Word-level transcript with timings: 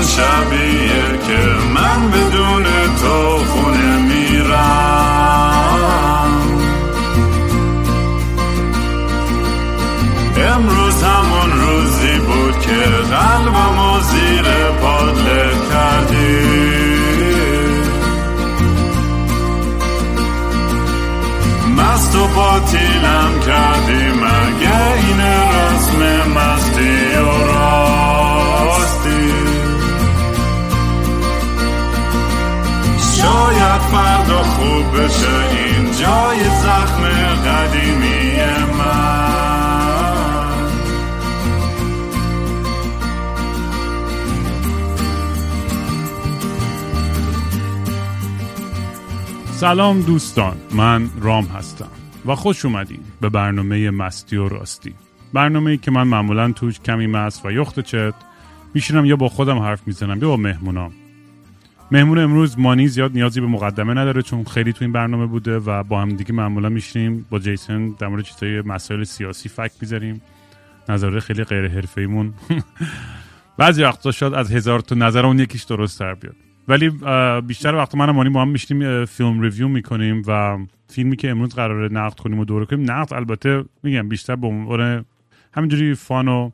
همون 0.00 0.08
شبیه 0.08 1.18
که 1.26 1.38
من 1.74 2.10
بدون 2.10 2.29
سلام 49.60 50.02
دوستان 50.02 50.56
من 50.74 51.10
رام 51.20 51.44
هستم 51.44 51.88
و 52.26 52.34
خوش 52.34 52.64
اومدین 52.64 53.00
به 53.20 53.28
برنامه 53.28 53.90
مستی 53.90 54.36
و 54.36 54.48
راستی. 54.48 54.94
برنامه 55.32 55.70
ای 55.70 55.76
که 55.76 55.90
من 55.90 56.02
معمولا 56.02 56.52
توش 56.52 56.80
کمی 56.80 57.06
مست 57.06 57.46
و 57.46 57.52
یخت 57.52 57.80
چت 57.80 58.14
میشینم 58.74 59.04
یا 59.04 59.16
با 59.16 59.28
خودم 59.28 59.58
حرف 59.58 59.86
می‌زنم 59.86 60.22
یا 60.22 60.28
با 60.28 60.36
مهمونام. 60.36 60.92
مهمون 61.90 62.18
امروز 62.18 62.58
مانی 62.58 62.88
زیاد 62.88 63.12
نیازی 63.12 63.40
به 63.40 63.46
مقدمه 63.46 63.94
نداره 63.94 64.22
چون 64.22 64.44
خیلی 64.44 64.72
تو 64.72 64.84
این 64.84 64.92
برنامه 64.92 65.26
بوده 65.26 65.58
و 65.58 65.82
با 65.82 66.00
هم 66.00 66.08
دیگه 66.08 66.32
معمولا 66.32 66.68
میشینیم 66.68 67.26
با 67.30 67.38
جیسن 67.38 67.88
در 67.88 68.08
مورد 68.08 68.24
چیزای 68.24 68.60
مسائل 68.60 69.04
سیاسی 69.04 69.48
فکر 69.48 69.74
می‌زنیم 69.80 70.20
نظر 70.88 71.20
خیلی 71.20 71.44
غیر 71.44 71.68
حرفه‌ایمون 71.68 72.34
بعضی 73.58 73.82
وقتا 73.82 74.10
شاید 74.10 74.34
از 74.34 74.52
هزار 74.52 74.80
تا 74.80 74.94
نظر 74.94 75.26
اون 75.26 75.38
یکیش 75.38 75.62
درست 75.62 75.98
تر 75.98 76.14
بیاد. 76.14 76.49
ولی 76.70 76.90
بیشتر 77.40 77.74
وقت 77.74 77.94
من 77.94 78.10
مانی 78.10 78.30
با 78.30 78.42
هم 78.42 78.48
میشنیم 78.48 79.04
فیلم 79.04 79.40
review 79.40 79.68
می‌کنیم 79.68 80.22
و 80.26 80.58
فیلمی 80.88 81.16
که 81.16 81.30
امروز 81.30 81.54
قراره 81.54 81.88
نقد 81.92 82.18
کنیم 82.18 82.38
و 82.38 82.44
دوره 82.44 82.66
کنیم. 82.66 82.90
نقد 82.90 83.14
البته 83.14 83.64
میگم 83.82 84.08
بیشتر 84.08 84.36
به 84.36 84.46
عنوان 84.46 85.04
همینجوری 85.54 85.94
fun 85.94 86.28
و 86.28 86.50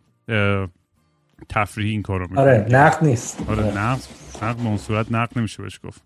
تفریحی 1.48 1.90
این 1.90 2.02
کارو 2.02 2.22
می‌کنیم. 2.22 2.38
آره 2.38 2.66
نقد 2.70 3.04
نیست. 3.04 3.44
آره. 3.48 3.62
نقد 3.62 4.00
نقد 4.42 4.56
به 4.56 4.66
اون 4.66 4.76
صورت 4.76 5.12
نقد 5.12 5.38
نمیشه 5.38 5.62
بهش 5.62 5.80
گفت. 5.84 6.02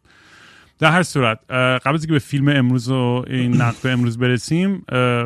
در 0.81 0.93
هر 0.93 1.03
صورت 1.03 1.39
قبل 1.51 1.95
از 1.95 2.03
اینکه 2.03 2.13
به 2.13 2.19
فیلم 2.19 2.49
امروز 2.49 2.89
و 2.89 3.25
این 3.27 3.57
نقد 3.63 3.87
امروز 3.87 4.19
برسیم 4.19 4.83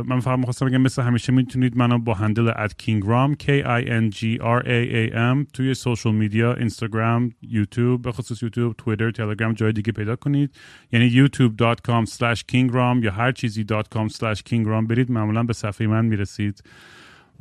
من 0.06 0.20
فقط 0.20 0.38
می‌خواستم 0.38 0.66
بگم 0.66 0.80
مثل 0.80 1.02
همیشه 1.02 1.32
می‌تونید 1.32 1.76
منو 1.76 1.98
با 1.98 2.14
handle 2.14 2.52
at 2.56 2.74
کینگرام 2.78 3.34
K 3.34 3.46
I 3.64 3.86
N 3.86 4.14
G 4.16 4.38
R 4.40 4.62
A 4.64 5.10
A 5.10 5.14
M 5.14 5.46
توی 5.52 5.74
social 5.74 6.14
media 6.14 6.54
اینستاگرام 6.54 7.32
یوتیوب 7.42 8.02
به 8.02 8.12
خصوص 8.12 8.42
یوتیوب 8.42 8.74
توییتر 8.78 9.10
تلگرام 9.10 9.52
جای 9.52 9.72
دیگه 9.72 9.92
پیدا 9.92 10.16
کنید. 10.16 10.50
یعنی 10.92 11.10
youtube.com 11.10 12.10
slash 12.10 12.40
kingraam 12.52 13.04
یا 13.04 13.12
هر 13.12 13.32
چیزی 13.32 13.66
.com 13.94 14.08
slash 14.12 14.40
kingraam 14.50 14.86
برید 14.88 15.10
معمولا 15.10 15.42
به 15.42 15.52
صفحه 15.52 15.86
من 15.86 16.04
می‌رسید. 16.04 16.62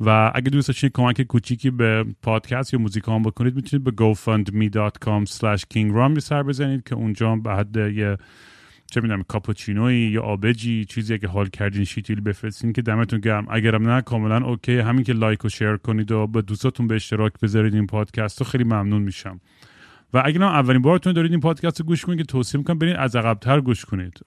و 0.00 0.32
اگه 0.34 0.50
دوست 0.50 0.68
داشتید 0.68 0.92
کمک 0.94 1.22
کوچیکی 1.22 1.70
به 1.70 2.04
پادکست 2.22 2.74
یا 2.74 2.80
موزیک 2.80 3.08
هم 3.08 3.22
بکنید 3.22 3.56
می‌تونید 3.56 3.84
به 3.84 4.14
gofundme.com 4.14 5.30
slash 5.30 5.62
kingraam 5.74 6.18
سر 6.18 6.42
بزنید 6.42 6.82
که 6.88 6.94
اونجا 6.94 7.36
به 7.36 7.50
حد 7.50 7.76
یه 7.76 8.16
چه 8.90 9.00
می‌دونم 9.00 9.22
کاپوچینوی 9.22 9.96
یا 9.96 10.22
آبجی 10.22 10.84
چیزی 10.84 11.18
که 11.18 11.28
حال 11.28 11.48
کردین 11.48 11.84
شیتیل 11.84 12.20
بفرستین 12.20 12.72
که 12.72 12.82
دمتون 12.82 13.20
گرم. 13.20 13.46
اگرم 13.50 13.90
نه 13.90 14.02
کاملا 14.02 14.46
okay. 14.46 14.78
همین 14.78 15.04
که 15.04 15.12
like 15.12 15.44
و 15.44 15.48
share 15.48 15.76
کنید 15.76 16.12
و 16.12 16.26
به 16.26 16.42
دوستاتون 16.42 16.86
به 16.86 16.94
اشتراک 16.94 17.32
بذارید 17.42 17.74
این 17.74 17.86
پادکست 17.86 18.38
رو 18.40 18.46
خیلی 18.46 18.64
ممنون 18.64 19.02
میشم. 19.02 19.40
و 20.12 20.22
اگر 20.24 20.42
اولین 20.42 20.82
بارتون 20.82 21.12
دارید 21.12 21.30
این 21.30 21.40
پادکست 21.40 21.80
رو 21.80 21.86
گوش 21.86 22.04
کنید 22.04 22.18
که 22.18 22.24
توصیه 22.24 22.58
می‌کنم 22.58 22.78
برید 22.78 22.96
از 22.96 23.16
عقبتر 23.16 23.60
گوش 23.60 23.84
کنید. 23.84 24.20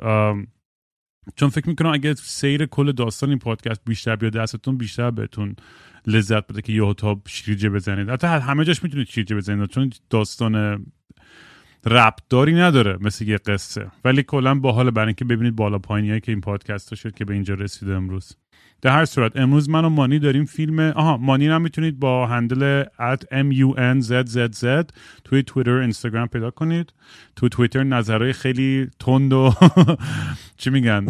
چون 1.35 1.49
فکر 1.49 1.69
می‌کنم 1.69 1.93
اگه 1.93 2.13
سیر 2.13 2.65
کل 2.65 2.91
داستان 2.91 3.29
این 3.29 3.39
پادکست 3.39 3.81
بیشتر 3.85 4.15
بیاد 4.15 4.33
دستتون 4.33 4.77
بیشتر 4.77 5.11
بهتون 5.11 5.55
لذت 6.07 6.47
بده 6.47 6.61
که 6.61 6.73
یه 6.73 6.93
تا 6.93 7.21
شیرجه 7.27 7.69
بزنید. 7.69 8.09
حتی 8.09 8.27
همه 8.27 8.65
جاش 8.65 8.83
می‌تونید 8.83 9.07
شیرجه 9.07 9.35
بزنید 9.35 9.69
چون 9.69 9.89
داستان 10.09 10.85
ربطداری 11.85 12.53
نداره 12.53 12.97
مثل 13.01 13.27
یه 13.27 13.37
قصه. 13.37 13.91
ولی 14.05 14.23
کلا 14.23 14.55
باحال 14.55 14.91
برای 14.91 15.07
اینکه 15.07 15.25
ببینید 15.25 15.55
بالا 15.55 15.79
پایینی 15.79 16.19
که 16.19 16.31
این 16.31 16.41
پادکست 16.41 16.95
شد 16.95 17.15
که 17.15 17.25
به 17.25 17.33
اینجا 17.33 17.53
رسیده 17.53 17.93
امروز. 17.93 18.35
در 18.81 18.91
هر 18.91 19.05
صورت 19.05 19.37
امروز 19.37 19.69
من 19.69 19.85
و 19.85 19.89
مانی 19.89 20.19
داریم 20.19 20.45
فیلم 20.45 20.79
آها 20.79 21.17
مانی 21.17 21.47
هم 21.47 21.61
می‌تونید 21.61 21.99
با 21.99 22.27
هندل 22.27 22.83
at 22.83 23.23
munzzz 23.31 24.91
توی 25.23 25.43
تویتر 25.43 25.71
اینستاگرام 25.71 26.27
پیدا 26.27 26.51
کنید. 26.51 26.93
تو 27.35 27.49
توییتر 27.49 27.83
نظرهای 27.83 28.33
خیلی 28.33 28.89
تند 28.99 29.33
و 29.33 29.53
چی 30.57 30.69
میگن؟ 30.69 31.05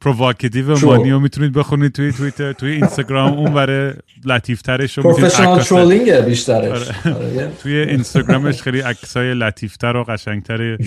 provocative 0.00 0.86
مانی 0.86 1.10
رو 1.10 1.20
می‌تونید 1.20 1.52
بخونید 1.52 1.92
توی 1.92 2.12
توییتر 2.12 2.52
توی 2.52 2.70
اینستاگرام. 2.70 3.32
اون 3.32 3.54
برای 3.54 3.92
لطیف 4.24 4.62
ترش 4.62 4.98
رو 4.98 5.04
professional 5.04 5.60
trolling 5.60 6.12
بیشترش. 6.12 7.06
آره. 7.06 7.52
توی 7.62 7.76
اینستاگرامش 7.76 8.62
خیلی 8.62 8.80
عکسای 8.80 9.34
لطیفتر 9.34 9.96
و 9.96 10.04
قشنگتر 10.04 10.78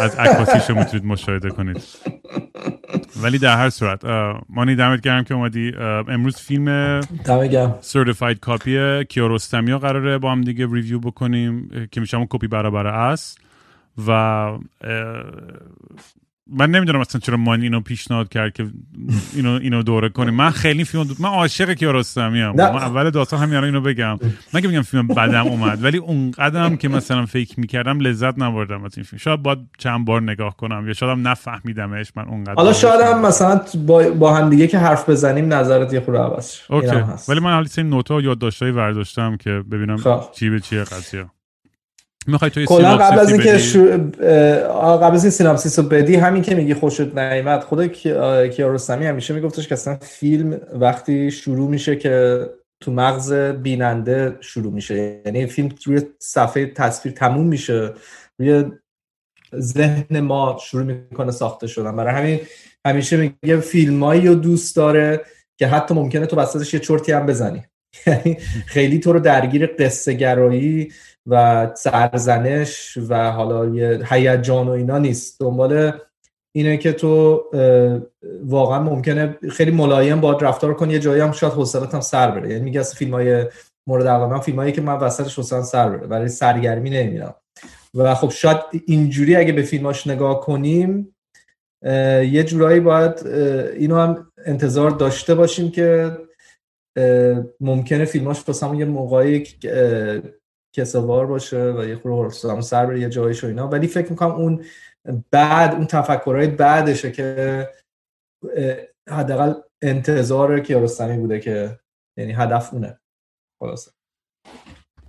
از 0.00 0.16
عکاسیش 0.16 0.70
رو 0.70 0.78
می‌تونید 0.78 1.06
مشاهده 1.06 1.50
کنید. 1.50 1.82
ولی 3.22 3.38
در 3.38 3.56
هر 3.56 3.70
صورت 3.70 4.04
مانی 4.48 4.76
دمت 4.76 5.00
گرم 5.00 5.24
که 5.24 5.34
اومدی. 5.34 5.72
امروز 6.08 6.36
فیلم 6.36 7.00
Certified 7.80 8.40
Copy 8.40 9.04
کیارستمی 9.04 9.78
قراره 9.78 10.18
با 10.18 10.32
هم 10.32 10.40
دیگه 10.40 10.66
review 10.72 11.00
بکنیم 11.00 11.70
که 11.90 12.00
میشه 12.00 12.16
همون 12.16 12.26
کپی 12.30 12.46
برابر 12.46 12.86
است. 12.86 13.40
و 14.08 14.50
من 16.52 16.70
نمی‌دونم 16.70 17.00
اصلا 17.00 17.20
چرا 17.20 17.36
مانی 17.36 17.62
اینو 17.62 17.80
پیشنهاد 17.80 18.28
کرد 18.28 18.52
که 18.52 18.66
اینو 19.34 19.50
اینو 19.50 19.82
دوره 19.82 20.08
کنیم. 20.08 20.34
من 20.34 20.50
خیلی 20.50 20.84
فیلم 20.84 21.04
دو... 21.04 21.14
من 21.18 21.28
عاشق 21.28 21.72
کیارستمی 21.72 22.42
ام. 22.42 22.56
من 22.56 22.62
اول 22.62 23.10
داستان 23.10 23.40
همین 23.40 23.64
اینو 23.64 23.80
بگم. 23.80 24.18
من 24.52 24.60
که 24.60 24.68
میگم 24.68 24.82
فیلم 24.82 25.06
بدم 25.06 25.46
اومد 25.46 25.84
ولی 25.84 25.98
اون 25.98 26.30
قدم 26.30 26.76
که 26.76 26.88
مثلا 26.88 27.26
فکر 27.26 27.60
می‌کردم 27.60 28.00
لذت 28.00 28.38
نبردم 28.38 28.84
از 28.84 28.96
این 28.96 29.04
فیلم. 29.04 29.18
شاید 29.18 29.42
باید 29.42 29.58
چند 29.78 30.04
بار 30.04 30.22
نگاه 30.22 30.56
کنم 30.56 30.86
یا 30.86 30.92
شاید 30.92 31.12
هم 31.12 31.28
نفهمیدمش 31.28 32.12
من 32.16 32.24
اونقدر 32.24 32.54
حالا 32.54 32.72
شاید 32.72 33.00
هم 33.00 33.26
مثلا 33.26 33.60
با, 33.86 34.10
با 34.10 34.34
هم 34.34 34.50
دیگه 34.50 34.66
که 34.66 34.78
حرف 34.78 35.08
بزنیم 35.08 35.52
نظرت 35.52 35.92
یه 35.92 36.00
خورده 36.00 36.20
عوض 36.20 36.56
okay. 36.70 36.96
ولی 37.28 37.40
من 37.40 37.52
حالی 37.52 37.68
این 37.78 37.88
نوتا 37.88 38.20
یادداشتای 38.20 38.72
برداشتم 38.72 39.36
که 39.36 39.50
ببینم 39.50 39.96
خب. 39.96 40.20
چی 40.32 40.50
به 40.50 40.60
چیه 40.60 40.84
قضیه. 40.84 41.26
می‌خوای 42.28 42.50
توی 42.50 42.64
کلا 42.66 42.96
قبل 42.96 43.18
از 43.18 43.32
اینکه 43.32 43.58
شو... 43.58 43.84
قبل 45.02 45.14
از 45.14 45.24
این 45.24 45.30
synopsis 45.30 45.78
رو 45.78 45.84
بدی 45.84 46.16
همین 46.16 46.42
که 46.42 46.54
میگی 46.54 46.74
خوشت 46.74 47.18
نیامد 47.18 47.60
خود 47.60 47.86
کیارستمی 48.50 49.06
همیشه 49.06 49.34
میگفتش 49.34 49.68
که 49.68 49.74
اصلا 49.74 49.96
فیلم 49.96 50.60
وقتی 50.72 51.30
شروع 51.30 51.70
میشه 51.70 51.96
که 51.96 52.46
تو 52.80 52.92
مغز 52.92 53.32
بیننده 53.32 54.36
شروع 54.40 54.72
میشه. 54.72 55.20
یعنی 55.26 55.46
فیلم 55.46 55.68
روی 55.86 56.00
صفحه 56.18 56.66
تصویر 56.66 57.14
تموم 57.14 57.46
میشه 57.46 57.92
روی 58.38 58.64
ذهن 59.54 60.20
ما 60.20 60.58
شروع 60.62 60.82
می‌کنه 60.82 61.30
ساخته 61.30 61.66
شدن. 61.66 61.96
برای 61.96 62.14
همین 62.14 62.40
همیشه 62.86 63.16
میگه 63.16 63.60
فیلمایی 63.60 64.28
رو 64.28 64.34
دوست 64.34 64.76
داره 64.76 65.20
که 65.58 65.66
حتی 65.66 65.94
ممکنه 65.94 66.26
تو 66.26 66.36
وسطش 66.36 66.74
یه 66.74 66.80
چرتی 66.80 67.12
هم 67.12 67.26
بزنی. 67.26 67.64
یعنی 68.06 68.34
خیلی 68.66 68.98
تو 68.98 69.12
رو 69.12 69.20
درگیر 69.20 69.66
قصه 69.66 70.12
گرایی 70.12 70.92
و 71.26 71.66
سرزنش 71.74 72.98
و 73.08 73.30
حالا 73.30 73.66
یه 73.66 74.00
هیجان 74.10 74.68
و 74.68 74.70
اینا 74.70 74.98
نیست. 74.98 75.40
دنبال 75.40 75.92
اینه 76.56 76.76
که 76.76 76.92
تو 76.92 77.44
واقعا 78.44 78.82
ممکنه 78.82 79.38
خیلی 79.50 79.70
ملایم 79.70 80.20
باید 80.20 80.44
رفتار 80.44 80.74
کنی 80.74 80.92
یه 80.92 80.98
جایی 80.98 81.20
هم 81.20 81.32
شاید 81.32 81.52
حوصلت 81.52 81.94
هم 81.94 82.00
سر 82.00 82.30
بره. 82.30 82.50
یعنی 82.50 82.64
میگه 82.64 82.82
فیلم 82.82 83.14
های 83.14 83.46
مورد 83.86 84.06
علاقه 84.06 84.26
من 84.34 84.40
فیلم 84.40 84.70
که 84.70 84.80
من 84.80 84.94
وسطش 84.94 85.34
حوصلم 85.34 85.62
سر 85.62 85.88
بره 85.88 86.06
برای 86.06 86.28
سرگرمی 86.28 86.90
نمیرم. 86.90 87.34
و 87.94 88.14
خب 88.14 88.30
شاید 88.30 88.58
اینجوری 88.86 89.36
اگه 89.36 89.52
به 89.52 89.62
فیلماش 89.62 90.06
نگاه 90.06 90.40
کنیم 90.40 91.16
یه 92.32 92.44
جورایی 92.44 92.80
باید 92.80 93.26
اینو 93.76 93.96
هم 93.96 94.32
انتظار 94.46 94.90
داشته 94.90 95.34
باشیم 95.34 95.70
که 95.70 96.16
ممکنه 97.60 98.04
فیلماش 98.04 98.44
واسه 98.48 98.76
یه 98.76 98.84
موقعی 98.84 99.46
کسوار 100.76 101.26
باشه 101.26 101.72
و 101.72 101.84
یه 101.84 101.96
خورده 101.96 102.60
سر 102.60 102.86
بره 102.86 103.00
یه 103.00 103.08
جایش 103.08 103.44
و 103.44 103.46
اینا. 103.46 103.68
ولی 103.68 103.86
فکر 103.86 104.10
می‌کنم 104.10 104.30
اون 104.30 104.64
بعد 105.30 105.74
اون 105.74 105.86
تفکرهای 105.86 106.46
بعدشه 106.46 107.12
که 107.12 107.68
حداقل 109.10 109.52
انتظار 109.82 110.60
کیارستمی 110.60 111.16
بوده 111.18 111.40
که 111.40 111.78
یعنی 112.18 112.32
هدف 112.32 112.74
اونه. 112.74 113.00
خلاصه. 113.62 113.90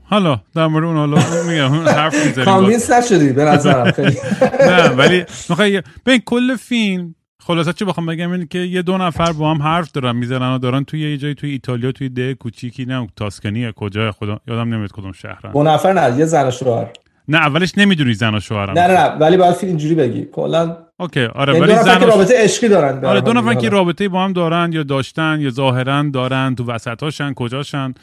حالا 0.04 0.42
در 0.56 0.68
مورد 0.68 0.86
اون 0.86 0.96
حالا 0.96 1.18
میگم 1.48 1.90
حرف 1.90 2.26
می‌زنیم. 2.26 2.46
convince 2.46 2.92
نشدی 2.92 3.34
به 3.34 3.44
نظرم. 3.44 3.92
خیلی. 3.98 4.18
نه 4.60 4.90
ولی 4.90 5.26
می‌خوای 5.50 5.84
ببین 6.06 6.22
کل 6.26 6.56
فیلم 6.56 7.16
خلاصه 7.42 7.74
چه 7.74 7.86
بخوام 7.86 8.06
بگم 8.06 8.32
اینه 8.32 8.46
که 8.46 8.60
یه 8.60 8.82
دو 8.82 8.98
نفر 8.98 9.32
با 9.32 9.54
هم 9.54 9.62
حرف 9.62 9.92
دارن 9.92 10.16
می‌زنن 10.16 10.56
و 10.56 10.58
دارن 10.58 10.84
توی 10.84 11.12
یه 11.12 11.18
جایی 11.18 11.36
توی 11.36 11.52
ایتالیا 11.52 11.92
توی 11.92 12.10
ده 12.10 12.34
کوچیکی 12.34 12.86
نه 12.86 13.08
تاسکنی 13.16 13.74
کجا 13.76 14.12
خدا 14.12 14.40
یادم 14.48 14.74
نمیاد 14.74 14.92
کدوم 14.92 15.12
شهرن. 15.12 15.52
دو 15.52 15.64
نفر 15.64 15.94
نه 15.94 16.18
یه 16.18 16.26
زن 16.26 16.50
شوهر. 16.50 16.88
نه 17.28 17.38
اولش 17.38 17.78
نمی‌دونی 17.78 18.14
زن 18.14 18.36
و 18.36 18.40
شوهرن. 18.40 18.78
نه 18.78 18.88
نه 18.88 18.94
نه 18.94 19.06
ولی 19.10 19.38
باید 19.38 19.56
اینجوری 19.62 19.96
بگی. 19.96 20.26
کلا 20.32 20.78
okay 20.98 21.26
آره 21.26 21.54
یعنی 21.54 21.66
ولی 21.66 21.76
دو 21.76 21.84
زن 21.84 22.04
و 22.04 22.06
رابطه 22.06 22.34
عشقی 22.44 22.68
دارن 22.68 23.06
آره 23.06 23.22
دو 23.22 23.34
نفر. 23.34 23.54
که 23.54 23.70
رابطه 23.70 24.10
با 24.10 24.24
هم 24.24 24.34
دارن 24.34 24.74
یا 24.74 24.84
داشتن 24.84 25.38
یا 25.42 25.50
ظاهرا 25.50 26.04
دارن 26.14 26.56
تو 26.56 26.66
وسطاشن 26.66 27.34
کجاشن؟ 27.34 27.94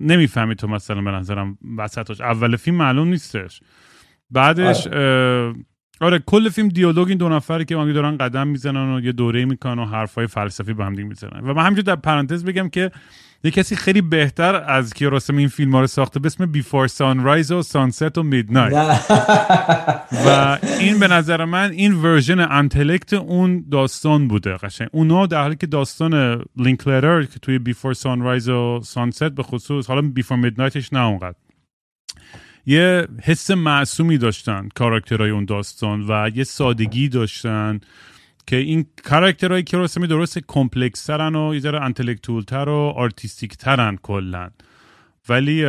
نمی‌فهمی 0.00 0.54
تو 0.54 0.68
مثلا 0.68 1.02
به 1.02 1.10
نظرم 1.10 1.58
وسطاش. 1.78 2.20
اول 2.20 2.56
فیلم 2.56 2.76
معلوم 2.76 3.08
نیستش. 3.08 3.60
بعدش 4.30 4.86
اه، 4.86 5.54
آره 6.00 6.18
کل 6.18 6.48
فیلم 6.48 6.68
دیالوگ 6.68 7.08
این 7.08 7.18
دو 7.18 7.28
نفری 7.28 7.64
که 7.64 7.76
هم 7.76 7.92
دارن 7.92 8.16
قدم 8.16 8.48
می‌زنن 8.48 8.94
و 8.94 9.00
یه 9.00 9.12
دوره 9.12 9.44
می‌کنن 9.44 9.82
و 9.82 9.84
حرفای 9.84 10.26
فلسفی 10.26 10.72
با 10.72 10.84
هم 10.84 10.92
می‌زنن. 10.92 11.40
و 11.40 11.54
من 11.54 11.62
همینجور 11.62 11.84
در 11.84 11.96
پرانتز 11.96 12.44
بگم 12.44 12.68
که 12.68 12.90
یه 13.44 13.50
کسی 13.50 13.76
خیلی 13.76 14.00
بهتر 14.00 14.54
از 14.54 14.94
کیارستمی 14.94 15.38
این 15.38 15.48
فیلم 15.48 15.72
ها 15.72 15.80
رو 15.80 15.86
ساخته 15.86 16.20
به 16.20 16.26
اسم 16.26 16.46
Before 16.46 16.86
Sunrise 16.86 17.52
و 17.52 17.62
Sunset 17.62 18.18
و 18.18 18.22
Midnight 18.22 18.72
و 20.26 20.58
این 20.78 20.98
به 20.98 21.08
نظر 21.08 21.44
من 21.44 21.70
این 21.70 21.94
version 21.94 22.40
intellect 22.40 23.12
اون 23.12 23.64
داستان 23.70 24.28
بوده 24.28 24.56
قشنگ. 24.56 24.88
اونا 24.92 25.26
در 25.26 25.42
حالی 25.42 25.56
که 25.56 25.66
داستان 25.66 26.44
لینکلیتر 26.56 27.24
که 27.24 27.38
توی 27.38 27.58
Before 27.58 27.94
Sunrise 27.94 28.48
و 28.48 28.80
Sunset 28.84 29.24
به 29.24 29.42
خصوص 29.42 29.86
حالا 29.86 30.02
Before 30.02 30.38
Midnight 30.38 30.81
ش 30.81 30.92
نه 30.92 31.06
اونقدر. 31.06 31.34
یه 32.68 33.06
حس 33.22 33.50
معصومی 33.50 34.18
داشتن 34.18 34.68
کاراکترهای 34.74 35.30
اون 35.30 35.44
داستان 35.44 36.04
و 36.08 36.30
یه 36.34 36.44
سادگی 36.44 37.08
داشتن 37.08 37.80
که 38.46 38.56
این 38.56 38.86
کاراکترهای 39.04 39.62
که 39.62 39.76
درست 40.08 40.38
complex 40.38 41.06
ترن 41.06 41.34
و 41.34 41.54
یه 41.54 41.60
ذره 41.60 41.82
intellectual 41.82 42.42
تر 42.42 42.68
و 42.68 42.92
artistic 42.96 43.56
ترن 43.56 43.98
کلا. 44.02 44.50
ولی 45.28 45.62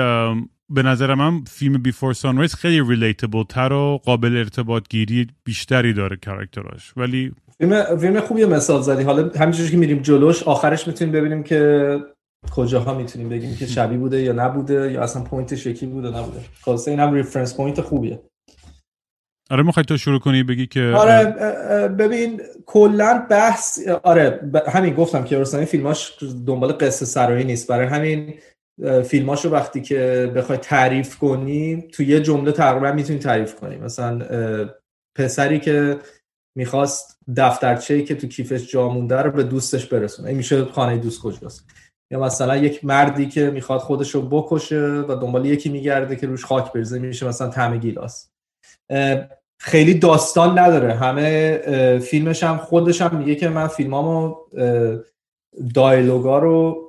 به 0.69 0.84
نظر 0.84 1.16
من 1.16 1.44
فیلم 1.44 1.81
Before 1.81 2.13
Sunrise 2.13 2.56
خیلی 2.56 2.81
relatable 2.89 3.44
تر 3.44 3.74
و 3.74 4.02
قابل 4.06 4.38
ارتباط 4.38 4.84
گیری 4.90 5.28
بیشتری 5.44 5.94
داره 5.94 6.16
کاراکتراش. 6.16 6.94
ولی 6.98 7.31
فیلم 7.57 7.98
فیلم 7.98 8.19
خوبی 8.19 8.45
مثال 8.45 8.81
زدی. 8.81 9.04
حالا 9.04 9.31
همینجوری 9.40 9.72
که 9.72 9.78
میریم 9.78 10.02
جلوش 10.02 10.44
آخرش 10.44 10.88
می‌تونیم 10.88 11.13
ببینیم 11.13 11.44
که 11.44 12.00
کجاها 12.51 12.94
می‌تونیم 12.94 13.30
بگیم 13.30 13.56
که 13.56 13.65
شبیه 13.65 13.97
بوده 13.97 14.21
یا 14.21 14.33
نبوده 14.33 14.91
یا 14.91 15.01
اصلا 15.01 15.24
point 15.24 15.54
ش 15.54 15.66
یکی 15.65 15.86
بوده 15.86 16.07
نبوده. 16.09 16.39
خلاصه 16.62 16.91
این 16.91 17.00
هم 17.00 17.13
reference 17.13 17.57
point 17.57 17.81
خوبیه. 17.81 18.21
آره 19.51 19.63
می‌خوای 19.63 19.83
تو 19.83 19.97
شروع 19.97 20.19
کنی 20.19 20.44
بگی 20.44 20.68
که 20.68 20.94
آره 20.97 21.25
ببین 21.88 22.41
کلا 22.65 23.25
بحث 23.30 23.88
آره 23.88 24.30
ب- 24.30 24.69
همین 24.69 24.94
گفتم 24.94 25.24
که 25.24 25.38
کیارستمی 25.38 25.66
فیلماش 25.65 26.24
دنبال 26.45 26.71
قصه 26.71 27.06
سرایی 27.06 27.44
نیست. 27.45 27.68
برای 27.68 27.88
همین 27.88 28.33
اه، 28.83 29.01
فیلماشو 29.01 29.50
وقتی 29.50 29.81
که 29.81 30.31
بخوای 30.35 30.57
تعریف 30.57 31.18
کنی 31.18 31.81
تو 31.81 32.03
یه 32.03 32.19
جمله 32.19 32.51
تقریبا 32.51 32.92
می‌تونی 32.92 33.19
تعریف 33.19 33.56
کنی. 33.56 33.77
مثلا 33.77 34.19
پسری 35.18 35.59
که 35.59 36.00
می‌خواست 36.57 37.19
دفترچه‌ای 37.38 38.03
که 38.03 38.15
تو 38.15 38.27
کیفش 38.27 38.71
جا 38.71 38.89
مونده 38.89 39.21
رو 39.21 39.31
به 39.31 39.44
دوستش 39.44 39.85
برسونه. 39.85 40.27
این 40.27 40.38
میشه 40.38 40.65
خانه 40.65 40.97
دوست 40.97 41.21
کجاست. 41.21 41.69
یا 42.11 42.19
مثلا 42.19 42.57
یک 42.57 42.85
مردی 42.85 43.27
که 43.27 43.50
می‌خواد 43.50 43.79
خودش 43.79 44.11
رو 44.11 44.21
بکشه 44.21 45.06
و 45.07 45.15
دنبال 45.15 45.45
یکی 45.45 45.69
میگرده 45.69 46.15
که 46.15 46.27
روش 46.27 46.45
خاک 46.45 46.73
بریزه 46.73 47.00
میشه 47.00 47.27
مثلا 47.27 47.47
طعم 47.47 47.77
گیلاس. 47.77 48.29
خیلی 49.59 49.94
داستان 49.94 50.59
نداره. 50.59 50.94
همه 50.94 52.00
فیلمش 52.00 52.44
هم 52.44 52.57
خودش 52.57 53.01
هم 53.01 53.17
میگه 53.17 53.35
که 53.35 53.50
من 53.50 53.67
فیلمامو 53.67 54.35
دایلوگا 55.73 56.39
رو 56.39 56.85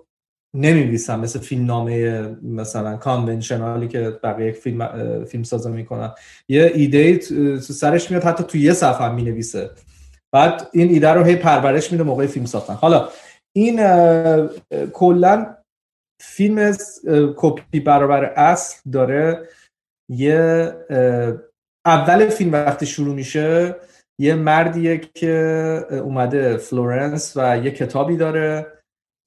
نمیویسم 0.54 1.20
مثل 1.20 1.38
فیلم 1.38 1.66
نامه 1.66 2.22
مثلا 2.42 2.96
کانونشنالی 2.96 3.88
که 3.88 4.18
بقیه 4.22 4.52
فیلم 4.52 5.24
فیلم 5.24 5.42
سازا 5.42 5.70
می‌کنن. 5.70 6.10
یه 6.48 6.72
ایده 6.74 7.18
تو 7.18 7.58
سرش 7.58 8.10
میاد 8.10 8.24
حتی 8.24 8.44
تو 8.44 8.58
یه 8.58 8.72
صفحه 8.72 9.06
هم 9.06 9.14
می‌نویسه. 9.14 9.70
بعد 10.32 10.68
این 10.72 10.88
ایده 10.88 11.08
رو 11.10 11.24
هی 11.24 11.36
پرورش 11.36 11.92
میده 11.92 12.04
موقع 12.04 12.26
فیلم 12.26 12.46
ساختن. 12.46 12.74
حالا 12.74 13.08
این 13.56 13.80
کلا 14.92 15.56
فیلم 16.22 16.76
کپی 17.36 17.80
برابر 17.80 18.24
اصل 18.24 18.90
داره. 18.90 19.48
یه 20.10 20.72
اول 21.86 22.28
فیلم 22.28 22.52
وقتی 22.52 22.86
شروع 22.86 23.14
میشه 23.14 23.76
یه 24.20 24.34
مردیه 24.34 24.98
که 24.98 25.34
اومده 25.90 26.56
فلورنس 26.56 27.32
و 27.36 27.58
یه 27.58 27.70
کتابی 27.70 28.16
داره 28.16 28.66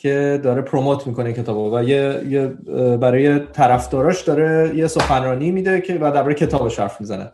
که 0.01 0.39
داره 0.43 0.61
promote 0.61 1.07
می‌کنه 1.07 1.33
کتابو 1.33 1.77
و 1.77 1.83
یه, 1.83 2.23
یه 2.27 2.47
برای 2.97 3.39
طرفداراش 3.39 4.21
داره 4.21 4.75
یه 4.75 4.87
سخنرانی 4.87 5.51
میده 5.51 5.81
که 5.81 5.93
و 5.93 6.11
درباره 6.11 6.33
کتابش 6.33 6.79
حرف 6.79 7.01
می‌زنه. 7.01 7.31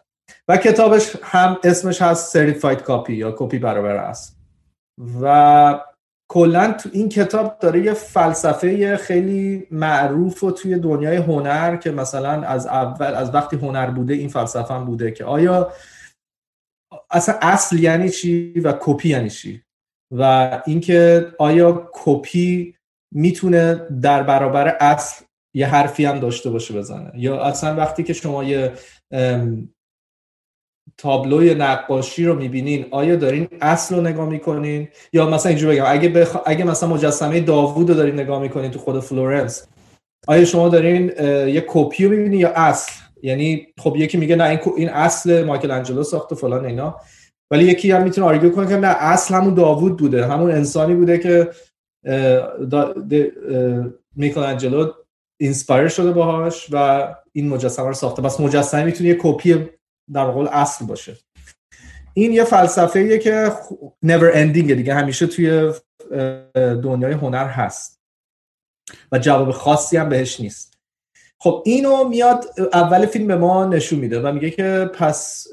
و 0.47 0.57
کتابش 0.57 1.15
هم 1.24 1.57
اسمش 1.63 2.01
هست 2.01 2.33
Certified 2.33 2.81
Copy 2.81 3.13
یا 3.13 3.35
کپی 3.38 3.59
برابر 3.59 3.95
است 3.95 4.39
و 5.21 5.80
کلا 6.31 6.72
تو 6.72 6.90
این 6.94 7.10
کتاب 7.10 7.60
داره 7.60 7.84
یه 7.84 7.94
فلسفه 7.94 8.98
خیلی 8.98 9.68
معروف 9.72 10.44
و 10.44 10.52
توی 10.52 10.80
دنیای 10.80 11.18
هنر 11.18 11.76
که 11.76 11.92
مثلا 11.92 12.42
از 12.42 12.68
اول 12.68 13.14
از 13.14 13.34
وقتی 13.34 13.56
هنر 13.56 13.90
بوده 13.90 14.14
این 14.14 14.30
فلسفه 14.30 14.74
هم 14.74 14.86
بوده 14.86 15.12
که 15.12 15.26
آیا 15.26 15.74
اصلا 17.12 17.36
اصل 17.42 17.80
یعنی 17.80 18.10
چی 18.10 18.60
و 18.60 18.74
کپی 18.80 19.10
یعنی 19.10 19.30
چی؟ 19.30 19.64
و 20.12 20.62
اینکه 20.66 21.28
آیا 21.40 21.90
کپی 21.94 22.76
می‌تونه 23.14 23.76
در 24.02 24.24
برابر 24.24 24.78
اصل 24.80 25.26
یه 25.56 25.68
حرفی 25.68 26.06
هم 26.06 26.20
داشته 26.20 26.50
باشه 26.50 26.74
بزنه؟ 26.74 27.12
یا 27.16 27.44
اصلا 27.44 27.76
وقتی 27.76 28.04
که 28.04 28.14
شما 28.14 28.44
یه 28.44 28.74
تابلوی 30.97 31.56
نقاشی 31.56 32.25
رو 32.25 32.36
می‌بینین 32.36 32.86
آیا 32.91 33.15
دارین 33.15 33.47
اصل 33.62 33.95
رو 33.95 34.02
نگاه 34.02 34.30
می‌کنین؟ 34.30 34.87
یا 35.14 35.30
مثلا 35.30 35.49
اینجوری 35.49 35.75
بگم 35.75 35.85
اگه 35.87 36.09
بخ... 36.09 36.37
اگه 36.45 36.64
مثلا 36.64 36.90
مجسمه 36.90 37.40
داوود 37.40 37.90
رو 37.90 37.95
دارین 37.95 38.19
نگاه 38.19 38.42
می‌کنین 38.42 38.71
تو 38.71 38.80
خود 38.80 38.99
فلورنس 38.99 39.68
آیا 40.28 40.45
شما 40.45 40.69
دارین 40.69 41.11
یه 41.47 41.66
کپی 41.68 42.06
رو 42.06 42.11
می‌بینین 42.11 42.40
یا 42.40 42.52
اصل؟ 42.56 42.92
یعنی 43.23 43.68
خب 43.80 43.95
یکی 43.97 44.18
میگه 44.18 44.35
نه 44.35 44.44
این 44.44 44.59
این 44.78 44.90
اصل 44.90 45.44
مایکل 45.44 45.71
انجلو 45.71 46.04
ساخته 46.04 46.35
فلان 46.35 46.66
اینا 46.66 46.95
ولی 47.52 47.66
یکی 47.66 47.92
هم 47.92 48.04
می‌تونه 48.04 48.28
argue 48.28 48.49
کنه 48.49 48.68
که 48.68 48.75
نه 48.75 48.87
اصل 48.87 49.33
همون 49.35 49.54
داوود 49.54 49.97
بوده 49.97 50.28
همون 50.28 50.52
انسانی 50.52 50.95
بوده 50.95 51.18
که 51.18 51.49
میکل 54.16 54.44
انجلو 54.44 54.92
inspire 55.42 55.88
شده 55.87 56.11
باهاش 56.11 56.68
و 56.71 57.07
این 57.31 57.49
مجسمه 57.49 57.87
رو 57.87 57.94
ساخته. 57.94 58.21
پس 58.21 58.40
مجسمه 58.40 58.83
می‌تونه 58.83 59.09
یه 59.09 59.18
کپی 59.19 59.69
در 60.13 60.31
قبال 60.31 60.47
اصل 60.47 60.85
باشه. 60.85 61.18
این 62.13 62.33
یه 62.33 62.44
فلسفه 62.44 62.99
ایه 62.99 63.18
که 63.18 63.51
never 64.06 64.33
ending 64.33 64.71
دیگه. 64.71 64.94
همیشه 64.94 65.28
توی 65.28 65.73
دنیای 66.56 67.13
هنر 67.13 67.45
هست. 67.47 67.99
و 69.11 69.19
جواب 69.19 69.51
خاصی 69.51 69.97
هم 69.97 70.09
بهش 70.09 70.39
نیست. 70.39 70.78
خب 71.39 71.63
اینو 71.66 72.04
میاد 72.04 72.45
اول 72.73 73.06
فیلم 73.06 73.28
به 73.28 73.35
ما 73.35 73.66
نشون 73.66 73.99
میده 73.99 74.21
و 74.21 74.31
میگه 74.31 74.49
که 74.49 74.92
پس 74.94 75.47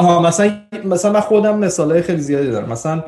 آها 0.00 0.22
مثلا 0.22 0.60
مثلا 0.84 1.12
من 1.12 1.20
خودم 1.20 1.58
مثالای 1.58 2.02
خیلی 2.02 2.20
زیادی 2.20 2.50
دارم. 2.50 2.68
مثلا 2.68 3.04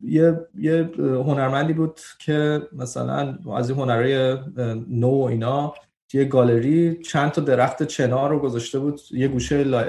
یه 0.00 0.46
یه 0.58 0.90
هنرمندی 0.98 1.72
بود 1.72 2.00
که 2.18 2.62
مثلا 2.72 3.38
از 3.56 3.70
این 3.70 3.78
هنرهای 3.78 4.38
نو 4.88 5.26
اینا 5.30 5.74
یه 6.14 6.24
گالری 6.24 7.02
چند 7.02 7.30
تا 7.30 7.40
درخت 7.40 7.82
چنار 7.82 8.30
رو 8.30 8.38
گذاشته 8.38 8.78
بود 8.78 9.00
یه 9.10 9.28
گوشه 9.28 9.64
لا- 9.64 9.84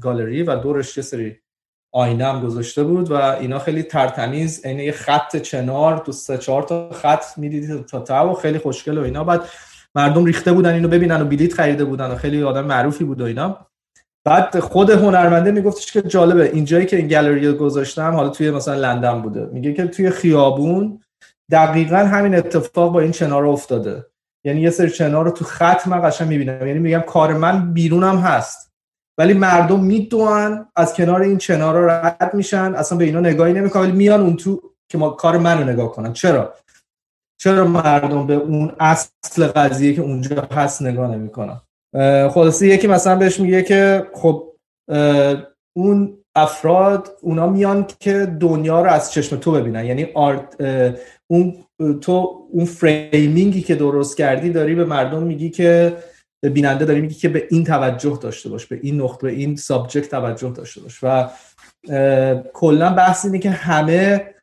گالری 0.00 0.42
و 0.42 0.56
دورش 0.56 0.96
یه 0.96 1.02
سری 1.02 1.36
آینه 1.92 2.24
هم 2.24 2.40
گذاشته 2.40 2.84
بود 2.84 3.10
و 3.10 3.14
اینا 3.14 3.58
خیلی 3.58 3.82
ترتمیز 3.82 4.66
عین 4.66 4.78
یه 4.78 4.92
خط 4.92 5.36
چنار 5.36 5.98
تو 5.98 6.12
سه 6.12 6.38
چهار 6.38 6.62
تا 6.62 6.90
خط 6.90 7.24
می‌دیدی 7.36 7.84
تا 7.90 8.00
تا 8.00 8.30
و 8.30 8.34
خیلی 8.34 8.58
خوشگل 8.58 8.98
و 8.98 9.02
اینا. 9.02 9.24
بعد 9.24 9.42
مردم 9.94 10.24
ریخته 10.24 10.52
بودن 10.52 10.74
اینو 10.74 10.88
ببینن 10.88 11.22
و 11.22 11.24
بلیط 11.24 11.54
خریده 11.54 11.84
بودن 11.84 12.10
و 12.10 12.14
خیلی 12.14 12.42
آدم 12.42 12.64
معروفی 12.66 13.04
بود 13.04 13.20
و 13.20 13.24
اینا. 13.24 13.66
بعد 14.24 14.60
خود 14.60 14.90
هنرمنده 14.90 15.50
میگفتش 15.50 15.92
که 15.92 16.02
جالبه 16.02 16.50
اینجایی 16.52 16.86
که 16.86 16.96
این 16.96 17.08
گالری 17.08 17.52
گذاشتم 17.52 18.12
حالا 18.12 18.28
توی 18.28 18.50
مثلا 18.50 18.74
لندن 18.74 19.22
بوده. 19.22 19.46
میگه 19.52 19.72
که 19.72 19.86
توی 19.86 20.10
خیابون 20.10 21.00
دقیقا 21.50 21.96
همین 21.96 22.34
اتفاق 22.34 22.92
با 22.92 23.00
این 23.00 23.12
چنار 23.12 23.46
افتاده. 23.46 24.06
یعنی 24.48 24.60
یه 24.60 24.70
سری 24.70 24.90
چنار 24.90 25.24
رو 25.24 25.30
تو 25.30 25.44
خط 25.44 25.86
من 25.86 26.08
قشنگ 26.08 26.28
می‌بینم. 26.28 26.66
یعنی 26.66 26.78
میگم 26.78 27.00
کار 27.00 27.34
من 27.34 27.72
بیرونم 27.72 28.18
هست. 28.18 28.72
ولی 29.18 29.34
مردم 29.34 29.80
می‌دونن 29.80 30.66
از 30.76 30.94
کنار 30.94 31.20
این 31.22 31.38
چنار 31.38 31.74
رو 31.74 31.90
رد 31.90 32.30
میشن. 32.34 32.74
اصلا 32.74 32.98
به 32.98 33.04
اینا 33.04 33.20
نگاهی 33.20 33.52
نمی‌کنن. 33.52 33.82
ولی 33.82 33.92
میان 33.92 34.20
اون 34.20 34.36
تو 34.36 34.62
که 34.88 34.98
ما 34.98 35.10
کار 35.10 35.38
منو 35.38 35.64
نگاه 35.64 35.92
کنن. 35.92 36.12
چرا؟ 36.12 36.54
چرا 37.40 37.66
مردم 37.66 38.26
به 38.26 38.34
اون 38.34 38.72
اصل 38.80 39.46
قضیه 39.46 39.94
که 39.94 40.02
اونجا 40.02 40.48
هست 40.52 40.82
نگاه 40.82 41.10
نمی‌کنن؟ 41.10 41.60
خلاصه 42.28 42.66
یکی 42.66 42.86
مثلا 42.86 43.16
بهش 43.16 43.40
میگه 43.40 43.62
که 43.62 44.06
خب 44.14 44.52
اون 45.76 46.17
افراد 46.42 47.08
اونا 47.20 47.46
میان 47.46 47.86
که 48.00 48.36
دنیا 48.40 48.82
رو 48.82 48.90
از 48.90 49.12
چشم 49.12 49.36
تو 49.36 49.52
ببینن. 49.52 49.84
یعنی 49.84 50.06
art 50.14 50.56
اون 51.26 51.54
تو 52.00 52.46
اون 52.50 52.64
framing 52.64 53.50
ی 53.50 53.62
که 53.62 53.74
درست 53.74 54.16
کردی 54.16 54.50
داری 54.50 54.74
به 54.74 54.84
مردم 54.84 55.22
میگی 55.22 55.50
که 55.50 55.96
بیننده 56.42 56.84
داری 56.84 57.00
میگی 57.00 57.14
که 57.14 57.28
به 57.28 57.46
این 57.50 57.64
توجه 57.64 58.18
داشته 58.22 58.48
باش 58.48 58.66
به 58.66 58.78
این 58.82 59.00
نقطه 59.00 59.26
به 59.26 59.32
این 59.32 59.56
subject 59.56 60.10
توجه 60.10 60.50
داشته 60.50 60.80
باش. 60.80 60.98
و 61.02 61.28
کلا 62.52 62.90
بحث 62.90 63.24
اینه 63.24 63.38
که 63.38 63.50
همه 63.50 64.34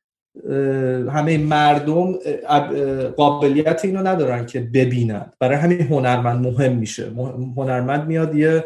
همه 1.11 1.37
مردم 1.37 2.13
قابلیت 3.17 3.85
اینو 3.85 4.07
ندارن 4.07 4.45
که 4.45 4.59
ببینن. 4.59 5.31
برای 5.39 5.57
همین 5.57 5.81
هنرمند 5.81 6.47
مهم 6.47 6.75
میشه. 6.75 7.11
هنرمند 7.57 8.07
میاد 8.07 8.35
یه 8.35 8.63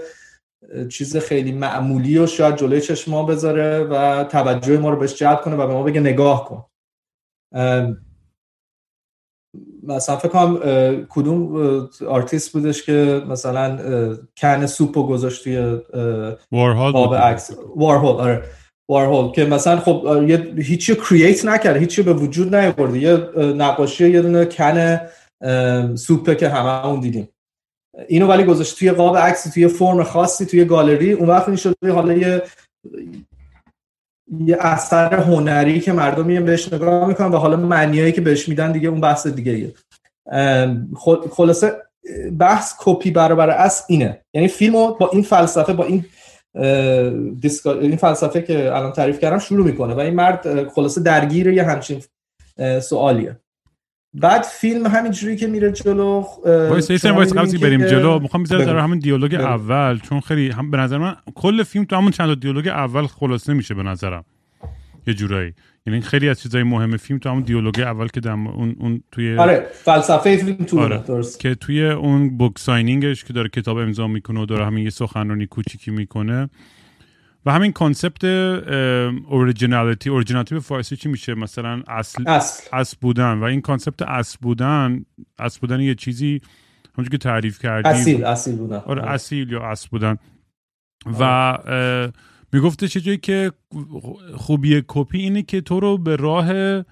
چیز 0.89 1.17
خیلی 1.17 1.51
معمولی 1.51 2.17
و 2.17 2.27
شاید 2.27 2.55
جلوی 2.55 2.81
چشم 2.81 3.11
ما 3.11 3.23
بذاره 3.23 3.79
و 3.83 4.23
توجه 4.23 4.77
ما 4.77 4.89
رو 4.89 4.99
بهش 4.99 5.15
جلب 5.15 5.41
کنه 5.41 5.55
و 5.55 5.67
به 5.67 5.73
ما 5.73 5.83
بگه 5.83 5.99
نگاه 5.99 6.45
کن. 6.45 6.65
مثلا 9.83 10.17
فکر 10.17 10.27
کنم 10.27 10.59
کدوم 11.09 11.89
آرتیست 12.07 12.53
بودش 12.53 12.83
که 12.83 13.23
مثلا 13.27 13.77
can 14.35 14.65
soup 14.65 14.97
رو 14.97 15.07
گذاشت 15.07 15.43
توی 15.43 15.81
وارهول 16.51 17.15
عکس. 17.15 17.51
وارهول 17.75 18.15
آره. 18.15 18.43
وارهول 18.89 19.31
که 19.31 19.45
مثلا 19.45 19.79
خب 19.79 20.25
یه 20.27 20.37
هیچی 20.57 20.95
create 20.95 21.45
نکرده 21.45 21.79
هیچی 21.79 22.01
به 22.01 22.13
وجود 22.13 22.55
نیاورده 22.55 22.99
یه 22.99 23.17
نقاشی 23.53 24.09
یه 24.09 24.21
دونه 24.21 24.45
کن 24.45 25.09
سوپه 25.95 26.35
که 26.35 26.49
همه 26.49 26.85
اون 26.85 26.99
دیدیم. 26.99 27.29
اینو 28.07 28.27
ولی 28.27 28.43
گذاشت 28.43 28.79
توی 28.79 28.91
قاب 28.91 29.17
عکس 29.17 29.43
توی 29.43 29.67
فرم 29.67 30.03
خاصی 30.03 30.45
توی 30.45 30.65
گالری. 30.65 31.11
اون 31.11 31.29
وقت 31.29 31.47
این 31.47 31.57
شده 31.57 31.91
حالا 31.91 32.13
یه 32.13 32.41
یه 34.45 34.57
اثر 34.59 35.13
هنری 35.13 35.79
که 35.79 35.91
مردم 35.91 36.25
میان 36.25 36.45
بهش 36.45 36.73
نگاه 36.73 37.07
می‌کنن 37.07 37.31
و 37.31 37.37
حالا 37.37 37.57
معنیایی 37.57 38.11
که 38.11 38.21
بهش 38.21 38.49
میدن 38.49 38.71
دیگه 38.71 38.89
اون 38.89 39.01
بحث 39.01 39.27
دیگه 39.27 39.51
ایه. 39.51 39.73
خلاصه 41.31 41.81
بحث 42.39 42.73
کپی 42.79 43.11
برابر 43.11 43.49
اصل 43.49 43.83
اینه. 43.89 44.21
یعنی 44.33 44.47
فیلمو 44.47 44.93
با 44.93 45.09
این 45.13 45.23
فلسفه 45.23 45.73
با 45.73 45.85
این 45.85 46.05
این 47.65 47.97
فلسفه 47.97 48.41
که 48.41 48.75
الان 48.75 48.91
تعریف 48.91 49.19
کردم 49.19 49.39
شروع 49.39 49.65
می‌کنه 49.65 49.93
و 49.93 49.99
این 49.99 50.13
مرد 50.13 50.69
خلاصه 50.69 51.01
درگیر 51.01 51.47
یه 51.47 51.63
همچین 51.63 52.01
سوالیه. 52.81 53.37
بعد 54.13 54.43
فیلم 54.43 54.87
همینجوری 54.87 55.35
که 55.35 55.47
میره 55.47 55.71
جلو 55.71 56.25
وایسا 56.45 57.05
وایسا 57.05 57.33
قبل 57.33 57.57
بریم 57.57 57.85
جلو. 57.85 58.19
می‌خوام 58.19 58.43
بذارم 58.43 58.65
در 58.65 58.77
همین 58.77 58.99
دیالوگ 58.99 59.33
اول 59.33 59.99
چون 59.99 60.19
خیلی 60.19 60.49
هم 60.49 60.71
به 60.71 60.77
نظر 60.77 60.97
من 60.97 61.15
کل 61.35 61.63
فیلم 61.63 61.85
تو 61.85 61.95
همون 61.95 62.11
چند 62.11 62.41
دیالوگ 62.41 62.67
اول 62.67 63.07
خلاصه 63.07 63.53
میشه 63.53 63.73
به 63.73 63.83
نظرم. 63.83 64.25
یه 65.07 65.13
جورایی. 65.13 65.53
یعنی 65.87 66.01
خیلی 66.01 66.29
از 66.29 66.41
چیزای 66.41 66.63
مهم 66.63 66.97
فیلم 66.97 67.19
تو 67.19 67.29
همون 67.29 67.43
دیالوگ 67.43 67.79
اول 67.79 68.07
که 68.07 68.19
دم 68.19 68.47
اون 68.47 68.75
اون 68.79 69.03
توی 69.11 69.37
آره 69.37 69.67
فلسفه 69.73 70.37
فیلم 70.37 70.53
تو 70.55 70.79
آره. 70.79 71.03
درست. 71.07 71.39
که 71.39 71.55
توی 71.55 71.85
اون 71.89 72.37
book 72.37 72.59
signing 72.59 73.09
ش 73.09 73.23
که 73.23 73.33
داره 73.33 73.49
کتاب 73.49 73.77
امضا 73.77 74.07
می‌کنه 74.07 74.41
و 74.41 74.45
داره 74.45 74.65
همین 74.65 74.83
یه 74.83 74.89
سخنرانی 74.89 75.45
کوچیکی 75.45 75.91
می‌کنه 75.91 76.49
و 77.45 77.51
همین 77.51 77.71
concept 77.71 78.23
originality 78.23 80.09
originality 80.09 80.55
به 80.55 80.61
فارسی 80.61 80.95
چی 80.95 81.09
میشه؟ 81.09 81.33
مثلا 81.33 81.83
اصل 81.87 82.23
اصل, 82.73 82.97
بودن. 83.01 83.33
و 83.39 83.43
این 83.43 83.61
concept 83.61 84.01
اصل 84.01 84.37
بودن 84.41 85.05
اصل 85.39 85.59
بودن 85.59 85.79
یه 85.79 85.95
چیزی 85.95 86.41
همونجور 86.97 87.11
که 87.11 87.17
تعریف 87.17 87.59
کردی 87.59 87.89
اصیل 87.89 88.23
اصیل 88.23 88.55
بودن. 88.55 88.77
آره 88.77 89.09
اصیل 89.09 89.51
یا 89.51 89.71
اصل 89.71 89.87
بودن. 89.91 90.17
و 91.05 91.23
آره. 91.23 92.13
می‌گفته 92.53 92.87
یه 92.87 93.01
جایی 93.01 93.17
که 93.17 93.51
خوبی 94.35 94.83
کپی 94.87 95.19
اینه 95.19 95.41
که 95.41 95.61
تو 95.61 95.79
رو 95.79 95.97
به 95.97 96.15
راه 96.15 96.83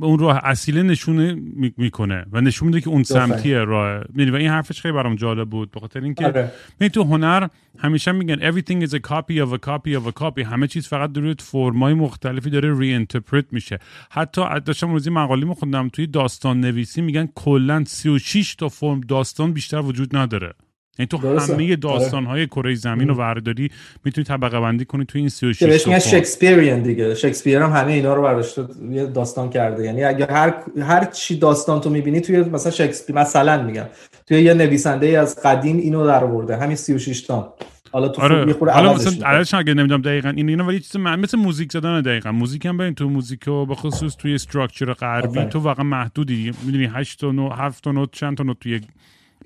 اون 0.00 0.18
راه 0.18 0.40
اصیله 0.44 0.82
نشونه 0.82 1.36
می‌کنه 1.76 2.26
و 2.32 2.40
نشون 2.40 2.68
میده 2.68 2.80
که 2.80 2.88
اون 2.88 3.02
سمتی 3.02 3.58
راه. 3.58 4.04
می‌دونی 4.08 4.30
و 4.30 4.34
این 4.34 4.48
حرفش 4.48 4.80
خیلی 4.80 4.94
برام 4.94 5.14
جالب 5.14 5.50
بود 5.50 5.70
به 5.70 5.80
خاطر 5.80 6.00
اینکه 6.00 6.26
آره. 6.26 6.52
تو 6.92 7.04
هنر 7.04 7.48
همیشه 7.78 8.12
میگن 8.12 8.52
everything 8.52 8.88
is 8.88 8.90
a 8.90 8.98
copy 8.98 9.46
of 9.46 9.52
a 9.52 9.58
copy 9.66 9.94
of 9.94 10.08
a 10.08 10.20
copy. 10.20 10.40
همه 10.40 10.66
چیز 10.66 10.88
فقط 10.88 11.12
در 11.12 11.34
form 11.38 11.83
ای 11.83 11.94
مختلفی 11.94 12.50
داره 12.50 12.78
ری 12.78 13.06
میشه. 13.50 13.78
حتی 14.10 14.60
داشتم 14.64 14.92
روزی 14.92 15.10
مقالی 15.10 15.44
میخوندم 15.44 15.88
توی 15.88 16.06
داستان 16.06 16.60
نویسی 16.60 17.02
میگن 17.02 17.28
کلا 17.34 17.84
36 17.86 18.54
تا 18.54 18.68
فرم 18.68 19.00
داستان 19.00 19.52
بیشتر 19.52 19.80
وجود 19.80 20.16
نداره. 20.16 20.54
یعنی 20.98 21.06
تو 21.06 21.16
درسته. 21.16 21.54
همه 21.54 21.76
داستان 21.76 22.24
های 22.24 22.46
کره 22.46 22.74
زمین 22.74 23.08
رو 23.08 23.14
ورداری 23.14 23.70
می‌تونی 24.04 24.24
طبقه 24.24 24.60
بندی 24.60 24.84
کنی 24.84 25.04
تو 25.04 25.18
این 25.18 25.28
36 25.28 25.62
بهش 25.62 25.86
میگن 25.86 25.98
شکسپیریان 25.98 26.82
دیگه. 26.82 27.14
شکسپیر 27.14 27.58
هم 27.58 27.70
همه 27.70 27.92
اینا 27.92 28.14
رو 28.14 28.22
برداشته 28.22 28.64
یه 28.90 29.06
داستان 29.06 29.50
کرده. 29.50 29.84
یعنی 29.84 30.04
اگه 30.04 30.26
هر 30.30 30.54
هر 30.80 31.04
چی 31.04 31.38
داستان 31.38 31.80
تو 31.80 31.90
می‌بینی 31.90 32.20
توی 32.20 32.40
مثلا 32.42 32.72
شکسپیر 32.72 33.16
مثلا 33.16 33.62
میگم. 33.62 33.86
توی 34.26 34.42
یه 34.42 34.54
نویسنده 34.54 35.06
ای 35.06 35.16
از 35.16 35.38
قدیم 35.44 35.76
اینو 35.76 36.06
در 36.06 36.24
آورده. 36.24 36.56
همین 36.56 36.76
36 36.76 37.20
تا. 37.20 37.54
حالا 37.92 38.08
تو 38.08 38.22
آره. 38.22 38.54
حالا 38.60 38.94
مثلا 38.94 39.28
علاش 39.28 39.54
اگه 39.54 39.74
نمی‌دونم 39.74 40.02
دقیقاً 40.02 40.28
این 40.28 40.48
اینا 40.48 40.64
ولی 40.64 40.80
چیز 40.80 40.96
من 40.96 41.20
مثل 41.20 41.38
موزیک 41.38 41.72
زدن 41.72 42.00
دقیقاً. 42.00 42.32
موزیک 42.32 42.66
هم 42.66 42.76
ببین 42.76 42.94
تو 42.94 43.08
موزیک 43.08 43.48
و 43.48 43.66
به 43.66 43.74
خصوص 43.74 44.16
توی 44.16 44.34
استراکچر 44.34 44.92
غربی 44.92 45.44
تو 45.44 45.58
واقعا 45.58 45.84
محدودی. 45.84 46.52
می‌دونی 46.64 46.84
8 46.84 47.20
تا 47.20 47.32
9 47.32 47.54
7 47.54 47.84
تا 47.84 47.92
نوت 47.92 48.08
چند 48.12 48.36
تا 48.36 48.44
نوت 48.44 48.60
توی 48.60 48.80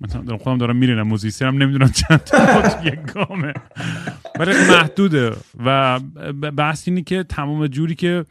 مثلا 0.02 0.23
دارم 0.23 0.38
خودم 0.38 0.59
دارم 0.59 0.76
میرینم 0.76 1.02
موزیسی 1.02 1.44
هم 1.44 1.62
نمی‌دونم 1.62 1.90
چند 1.90 2.18
تا 2.18 2.85
یک 2.88 3.00
گامه. 3.14 3.52
ولی 4.38 4.52
محدوده. 4.52 5.32
و 5.64 6.00
بحث 6.56 6.88
اینه 6.88 7.02
که 7.02 7.23
تمام 7.23 7.66
جوری 7.66 7.94
که 7.94 8.25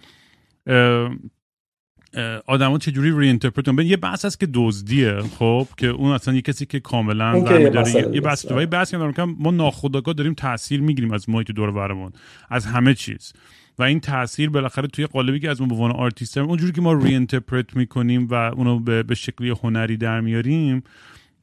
آدما 2.47 2.77
چجوری 2.77 3.11
ری 3.11 3.29
انترپرت 3.29 3.85
یه 3.85 3.97
بحث 3.97 4.25
هست 4.25 4.39
که 4.39 4.47
دزدیه 4.53 5.21
خب 5.21 5.67
که 5.77 5.87
اون 5.87 6.11
اصلا 6.11 6.33
یه 6.33 6.41
کسی 6.41 6.65
که 6.65 6.79
کاملا 6.79 7.39
داره 7.39 7.61
یه 7.61 8.21
بحث 8.21 8.45
یه 8.45 8.65
بحث 8.65 8.91
که 8.91 9.23
ما 9.39 9.51
ناخودآگاه 9.51 10.13
داریم 10.13 10.33
تاثیر 10.33 10.81
می‌گیریم 10.81 11.11
از 11.11 11.29
محیط 11.29 11.51
دور 11.51 11.71
برمون 11.71 12.11
از 12.49 12.65
همه 12.65 12.93
چیز. 12.93 13.33
و 13.79 13.83
این 13.83 13.99
تاثیر 13.99 14.49
بالاخره 14.49 14.87
توی 14.87 15.05
قالبی 15.05 15.39
که 15.39 15.49
از 15.49 15.61
ما 15.61 15.67
به 15.67 15.73
عنوان 15.73 15.91
آرتیست 15.91 16.37
اونجوری 16.37 16.71
که 16.71 16.81
ما 16.81 16.93
reinterpret 16.93 17.75
می‌کنیم 17.75 18.27
و 18.27 18.33
اونو 18.33 18.79
به, 18.79 19.03
به 19.03 19.15
شکلی 19.15 19.49
هنری 19.49 19.97
در 19.97 20.21
میاریم 20.21 20.83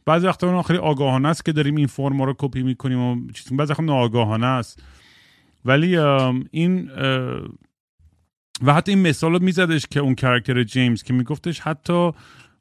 بعضی 0.08 0.26
وقتا 0.26 0.62
خیلی 0.62 0.78
آگاهانه 0.78 1.28
است 1.28 1.44
که 1.44 1.52
داریم 1.52 1.76
این 1.76 1.86
form 1.86 2.22
رو 2.22 2.34
کپی 2.38 2.62
می‌کنیم 2.62 2.98
و 2.98 3.30
چیز 3.32 3.52
بعضی 3.52 3.70
وقتا 3.70 3.82
ناآگاهانه 3.82 4.46
است. 4.46 4.82
ولی 5.64 5.96
این 6.50 6.90
و 8.62 8.74
حتی 8.74 8.92
این 8.92 9.02
مثال 9.02 9.32
رو 9.32 9.38
میزدش 9.42 9.86
که 9.86 10.00
اون 10.00 10.14
character 10.14 10.62
جیمز 10.62 11.02
که 11.02 11.14
میگفتش 11.14 11.60
حتی 11.60 12.12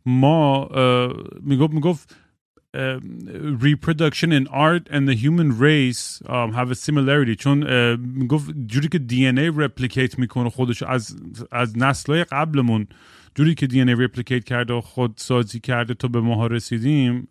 ما 0.05 0.69
می‌گفت 1.41 1.73
می‌گفت 1.73 2.15
reproduction 3.65 4.31
in 4.39 4.45
art 4.47 4.85
and 4.95 5.03
the 5.09 5.15
human 5.23 5.49
race 5.67 6.21
um, 6.25 6.49
have 6.53 6.69
a 6.71 6.75
similarity. 6.75 7.35
چون 7.39 7.63
می‌گفت 7.95 8.51
جوری 8.67 8.87
که 8.87 8.99
هی 9.09 9.51
replicate 9.55 10.19
می‌کنه 10.19 10.49
خودش 10.49 10.83
از 10.83 11.15
از 11.51 11.77
نسلهای 11.77 12.23
قبلمون. 12.23 12.87
جوری 13.37 13.55
که 13.55 13.67
DNA 13.67 13.89
replicate 13.89 14.43
کرده 14.43 14.73
و 14.73 14.81
خود 14.81 15.13
سازی 15.15 15.59
کرده 15.59 15.93
تا 15.93 16.07
به 16.07 16.21
ماها 16.21 16.47
رسیدیم 16.47 17.27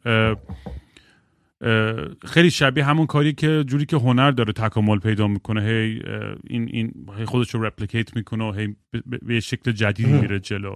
خیلی 2.24 2.50
شبیه 2.50 2.84
همون 2.84 3.06
کاری 3.06 3.32
که 3.32 3.64
جوری 3.66 3.86
که 3.86 3.96
هنر 3.96 4.30
داره 4.30 4.52
تکامل 4.52 4.98
پیدا 4.98 5.28
می‌کنه. 5.28 5.62
هی 5.62 6.02
این 6.44 6.68
این 6.72 6.94
خودش 7.24 7.54
رو 7.54 7.64
replicate 7.64 8.16
می‌کنه 8.16 8.44
و 8.44 8.52
هی 8.52 8.76
به 9.22 9.40
شکل 9.40 9.72
جدیدی 9.72 10.12
میره 10.12 10.40
جلو. 10.40 10.74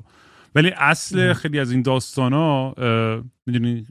ولی 0.55 0.71
اصل 0.77 1.33
خیلی 1.33 1.59
از 1.59 1.71
این 1.73 1.83
داستان 1.83 2.33
ها 2.33 2.75
می‌دونی 3.47 3.87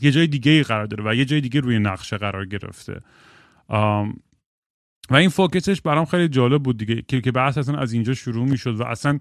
یه 0.00 0.10
جای 0.10 0.26
دیگه 0.26 0.62
قرار 0.62 0.86
داره 0.86 1.04
و 1.10 1.14
یه 1.14 1.24
جای 1.24 1.40
دیگه 1.40 1.60
روی 1.60 1.78
نقشه 1.78 2.16
قرار 2.16 2.46
گرفته. 2.46 3.00
و 5.10 5.16
این 5.16 5.28
فوکسش 5.28 5.80
برام 5.80 6.04
خیلی 6.04 6.28
جالب 6.28 6.62
بود 6.62 6.78
دیگه 6.78 7.20
که 7.20 7.32
بحث 7.32 7.58
اصلا 7.58 7.78
از 7.78 7.92
اینجا 7.92 8.14
شروع 8.14 8.48
می‌شد 8.48 8.80
و 8.80 8.84
اصلا 8.84 9.18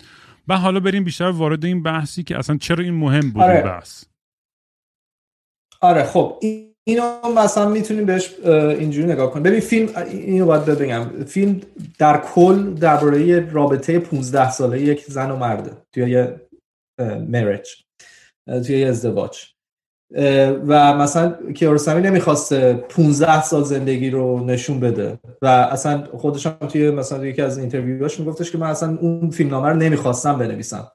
و 0.48 0.58
حالا 0.58 0.80
بریم 0.80 1.04
بیشتر 1.04 1.30
وارد 1.30 1.66
این 1.66 1.84
بحثی 1.84 2.24
که 2.24 2.38
اصلا 2.38 2.58
چرا 2.58 2.84
این 2.84 2.94
مهم 2.94 3.32
بود 3.32 3.44
آره. 3.44 3.56
این 3.56 3.64
بحث؟ 3.64 4.04
آره 5.82 6.04
خب 6.04 6.40
اینو 6.84 7.34
مثلا 7.38 7.70
می‌تونیم 7.70 8.06
بهش 8.06 8.40
اینجوری 8.46 9.08
نگاه 9.08 9.32
کنیم. 9.32 9.44
ببین 9.44 9.60
فیلم 9.60 9.90
اینو 10.08 10.46
باید 10.46 10.66
بگم 10.66 11.24
فیلم 11.24 11.62
در 12.00 12.22
کل 12.22 12.74
درباره 12.74 13.52
رابطه 13.52 14.00
15 14.00 14.52
ساله 14.52 14.82
یک 14.82 15.04
زن 15.04 15.32
و 15.32 15.36
مرده 15.36 15.78
توی 15.94 16.10
یه 16.10 16.42
مرج 17.28 17.68
توی 18.66 18.80
یه 18.80 18.88
ازدواج. 18.88 19.59
و 20.68 20.94
مثلا 20.98 21.36
کیارستمی 21.56 22.02
نمی‌خواسته 22.02 22.74
15 22.74 23.42
سال 23.42 23.64
زندگی 23.64 24.10
رو 24.10 24.46
نشون 24.46 24.80
بده. 24.80 25.20
و 25.42 25.48
اصلا 25.48 26.04
خودش 26.18 26.48
هم 26.48 26.54
توی 26.54 26.92
مثلا 26.92 27.26
یکی 27.26 27.42
از 27.42 27.58
اینترویوهاش 27.58 28.20
میگفتش 28.20 28.52
که 28.52 28.58
من 28.58 28.68
اصلا 28.68 28.98
اون 29.02 29.30
فیلمنامه 29.30 29.70
رو 29.70 29.76
نمی‌خواستم 29.76 30.38
بنویسم. 30.38 30.92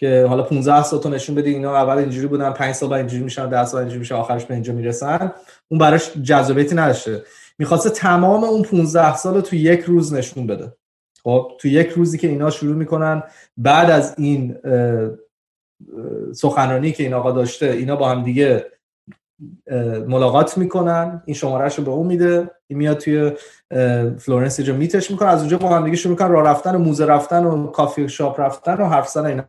که 0.00 0.26
حالا 0.28 0.42
15 0.42 0.82
سال 0.82 1.00
تو 1.00 1.08
نشون 1.08 1.34
بدی 1.34 1.54
اینا 1.54 1.76
اول 1.76 1.98
اینجوری 1.98 2.26
بودن 2.26 2.50
5 2.50 2.74
سال 2.74 2.88
بعد 2.88 2.98
اینجوری 2.98 3.24
میشن 3.24 3.48
10 3.48 3.64
سال 3.64 3.80
اینجوری 3.80 3.98
میشه 3.98 4.14
آخرش 4.14 4.44
به 4.44 4.54
اینجا 4.54 4.72
می‌رسن. 4.72 5.32
اون 5.68 5.80
براش 5.80 6.16
جذابیتی 6.16 6.74
نداشته. 6.74 7.22
می‌خواسته 7.58 7.90
تمام 7.90 8.44
اون 8.44 8.62
15 8.62 9.16
سال 9.16 9.34
رو 9.34 9.40
تو 9.40 9.56
یک 9.56 9.80
روز 9.80 10.14
نشون 10.14 10.46
بده. 10.46 10.72
خب 11.22 11.52
تو 11.60 11.68
یک 11.68 11.88
روزی 11.88 12.18
که 12.18 12.28
اینا 12.28 12.50
شروع 12.50 12.76
می‌کنن 12.76 13.22
بعد 13.56 13.90
از 13.90 14.14
این 14.18 14.56
سخنرانی 16.32 16.92
که 16.92 17.02
این 17.02 17.14
آقا 17.14 17.32
داشته 17.32 17.66
اینا 17.66 17.96
با 17.96 18.08
هم 18.08 18.22
دیگه 18.22 18.66
ملاقات 20.06 20.58
می‌کنن 20.58 21.22
این 21.26 21.34
شمارهش 21.34 21.78
رو 21.78 21.84
به 21.84 21.90
اون 21.90 22.06
میده 22.06 22.50
این 22.66 22.78
میاد 22.78 22.98
توی 22.98 23.32
فلورنس 24.18 24.58
اینجا 24.58 24.74
meet 24.74 24.98
ش 24.98 25.10
می‌کنه 25.10 25.28
از 25.28 25.40
اونجا 25.40 25.58
با 25.58 25.68
هم 25.68 25.84
دیگه 25.84 25.96
شروع 25.96 26.12
می‌کنن 26.12 26.30
راه 26.30 26.48
رفتن 26.48 26.74
و 26.74 26.78
موزه 26.78 27.06
رفتن 27.06 27.44
و 27.44 27.66
کافی 27.66 28.08
شاپ 28.08 28.40
رفتن 28.40 28.74
و 28.74 28.86
حرف 28.86 29.08
زدن 29.08 29.26
اینا. 29.26 29.44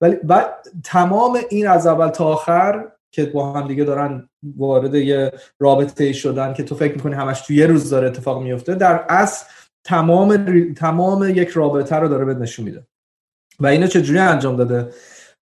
ولی 0.00 0.16
بعد 0.24 0.54
تمام 0.84 1.38
این 1.50 1.68
از 1.68 1.86
اول 1.86 2.08
تا 2.08 2.24
آخر 2.24 2.84
که 3.12 3.24
با 3.24 3.52
هم 3.52 3.68
دیگه 3.68 3.84
دارن 3.84 4.28
وارد 4.56 4.94
یه 4.94 5.32
رابطه 5.58 6.12
شدن 6.12 6.52
که 6.52 6.62
تو 6.62 6.74
فکر 6.74 6.94
می‌کنی 6.94 7.14
همش 7.14 7.40
توی 7.40 7.56
یه 7.56 7.66
روز 7.66 7.90
داره 7.90 8.08
اتفاق 8.08 8.42
میفته 8.42 8.74
در 8.74 9.04
اصل 9.08 9.46
تمام 9.84 10.36
تمام 10.74 11.28
یک 11.28 11.48
رابطه 11.48 11.96
رو 11.96 12.08
داره 12.08 12.24
به 12.24 12.34
نشون 12.34 12.64
میده. 12.64 12.86
و 13.60 13.66
اینو 13.66 13.86
چجوری 13.86 14.18
انجام 14.18 14.56
داده؟ 14.56 14.88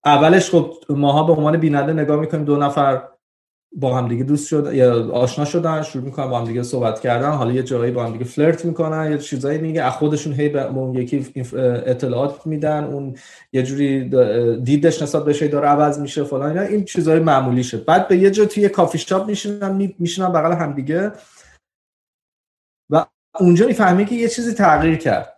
اولش 0.05 0.49
خب 0.49 0.73
ماها 0.89 1.23
به 1.23 1.33
عنوان 1.33 1.57
بیننده 1.57 1.93
نگاه 1.93 2.19
می‌کنیم 2.19 2.45
دو 2.45 2.57
نفر 2.57 3.01
با 3.77 3.97
هم 3.97 4.07
دیگه 4.07 4.23
دوست 4.23 4.47
شد 4.47 4.73
یا 4.73 5.11
آشنا 5.11 5.45
شدن 5.45 5.81
شروع 5.81 6.03
می‌کنن 6.03 6.29
با 6.29 6.39
هم 6.39 6.45
دیگه 6.45 6.63
صحبت 6.63 6.99
کردن. 6.99 7.31
حالا 7.31 7.51
یه 7.51 7.63
جایی 7.63 7.91
با 7.91 8.05
هم 8.05 8.11
دیگه 8.11 8.25
فلرت 8.25 8.65
می‌کنن 8.65 9.11
یه 9.11 9.17
چیزایی 9.17 9.57
میگه. 9.57 9.83
از 9.83 9.93
خودشون 9.93 10.33
هی 10.33 10.49
به 10.49 10.67
اون 10.67 10.95
یکی 10.95 11.43
اطلاعات 11.85 12.47
میدن 12.47 12.83
اون 12.83 13.15
یه 13.53 13.63
جوری 13.63 14.09
دیدش 14.59 15.01
نسبت 15.01 15.25
بهش 15.25 15.43
داره 15.43 15.67
عوض 15.67 15.99
میشه 15.99 16.23
فلان 16.23 16.49
اینا. 16.49 16.61
این 16.61 16.85
چیزای 16.85 17.19
معمولی 17.19 17.63
شد. 17.63 17.85
بعد 17.85 18.07
به 18.07 18.17
یه 18.17 18.31
جا 18.31 18.45
توی 18.45 18.69
کافی 18.69 18.97
شاپ 18.97 19.27
میشینن 19.27 19.93
میشینن 19.99 20.29
بغل 20.29 20.53
هم 20.53 20.73
دیگه 20.73 21.11
و 22.89 23.05
اونجا 23.39 23.67
می‌فهمی 23.67 24.05
که 24.05 24.15
یه 24.15 24.27
چیزی 24.29 24.53
تغییر 24.53 24.95
کرد. 24.95 25.34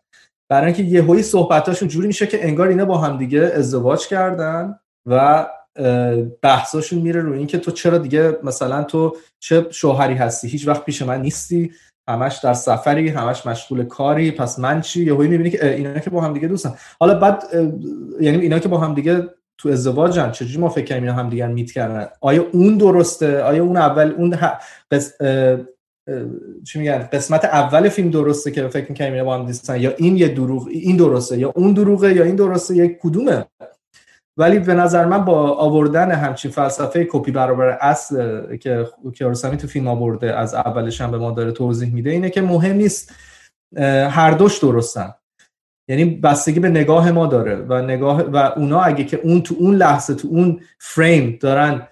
برای 0.49 0.65
اینکه 0.65 0.83
یهویی 0.83 1.23
صحبتاشون 1.23 1.87
جوری 1.87 2.07
میشه 2.07 2.27
که 2.27 2.47
انگار 2.47 2.67
اینا 2.67 2.85
با 2.85 2.97
هم 2.97 3.17
دیگه 3.17 3.51
ازدواج 3.55 4.07
کردن 4.07 4.79
و 5.05 5.47
بحثاشون 6.41 6.99
میره 6.99 7.21
روی 7.21 7.37
اینکه 7.37 7.57
تو 7.57 7.71
چرا 7.71 7.97
دیگه 7.97 8.37
مثلا 8.43 8.83
تو 8.83 9.15
چه 9.39 9.65
شوهری 9.69 10.13
هستی؟ 10.13 10.47
هیچ 10.47 10.67
وقت 10.67 10.85
پیش 10.85 11.01
من 11.01 11.21
نیستی 11.21 11.71
همش 12.09 12.37
در 12.37 12.53
سفری 12.53 13.09
همش 13.09 13.45
مشغول 13.45 13.83
کاری 13.83 14.31
پس 14.31 14.59
من 14.59 14.81
چی؟ 14.81 15.03
یهویی 15.03 15.29
می‌بینی 15.29 15.49
که 15.49 15.75
اینا 15.75 15.99
که 15.99 16.09
با 16.09 16.21
هم 16.21 16.33
دیگه 16.33 16.47
دوستن. 16.47 16.73
حالا 16.99 17.19
بعد 17.19 17.43
یعنی 18.21 18.37
اینا 18.37 18.59
که 18.59 18.69
با 18.69 18.77
هم 18.77 18.93
دیگه 18.93 19.27
تو 19.57 19.69
ازدواجن 19.69 20.31
چجوری 20.31 20.57
ما 20.57 20.69
فکر 20.69 20.85
کنیم 20.85 21.03
اینا 21.03 21.13
هم 21.13 21.29
دیگه 21.29 21.47
میت 21.47 21.71
کردن؟ 21.71 22.07
آیا 22.21 22.45
اون 22.51 22.77
درسته؟ 22.77 23.43
آیا 23.43 23.63
اون 23.63 23.77
اول 23.77 24.13
اون 24.17 24.37
چی 26.67 26.79
میگن 26.79 26.97
قسمت 26.97 27.45
اول 27.45 27.89
فیلم 27.89 28.09
درسته 28.09 28.51
که 28.51 28.67
فکر 28.67 28.89
می‌کنیم 28.89 29.13
اینا 29.13 29.25
با 29.25 29.37
هم 29.37 29.77
یا 29.77 29.93
این 29.97 30.17
یه 30.17 30.27
دروغ 30.27 30.67
این 30.67 30.97
درسته 30.97 31.37
یا 31.37 31.53
اون 31.55 31.73
دروغه 31.73 32.13
یا 32.13 32.23
این 32.23 32.35
درسته 32.35 32.75
یک 32.75 32.97
کدومه. 33.01 33.45
ولی 34.37 34.59
به 34.59 34.73
نظر 34.73 35.05
من 35.05 35.25
با 35.25 35.51
آوردن 35.51 36.11
همچین 36.11 36.51
فلسفه 36.51 37.07
کپی 37.11 37.31
برابر 37.31 37.77
اصل 37.81 38.55
که 38.57 38.87
کیارستمی 39.15 39.57
تو 39.57 39.67
فیلم 39.67 39.87
آورده 39.87 40.35
از 40.35 40.53
اولش 40.53 41.01
هم 41.01 41.11
به 41.11 41.17
ما 41.17 41.31
داره 41.31 41.51
توضیح 41.51 41.93
میده 41.93 42.09
اینه 42.09 42.29
که 42.29 42.41
مهم 42.41 42.75
نیست 42.75 43.15
هر 44.09 44.31
دوش 44.31 44.57
درستن. 44.57 45.13
یعنی 45.89 46.05
بستگی 46.05 46.59
به 46.59 46.69
نگاه 46.69 47.11
ما 47.11 47.27
داره 47.27 47.55
و 47.55 47.81
نگاه 47.81 48.21
و 48.21 48.37
اونا 48.55 48.81
اگه 48.81 49.03
که 49.03 49.19
اون 49.23 49.41
تو 49.41 49.55
اون 49.59 49.75
لحظه 49.75 50.15
تو 50.15 50.27
اون 50.27 50.61
فریم 50.79 51.37
دارن 51.41 51.87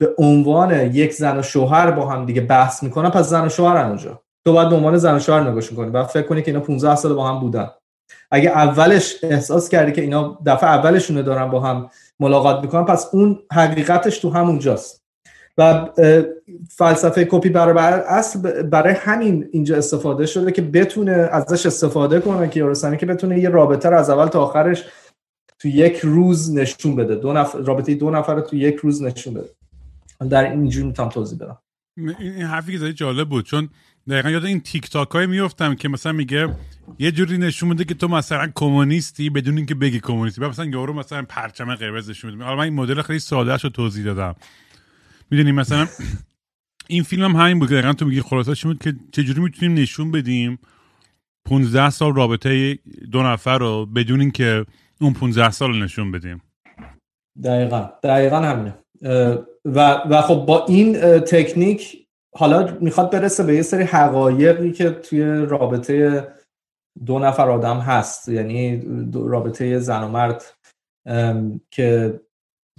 به 0.00 0.14
عنوان 0.18 0.94
یک 0.94 1.12
زن 1.12 1.38
و 1.38 1.42
شوهر 1.42 1.90
با 1.90 2.06
هم 2.06 2.26
دیگه 2.26 2.40
بحث 2.40 2.82
می‌کنن 2.82 3.10
پس 3.10 3.28
زن 3.28 3.46
و 3.46 3.48
شوهر 3.48 3.76
اونجا. 3.76 4.20
تو 4.44 4.52
باید 4.52 4.68
به 4.68 4.76
عنوان 4.76 4.96
زن 4.96 5.16
و 5.16 5.18
شوهر 5.18 5.50
نگاش 5.50 5.72
کنی. 5.72 5.90
بعد 5.90 6.06
فکر 6.06 6.26
کنی 6.26 6.42
که 6.42 6.50
اینا 6.50 6.64
15 6.64 6.96
سال 6.96 7.14
با 7.14 7.28
هم 7.28 7.40
بودن. 7.40 7.70
اگه 8.30 8.50
اولش 8.50 9.16
احساس 9.22 9.68
کردی 9.68 9.92
که 9.92 10.02
اینا 10.02 10.38
دفعه 10.46 10.70
اولشونه 10.70 11.22
دارن 11.22 11.50
با 11.50 11.60
هم 11.60 11.90
ملاقات 12.20 12.62
می‌کنن 12.62 12.84
پس 12.84 13.08
اون 13.12 13.38
حقیقتش 13.52 14.18
تو 14.18 14.30
همونجاست. 14.30 15.00
و 15.58 15.88
فلسفه 16.70 17.24
کپی 17.30 17.48
برابر 17.48 17.92
اصل 17.92 18.62
برای 18.62 18.94
همین 18.94 19.48
اینجا 19.52 19.76
استفاده 19.76 20.26
شده 20.26 20.52
که 20.52 20.62
بتونه 20.62 21.12
ازش 21.12 21.66
استفاده 21.66 22.20
کنه 22.20 22.48
که 22.48 22.60
یارسانی 22.60 22.96
که 22.96 23.06
بتونه 23.06 23.38
یه 23.38 23.48
رابطه 23.48 23.88
رو 23.88 23.98
از 23.98 24.10
اول 24.10 24.26
تا 24.26 24.42
آخرش 24.42 24.84
تو 25.58 25.68
یک 25.68 25.96
روز 25.96 26.54
نشون 26.54 26.96
بده. 26.96 27.14
دو 27.14 27.32
نفر 27.32 27.58
رابطه 27.58 27.94
دو 27.94 28.10
نفر 28.10 28.34
رو 28.34 28.40
تو 28.40 28.56
یک 28.56 28.76
روز 28.76 29.02
نشون 29.02 29.34
بده. 29.34 29.48
در 30.28 30.50
اینجوری 30.50 30.86
می‌تونم 30.86 31.08
توضیح 31.08 31.38
بدم. 31.38 31.58
این 31.96 32.42
حرفی 32.42 32.78
که 32.78 32.92
جالب 32.92 33.28
بود 33.28 33.44
چون 33.44 33.68
دقیقا 34.08 34.30
یاد 34.30 34.44
این 34.44 34.60
تیک 34.60 34.90
تاک 34.90 35.10
های 35.10 35.26
میفتم 35.26 35.74
که 35.74 35.88
مثلا 35.88 36.12
میگه 36.12 36.48
یه 36.98 37.12
جوری 37.12 37.38
نشون 37.38 37.68
میده 37.68 37.84
که 37.84 37.94
تو 37.94 38.08
مثلا 38.08 38.52
کمونیستی 38.54 39.30
بدون 39.30 39.56
اینکه 39.56 39.74
بگی 39.74 40.00
کمونیستی. 40.00 40.40
مثلا 40.40 40.64
یارو 40.64 40.92
مثلا 40.92 41.22
پرچم 41.22 41.74
قرمز 41.74 42.10
نشون 42.10 42.30
میده. 42.30 42.44
حالا 42.44 42.56
من 42.56 42.64
این 42.64 42.74
مدل 42.74 43.02
خیلی 43.02 43.18
ساده 43.18 43.56
رو 43.56 43.68
توضیح 43.68 44.04
دادم. 44.04 44.34
می‌دونی 45.30 45.52
مثلا 45.52 45.86
این 46.88 47.02
فیلم 47.02 47.24
هم 47.24 47.36
همین 47.36 47.58
بود 47.58 47.68
دقیقا 47.68 47.92
تو 47.92 48.06
میگی 48.06 48.20
خلاصه 48.20 48.68
بود 48.68 48.78
که 48.78 48.94
چجوری 49.12 49.40
می‌تونیم 49.40 49.78
نشون 49.78 50.10
بدیم 50.10 50.58
15 51.44 51.90
سال 51.90 52.14
رابطه 52.14 52.78
دو 53.12 53.22
نفر 53.22 53.58
رو 53.58 53.86
بدون 53.86 54.20
اینکه 54.20 54.66
اون 55.00 55.12
15 55.12 55.50
سال 55.50 55.82
نشون 55.82 56.12
بدیم؟ 56.12 56.42
دقیقا. 57.44 57.90
دقیقا 58.02 58.40
همینه. 58.40 58.74
و, 59.64 60.02
و 60.10 60.22
خب 60.22 60.34
با 60.34 60.64
این 60.66 61.00
تکنیک 61.18 62.06
حالا 62.36 62.76
می‌خواد 62.80 63.10
برسه 63.10 63.42
به 63.42 63.54
یه 63.54 63.62
سری 63.62 63.82
حقایقی 63.82 64.72
که 64.72 64.90
توی 64.90 65.22
رابطه 65.46 66.28
دو 67.06 67.18
نفر 67.18 67.50
آدم 67.50 67.78
هست. 67.78 68.28
یعنی 68.28 68.82
رابطه 69.14 69.78
زن 69.78 70.02
و 70.02 70.08
مرد 70.08 70.44
که 71.70 72.20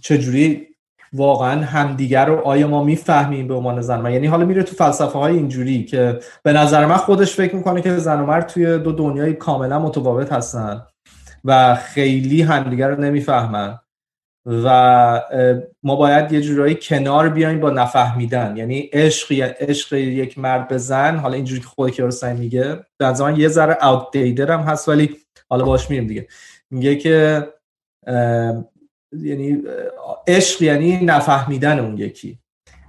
چجوری 0.01 0.67
واقعا 1.13 1.65
همدیگر 1.65 2.25
رو 2.25 2.35
آیا 2.39 2.67
ما 2.67 2.83
می‌فهمیم 2.83 3.47
به 3.47 3.53
عنوان 3.53 3.81
زن 3.81 4.05
و 4.05 4.11
یعنی 4.11 4.27
حالا 4.27 4.45
میره 4.45 4.63
تو 4.63 4.75
فلسفه 4.75 5.19
های 5.19 5.35
اینجوری 5.35 5.85
که 5.85 6.19
به 6.43 6.53
نظر 6.53 6.85
من 6.85 6.97
خودش 6.97 7.35
فکر 7.35 7.55
می‌کنه 7.55 7.81
که 7.81 7.97
زن 7.97 8.19
و 8.19 8.25
مرد 8.25 8.47
توی 8.47 8.79
دو 8.79 8.91
دنیای 8.91 9.33
کاملا 9.33 9.79
متفاوت 9.79 10.31
هستن 10.31 10.81
و 11.45 11.75
خیلی 11.75 12.41
همدیگر 12.41 12.89
رو 12.89 13.01
نمی‌فهمن. 13.01 13.79
و 14.45 15.21
ما 15.83 15.95
باید 15.95 16.31
یه 16.31 16.41
جورایی 16.41 16.77
کنار 16.81 17.29
بیایم 17.29 17.59
با 17.59 17.69
نفهمیدن. 17.69 18.57
یعنی 18.57 18.79
عشق 18.79 19.55
عشق 19.59 19.93
یک 19.93 20.37
مرد 20.37 20.67
به 20.67 20.77
زن 20.77 21.17
حالا 21.17 21.33
اینجوری 21.33 21.61
که 21.61 21.67
خود 21.67 21.91
کیارستمی 21.91 22.39
میگه 22.39 22.85
در 22.99 23.13
زمان 23.13 23.35
یه 23.35 23.47
ذره 23.47 23.85
اوتدیتر 23.85 24.51
هم 24.51 24.59
هست 24.59 24.89
ولی 24.89 25.17
حالا 25.49 25.65
باش 25.65 25.89
میریم 25.89 26.07
دیگه. 26.07 26.27
میگه 26.71 26.95
که 26.95 27.47
یعنی 29.11 29.61
عشق 30.27 30.61
یعنی 30.61 31.05
نفهمیدن 31.05 31.79
اون 31.79 31.97
یکی. 31.97 32.39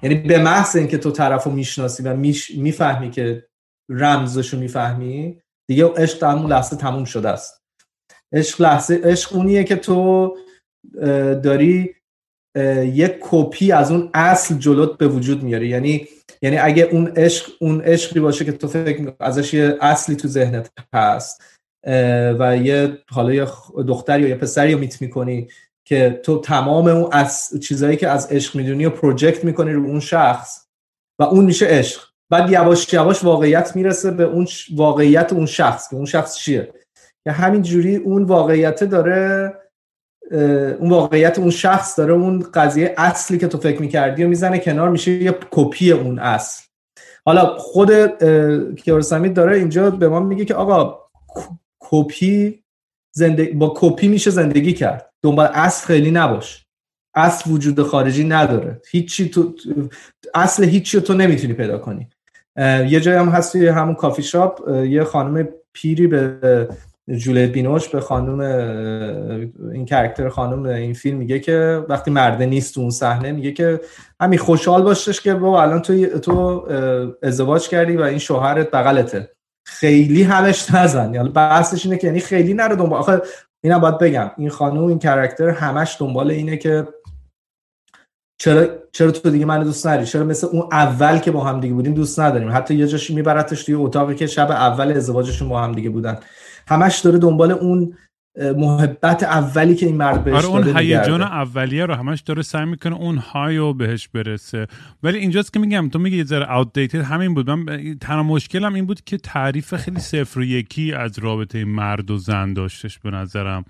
یعنی 0.02 0.14
به 0.14 0.38
محض 0.38 0.76
اینکه 0.76 0.98
تو 0.98 1.10
طرفو 1.10 1.50
می‌شناسی 1.50 2.02
و 2.02 2.16
می‌فهمی 2.56 3.10
که 3.10 3.46
رمزشو 3.88 4.58
می‌فهمی 4.58 5.42
دیگه 5.68 5.86
عشق 5.86 6.20
در 6.20 6.28
اون 6.28 6.52
لحظه 6.52 6.76
تموم 6.76 7.04
شده 7.04 7.28
است. 7.28 7.62
عشق 8.32 8.60
لحظه 8.60 9.00
عشق 9.04 9.36
اونیه 9.36 9.64
که 9.64 9.76
تو 9.76 10.36
داری 11.42 11.94
یک 12.84 13.16
کپی 13.20 13.72
از 13.72 13.90
اون 13.90 14.10
اصل 14.14 14.54
جلوت 14.54 14.98
به 14.98 15.08
وجود 15.08 15.42
میاری. 15.42 15.68
یعنی 15.68 16.08
یعنی 16.42 16.58
اگه 16.58 16.82
اون 16.82 17.06
عشق 17.16 17.50
اون 17.60 17.80
عشقی 17.80 18.20
باشه 18.20 18.44
که 18.44 18.52
تو 18.52 18.68
فکر 18.68 19.12
ازش 19.20 19.54
یه 19.54 19.78
اصلی 19.80 20.16
تو 20.16 20.28
ذهنت 20.28 20.70
هست 20.94 21.42
و 22.38 22.58
یه 22.62 22.98
حالا 23.10 23.34
یه 23.34 23.46
دختری 23.88 24.22
یا 24.22 24.28
یه 24.28 24.34
پسری 24.34 24.72
رو 24.72 24.78
میت 24.78 25.02
می‌کنی 25.02 25.48
که 25.84 26.20
تو 26.22 26.40
تمام 26.40 26.86
اون 26.86 27.08
از 27.12 27.50
چیزایی 27.62 27.96
که 27.96 28.08
از 28.08 28.26
عشق 28.26 28.56
می‌دونی 28.56 28.86
و 28.86 28.90
پروژکت 28.90 29.44
می‌کنی 29.44 29.72
رو 29.72 29.84
اون 29.84 30.00
شخص 30.00 30.66
و 31.18 31.22
اون 31.22 31.44
میشه 31.44 31.66
عشق. 31.66 32.02
بعد 32.30 32.50
یواش 32.50 32.92
یواش 32.92 33.24
واقعیت 33.24 33.76
می‌رسه 33.76 34.10
به 34.10 34.24
اون 34.24 34.46
واقعیت 34.76 35.32
اون 35.32 35.46
شخص 35.46 35.88
که 35.88 35.96
اون 35.96 36.04
شخص 36.04 36.36
چیه. 36.36 36.72
که 37.24 37.32
همین 37.32 37.62
جوری 37.62 37.96
اون 37.96 38.22
واقعیت 38.22 38.84
داره 38.84 39.54
اون 40.30 40.90
واقعیت 40.90 41.38
اون 41.38 41.50
شخص 41.50 41.98
داره 41.98 42.12
اون 42.12 42.46
قضیه 42.54 42.94
اصلی 42.98 43.38
که 43.38 43.48
تو 43.48 43.58
فکر 43.58 43.80
می‌کردی 43.80 44.24
و 44.24 44.28
می‌زنه 44.28 44.58
کنار 44.58 44.90
میشه 44.90 45.10
یه 45.10 45.34
کپی 45.50 45.92
اون 45.92 46.18
اصل. 46.18 46.62
حالا 47.24 47.56
خود 47.58 47.90
کیارسمی 48.74 49.28
داره 49.28 49.56
اینجا 49.56 49.90
به 49.90 50.08
ما 50.08 50.20
میگه 50.20 50.44
که 50.44 50.54
آقا 50.54 50.98
کپی 51.80 52.62
زندگی 53.12 53.52
با 53.52 53.72
کپی 53.76 54.08
میشه 54.08 54.30
زندگی 54.30 54.72
کرد. 54.72 55.10
دنبال 55.22 55.48
اصل 55.54 55.86
خیلی 55.86 56.10
نباش. 56.10 56.66
اصل 57.14 57.50
وجود 57.50 57.82
خارجی 57.82 58.24
نداره. 58.24 58.80
هیچی 58.90 59.28
تو 59.28 59.54
اصل 60.34 60.64
هیچی 60.64 61.00
تو 61.00 61.14
نمی‌تونی 61.14 61.52
پیدا 61.52 61.78
کنی. 61.78 62.08
یه 62.88 63.00
جایی 63.00 63.18
هم 63.18 63.28
هست 63.28 63.52
توی 63.52 63.68
همون 63.68 63.94
کافی 63.94 64.22
شاپ 64.22 64.68
یه 64.68 65.04
خانم 65.04 65.48
پیری 65.72 66.06
به 66.06 66.68
جولیت 67.10 67.52
بینوش 67.52 67.88
به 67.88 68.00
خانم 68.00 68.40
این 69.72 69.84
کرکتر 69.84 70.28
خانم 70.28 70.64
این 70.66 70.94
فیلم 70.94 71.18
میگه 71.18 71.40
که 71.40 71.84
وقتی 71.88 72.10
مرده 72.10 72.46
نیست 72.46 72.74
تو 72.74 72.80
اون 72.80 72.90
صحنه 72.90 73.32
میگه 73.32 73.52
که 73.52 73.80
همین 74.20 74.38
خوشحال 74.38 74.82
باشش 74.82 75.20
که 75.20 75.34
بابا 75.34 75.62
الان 75.62 75.82
تو 75.82 76.18
تو 76.18 76.66
ازدواج 77.22 77.68
کردی 77.68 77.96
و 77.96 78.02
این 78.02 78.18
شوهرت 78.18 78.70
بغلته. 78.70 79.30
خیلی 79.66 80.22
همش 80.22 80.74
نزن. 80.74 81.14
یعنی 81.14 81.28
بحثش 81.28 81.86
اینه 81.86 81.98
که 81.98 82.06
یعنی 82.06 82.20
خیلی 82.20 82.54
نره 82.54 82.76
دنبال. 82.76 82.98
آخه 82.98 83.22
اینم 83.64 83.78
باید 83.78 83.98
بگم. 83.98 84.30
این 84.38 84.50
خانم 84.50 84.84
این 84.84 84.98
کرکتر 84.98 85.48
همش 85.48 85.96
دنبال 86.00 86.30
اینه 86.30 86.56
که 86.56 86.88
چرا 88.38 88.66
چرا 88.92 89.10
تو 89.10 89.30
دیگه 89.30 89.44
من 89.44 89.62
دوست 89.62 89.86
نداری؟ 89.86 90.06
چرا 90.06 90.24
مثل 90.24 90.46
اون 90.46 90.68
اول 90.72 91.18
که 91.18 91.30
با 91.30 91.44
هم 91.44 91.60
دیگه 91.60 91.74
بودیم 91.74 91.94
دوست 91.94 92.20
نداریم؟ 92.20 92.52
حتی 92.52 92.74
یه 92.74 92.86
جاش 92.86 93.10
میبرتش 93.10 93.64
توی 93.64 93.74
اتاقی 93.74 94.14
که 94.14 94.26
شب 94.26 94.50
اول 94.50 94.92
ازدواجشون 94.92 95.48
با 95.48 95.60
هم 95.60 95.72
دیگه 95.72 95.90
بودن. 95.90 96.18
همش 96.72 96.98
داره 96.98 97.18
دنبال 97.18 97.50
اون 97.50 97.94
محبت 98.56 99.22
اولی 99.22 99.74
که 99.74 99.86
این 99.86 99.96
مرد 99.96 100.24
بهش 100.24 100.34
آره 100.34 100.46
اون 100.46 100.76
هیجان 100.76 101.22
اولیه 101.22 101.86
رو 101.86 101.94
همش 101.94 102.20
داره 102.20 102.42
سعی 102.42 102.64
می‌کنه 102.64 102.94
اون 102.94 103.18
هایو 103.18 103.72
بهش 103.72 104.08
برسه. 104.08 104.66
ولی 105.02 105.18
اینجاست 105.18 105.52
که 105.52 105.58
میگم 105.60 105.88
تو 105.88 105.98
میگی 105.98 106.16
یه 106.16 106.24
ذره 106.24 106.46
همین 107.02 107.34
بود. 107.34 107.50
من 107.50 107.96
تنها 108.00 108.22
مشکلم 108.22 108.74
این 108.74 108.86
بود 108.86 109.00
که 109.04 109.16
تعریف 109.16 109.74
خیلی 109.74 110.00
صفر 110.00 110.40
و 110.40 110.44
یکی 110.44 110.92
از 110.92 111.18
رابطه 111.18 111.64
مرد 111.64 112.10
و 112.10 112.16
زن 112.16 112.52
داشتش 112.52 112.98
به 112.98 113.10
نظرم. 113.10 113.64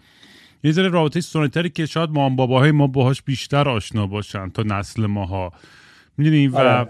یه 0.65 0.73
ذره 0.73 0.89
رابطه 0.89 1.21
سنتری 1.21 1.71
که 1.71 1.87
شاید 1.87 2.11
ما 2.11 2.29
باباهای 2.29 2.71
ما 2.71 2.87
باهاش 2.87 3.23
بیشتر 3.23 3.69
آشنا 3.69 4.07
باشن 4.07 4.51
تا 4.51 4.63
نسل 4.63 5.07
ماها. 5.07 5.53
می‌دونی؟ 6.17 6.47
و 6.49 6.57
آره. 6.57 6.89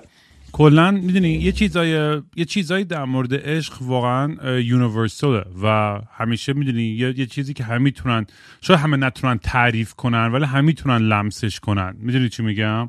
کلا 0.53 0.91
می‌دونی 0.91 1.29
یه 1.29 1.53
چیزای 1.53 2.23
یه 2.37 2.45
چیزایی 2.45 2.85
در 2.85 3.05
مورد 3.05 3.35
عشق 3.35 3.83
واقعا 3.83 4.59
یونیورساله 4.61 5.45
و 5.63 5.99
همیشه 6.13 6.53
می‌دونی 6.53 6.83
یه،, 6.83 7.19
یه 7.19 7.27
چیزی 7.27 7.55
که 7.55 7.65
همه 7.65 7.79
می‌تونن 7.79 8.27
شاید 8.61 8.81
همه 8.81 8.97
نتونن 8.97 9.39
تعریف 9.39 9.95
کنن 9.95 10.33
ولی 10.33 10.45
همه 10.45 10.61
می‌تونن 10.61 10.99
لمسش 10.99 11.61
کنن 11.61 11.97
می‌دونی 11.99 12.29
چی 12.29 12.43
میگم 12.43 12.89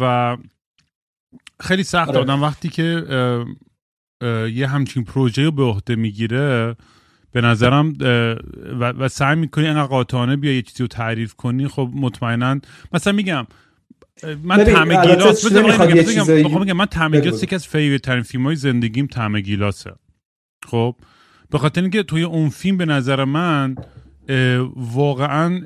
و 0.00 0.36
خیلی 1.60 1.82
سخت 1.82 2.08
آره. 2.08 2.18
آدم 2.18 2.42
وقتی 2.42 2.68
که 2.68 3.06
یه 4.52 4.66
همچین 4.66 5.04
پروژه 5.04 5.44
رو 5.44 5.50
به 5.50 5.62
عهده 5.62 5.96
می‌گیره 5.96 6.76
به 7.32 7.40
نظرم 7.40 7.94
و, 8.80 8.92
و 8.92 9.08
سعی 9.08 9.36
می‌کنی 9.36 9.66
انقدر 9.66 9.86
قاطعانه 9.86 10.36
بیا 10.36 10.52
یه 10.52 10.62
چیزی 10.62 10.82
رو 10.82 10.86
تعریف 10.86 11.34
کنی 11.34 11.68
خب 11.68 11.90
مطمئنا 11.94 12.60
مثلا 12.92 13.12
میگم 13.12 13.46
من 14.42 14.64
طعم 14.64 15.06
گیلاس 15.06 15.52
میگم 16.60 16.72
من 16.72 16.86
طعم 16.86 17.20
گیلاس 17.20 17.42
یکی 17.42 17.54
از 17.54 17.66
favorite 17.66 18.02
ترین 18.02 18.22
فیلم 18.22 18.44
های 18.44 18.56
زندگیم 18.56 19.06
طعم 19.06 19.40
گیلاسه 19.40 19.92
خب؟ 20.66 20.96
به 21.50 21.58
خاطر 21.58 21.80
اینکه 21.80 22.02
توی 22.02 22.22
اون 22.22 22.48
فیلم 22.48 22.76
به 22.76 22.84
نظر 22.84 23.24
من 23.24 23.76
واقعا 24.76 25.60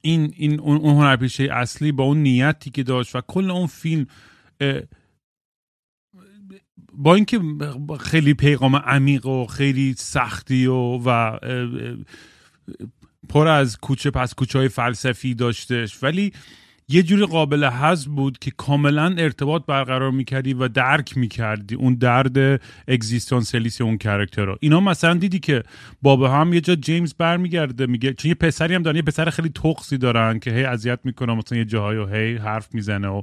این 0.00 0.32
این 0.36 0.60
اون 0.60 0.96
هنرپیشه 0.96 1.48
اصلی 1.52 1.92
با 1.92 2.04
اون 2.04 2.22
نیتی 2.22 2.70
که 2.70 2.82
داشت 2.82 3.16
و 3.16 3.20
کل 3.20 3.50
اون 3.50 3.66
فیلم 3.66 4.06
با 6.92 7.14
اینکه 7.14 7.40
خیلی 8.00 8.34
پیغام 8.34 8.76
عمیق 8.76 9.26
و 9.26 9.46
خیلی 9.46 9.94
سختی 9.98 10.66
و, 10.66 10.74
و 10.74 11.38
پر 13.28 13.48
از 13.48 13.78
کوچه 13.78 14.10
پس 14.10 14.34
کوچه 14.34 14.58
های 14.58 14.68
فلسفی 14.68 15.34
داشتش. 15.34 16.02
ولی 16.02 16.32
یه 16.90 17.02
جوری 17.02 17.26
قابل 17.26 17.64
حذف 17.64 18.06
بود 18.06 18.38
که 18.38 18.50
کاملا 18.56 19.14
ارتباط 19.18 19.66
برقرار 19.66 20.10
می‌کردی 20.10 20.54
و 20.54 20.68
درک 20.68 21.18
می‌کردی 21.18 21.74
اون 21.74 21.94
درد 21.94 22.60
اگزیستانسیلیس 22.88 23.80
اون 23.80 23.98
کرکتر 23.98 24.44
رو. 24.44 24.56
اینا 24.60 24.80
مثلا 24.80 25.14
دیدی 25.14 25.38
که 25.38 25.62
بابا 26.02 26.30
هم 26.30 26.52
یه 26.52 26.60
جا 26.60 26.74
جیمز 26.74 27.14
برمیگرده 27.14 27.86
میگه 27.86 28.12
چون 28.12 28.28
یه 28.28 28.34
پسری 28.34 28.74
هم 28.74 28.82
دارن 28.82 28.96
یه 28.96 29.02
پسر 29.02 29.30
خیلی 29.30 29.48
تخصی 29.48 29.98
دارن 29.98 30.38
که 30.38 30.50
هی 30.50 30.64
اذیت 30.64 31.00
می‌کنه 31.04 31.34
مثلا 31.34 31.58
یه 31.58 31.64
جاهایی 31.64 31.98
و 31.98 32.06
هی 32.06 32.36
حرف 32.36 32.74
می‌زنه 32.74 33.08
و 33.08 33.22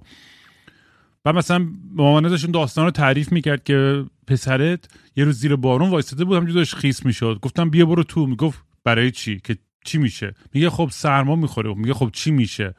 و 1.26 1.34
مثلا 1.34 1.68
مامانه 1.96 2.30
داشت 2.30 2.52
داستان 2.52 2.86
رو 2.86 2.92
تعریف 2.92 3.32
می‌کرد 3.32 3.64
که 3.64 4.06
پسرت 4.28 4.88
یه 5.16 5.24
روز 5.24 5.40
زیر 5.40 5.56
بارون 5.56 5.90
وایستاده 5.90 6.26
بود 6.26 6.38
همجور 6.38 6.56
داشت 6.56 6.76
خیس 6.76 7.06
می‌شد. 7.06 7.40
گفتم 7.42 7.70
بیا 7.70 7.86
برو 7.86 8.04
تو. 8.04 8.28
می‌گفت 8.28 8.64
برای 8.84 9.12
چی؟ 9.12 9.40
که 9.44 9.58
چی 9.86 9.98
میشه؟ 9.98 10.34
میگه 10.54 10.70
خب 10.70 10.90
سرما 10.92 11.36
می‌خوره 11.36 11.74
میگه 11.74 11.94
خب 11.94 12.10
چی 12.14 12.32
میشه؟ 12.32 12.74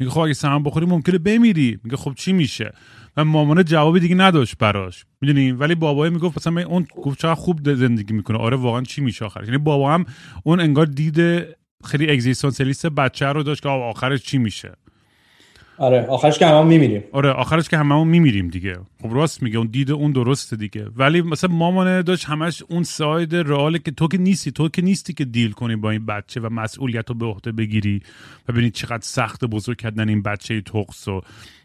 میگه 0.00 0.12
خب 0.12 0.20
اگه 0.20 0.32
سرما 0.34 0.58
بخوری 0.58 0.86
ممکنه 0.86 1.18
بمیری. 1.18 1.78
میگه 1.84 1.96
خب 1.96 2.14
چی 2.14 2.32
میشه؟ 2.32 2.72
و 3.16 3.24
مامانه 3.24 3.64
جوابی 3.64 4.00
دیگه 4.00 4.14
نداشت 4.14 4.58
براش. 4.58 5.04
می‌دونی؟ 5.20 5.52
ولی 5.52 5.74
بابای 5.74 6.10
می‌گفت 6.10 6.38
مثلا 6.38 6.66
اون 6.66 6.86
گفت 7.02 7.18
چقدر 7.18 7.34
خوب 7.34 7.74
زندگی 7.74 8.14
می‌کنه. 8.14 8.38
آره 8.38 8.56
واقعا 8.56 8.82
چی 8.82 9.00
میشه 9.00 9.24
آخرش؟ 9.24 9.46
یعنی 9.46 9.58
بابا 9.58 9.94
هم 9.94 10.06
اون 10.44 10.60
انگار 10.60 10.86
دید 10.86 11.46
خیلی 11.84 12.10
اگزیستانسیالیست 12.10 12.86
بچه 12.86 13.26
رو 13.26 13.42
داشت 13.42 13.62
که 13.62 13.68
آخرش 13.68 14.22
چی 14.22 14.38
میشه؟ 14.38 14.72
آره 15.78 16.06
آخرش 16.06 16.38
که 16.38 16.46
هممون 16.46 16.66
میمیریم. 16.66 17.04
آره 17.12 17.30
آخرش 17.30 17.68
که 17.68 17.76
هممون 17.76 18.08
میمیریم 18.08 18.48
دیگه. 18.48 18.78
خب 19.02 19.14
راست 19.14 19.42
میگه 19.42 19.58
اون 19.58 19.66
دید 19.66 19.90
اون 19.90 20.12
درسته 20.12 20.56
دیگه. 20.56 20.86
ولی 20.96 21.22
مثلا 21.22 21.54
مامانه 21.54 22.02
داشت 22.02 22.24
همش 22.24 22.62
اون 22.68 22.82
ساید 22.82 23.34
رئاله 23.34 23.78
که 23.78 23.90
تو 23.90 24.08
که 24.08 24.18
نیستی 24.18 24.50
تو 24.50 24.68
که 24.68 24.82
نیستی 24.82 25.12
که 25.12 25.24
دیل 25.24 25.52
کنی 25.52 25.76
با 25.76 25.90
این 25.90 26.06
بچه 26.06 26.40
و 26.40 26.48
مسئولیت 26.48 27.08
رو 27.08 27.14
به 27.14 27.26
عهده 27.26 27.52
بگیری 27.52 28.02
و 28.48 28.52
ببینید 28.52 28.72
چقدر 28.72 29.02
سخت 29.02 29.44
بزرگ 29.44 29.76
کردن 29.76 30.08
این 30.08 30.22
بچه 30.22 30.60
تقص 30.60 31.08
و 31.08 31.20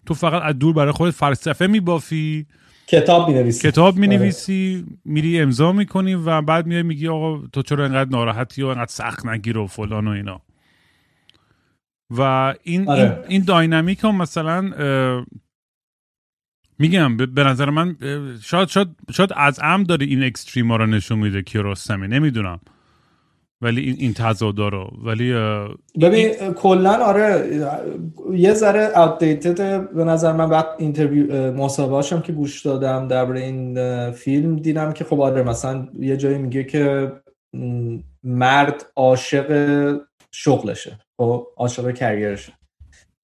تو 0.06 0.14
فقط 0.14 0.42
از 0.44 0.60
دور 0.60 0.74
برای 0.74 0.92
خودت 0.92 1.14
فلسفه 1.14 1.68
میبافی. 1.68 2.46
کتاب 2.88 3.30
می 3.30 3.54
کتاب 3.54 3.98
می 3.98 4.08
نویسی 4.08 4.84
آره. 4.86 4.98
میری 5.06 5.42
امضا 5.42 5.72
می‌کنی 5.72 6.14
و 6.14 6.42
بعد 6.42 6.68
میای 6.68 6.84
میگی 6.84 7.08
آقا 7.08 7.48
تو 7.48 7.62
چرا 7.62 7.86
انقدر 7.86 8.10
ناراحتی 8.10 8.64
و 8.64 8.68
انقدر 8.68 8.92
سخت 8.92 9.26
نگیر 9.26 9.58
و 9.58 9.68
فلان 9.68 10.08
و 10.08 10.12
اینا. 10.12 10.42
و 12.10 12.54
این 12.64 12.90
آره. 12.90 13.02
این, 13.02 13.12
این 13.28 13.44
dynamic 13.44 14.04
هم 14.04 14.16
مثلا 14.18 14.72
میگم 16.80 17.18
به 17.18 17.44
نظر 17.44 17.70
من 17.70 17.96
شاید 18.42 18.68
شاید 18.68 18.88
شاید 19.12 19.30
عمدا 19.36 19.84
داره 19.84 20.06
این 20.06 20.24
extreme 20.24 20.74
رو 20.74 20.86
نشون 20.86 21.20
میده 21.20 21.42
کیارستمی 21.42 22.08
نمی‌دونم 22.08 22.60
ولی 23.62 23.82
این 23.82 23.96
این 24.00 24.14
تضادا 24.14 24.68
رو 24.68 24.92
ولی 25.04 25.34
ببین 26.02 26.54
کلا 26.54 26.94
آره 26.94 27.50
یه 28.34 28.54
ذره 28.54 29.00
outdated 29.00 29.90
به 29.94 30.04
نظر 30.04 30.34
من 30.34 30.50
بعد 30.50 30.66
interview 30.78 31.54
مصاحبه 31.54 32.22
که 32.22 32.34
گوش 32.34 32.62
دادم 32.62 33.08
درباره 33.08 33.40
این 33.40 34.12
فیلم 34.12 34.56
دیدم 34.56 34.94
که 34.94 35.04
خب 35.04 35.22
آره 35.22 35.44
مثلا 35.44 35.88
یه 36.00 36.18
جایی 36.18 36.38
میگه 36.38 36.64
که 36.64 37.12
مرد 38.24 38.86
عاشق 38.96 40.00
شغلشه. 40.40 41.00
خب 41.18 41.48
عاشق 41.58 41.92
کریرشه. 41.92 42.54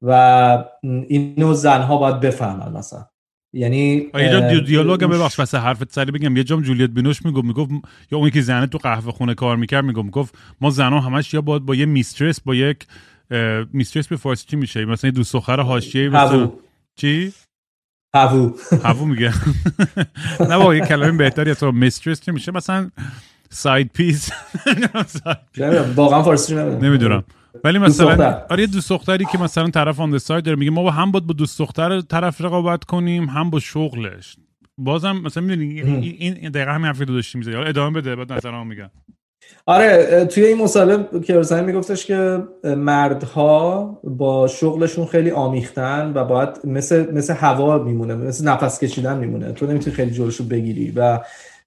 و 0.02 0.66
اینو 0.84 1.54
زنها 1.54 1.98
باید 1.98 2.20
بفهمن 2.20 2.72
مثلا. 2.72 3.06
یعنی 3.56 4.10
اینجا 4.16 4.60
دیالوگ 4.60 5.04
هم 5.04 5.10
ببخش 5.10 5.40
واسه 5.40 5.58
حرفت 5.58 5.92
سری 5.92 6.12
بگم. 6.12 6.38
یه 6.38 6.44
جام 6.44 6.62
جولیت 6.62 6.90
بینوش 6.90 7.26
می‌گفت 7.26 7.46
می‌گفت 7.46 7.72
یا 8.12 8.18
اونی 8.18 8.32
که 8.32 8.42
زنه 8.42 8.68
تو 8.68 8.78
قهوه 8.78 9.12
خونه 9.12 9.34
کار 9.34 9.56
می‌کرد 9.56 9.86
می‌گفت 9.86 10.06
می‌گفت 10.06 10.38
ما 10.62 10.70
زنها 10.70 11.00
همش 11.00 11.34
یا 11.34 11.42
باید 11.42 11.66
با 11.66 11.76
یه 11.76 11.86
میسترس 11.86 12.40
با 12.42 12.56
یک 12.56 12.88
میسترس 13.74 14.08
به 14.08 14.16
فارسی 14.16 14.48
چی 14.48 14.56
میشه؟ 14.56 14.86
مثلا 14.86 15.12
دوست 15.12 15.34
دختر 15.34 15.60
حاشیه 15.60 16.10
مثلا 16.10 16.52
چی؟ 16.96 17.34
هوو. 18.16 18.52
هوو 18.84 19.06
میگه. 19.06 19.34
نه 20.50 20.58
با 20.58 20.76
یه 20.76 20.86
کلمه 20.86 21.18
بهتری 21.18 21.56
تو. 21.56 21.72
میسترس 21.72 22.22
چی 22.22 22.32
میشه؟ 22.32 22.52
مثلا 22.52 22.92
side 23.54 23.92
piece 23.98 24.30
واقعا 25.96 26.24
فارسی 26.24 26.56
نمی‌دونم. 26.56 27.24
ولی 27.64 27.80
مثلا 27.80 28.42
آره 28.50 28.68
دوست 28.68 28.90
دختری 28.90 29.26
که 29.26 29.38
مثلا 29.38 29.70
طرف 29.70 30.00
on 30.00 30.18
side 30.18 30.46
داره 30.46 30.58
میگه 30.58 30.72
ما 30.72 30.84
با 30.84 30.92
هم 30.92 31.12
با 31.12 31.20
دوست 31.20 31.60
دختر 31.60 32.02
طرف 32.02 32.42
رقابت 32.42 32.84
کنیم 32.84 33.24
هم 33.24 33.50
با 33.50 33.60
شغلش. 33.60 34.36
بازم 34.78 35.12
مثلا 35.12 35.44
می‌دونی 35.44 35.82
این 36.20 36.52
دقیقا 36.52 36.72
همین 36.72 36.86
حرفی 36.86 37.06
رو 37.06 37.14
داشتی 37.14 37.38
می‌زنی 37.38 37.56
ادامه 37.56 38.02
بده 38.02 38.16
بعد 38.16 38.34
نظرم 38.34 38.68
میگم. 38.68 38.90
آره 39.66 40.26
توی 40.26 40.46
این 40.46 40.64
مصاحبه 40.64 41.20
کیارستمی 41.20 41.62
میگفتش 41.62 42.06
که 42.06 42.44
مردها 42.64 43.84
با 44.04 44.48
شغلشون 44.48 45.06
خیلی 45.06 45.32
آمیختن 45.32 46.12
و 46.16 46.26
باید 46.26 46.50
مثل 46.64 47.12
مثل 47.14 47.34
هوا 47.34 47.78
میمونه 47.78 48.16
مثل 48.16 48.48
نفس 48.48 48.80
کشیدن 48.80 49.18
میمونه. 49.18 49.52
تو 49.52 49.68
نمی‌تونی 49.68 49.96
خیلی 49.96 50.12
جلوشو 50.12 50.44
بگیری 50.44 50.92
و 50.96 51.20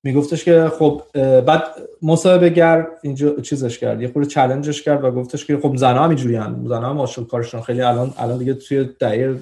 میگفتش 0.07 0.45
که 0.45 0.71
خب 0.79 1.03
بعد 1.47 1.63
مصاحبه 2.03 2.49
گر 2.49 2.87
اینجا 3.03 3.41
چیزش 3.41 3.79
کرد 3.79 4.03
یه 4.03 4.09
خورده 4.13 4.29
چالنجش 4.29 4.83
کرد 4.83 5.05
و 5.05 5.11
گفتش 5.11 5.45
که 5.45 5.57
خب 5.57 5.77
زنا 5.77 6.03
هم 6.03 6.09
اینجوری 6.09 6.37
ان 6.37 6.65
زنا 6.69 7.05
هم 7.05 7.25
کارشون. 7.25 7.61
خیلی 7.61 7.83
الان 7.83 8.13
الان 8.19 8.39
دیگه 8.39 8.55
توی 8.55 8.89
دایر 8.99 9.37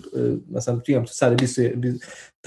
مثلا 0.53 0.77
توی 0.77 0.95
هم 0.95 1.03
تو 1.03 1.13
120 1.13 1.61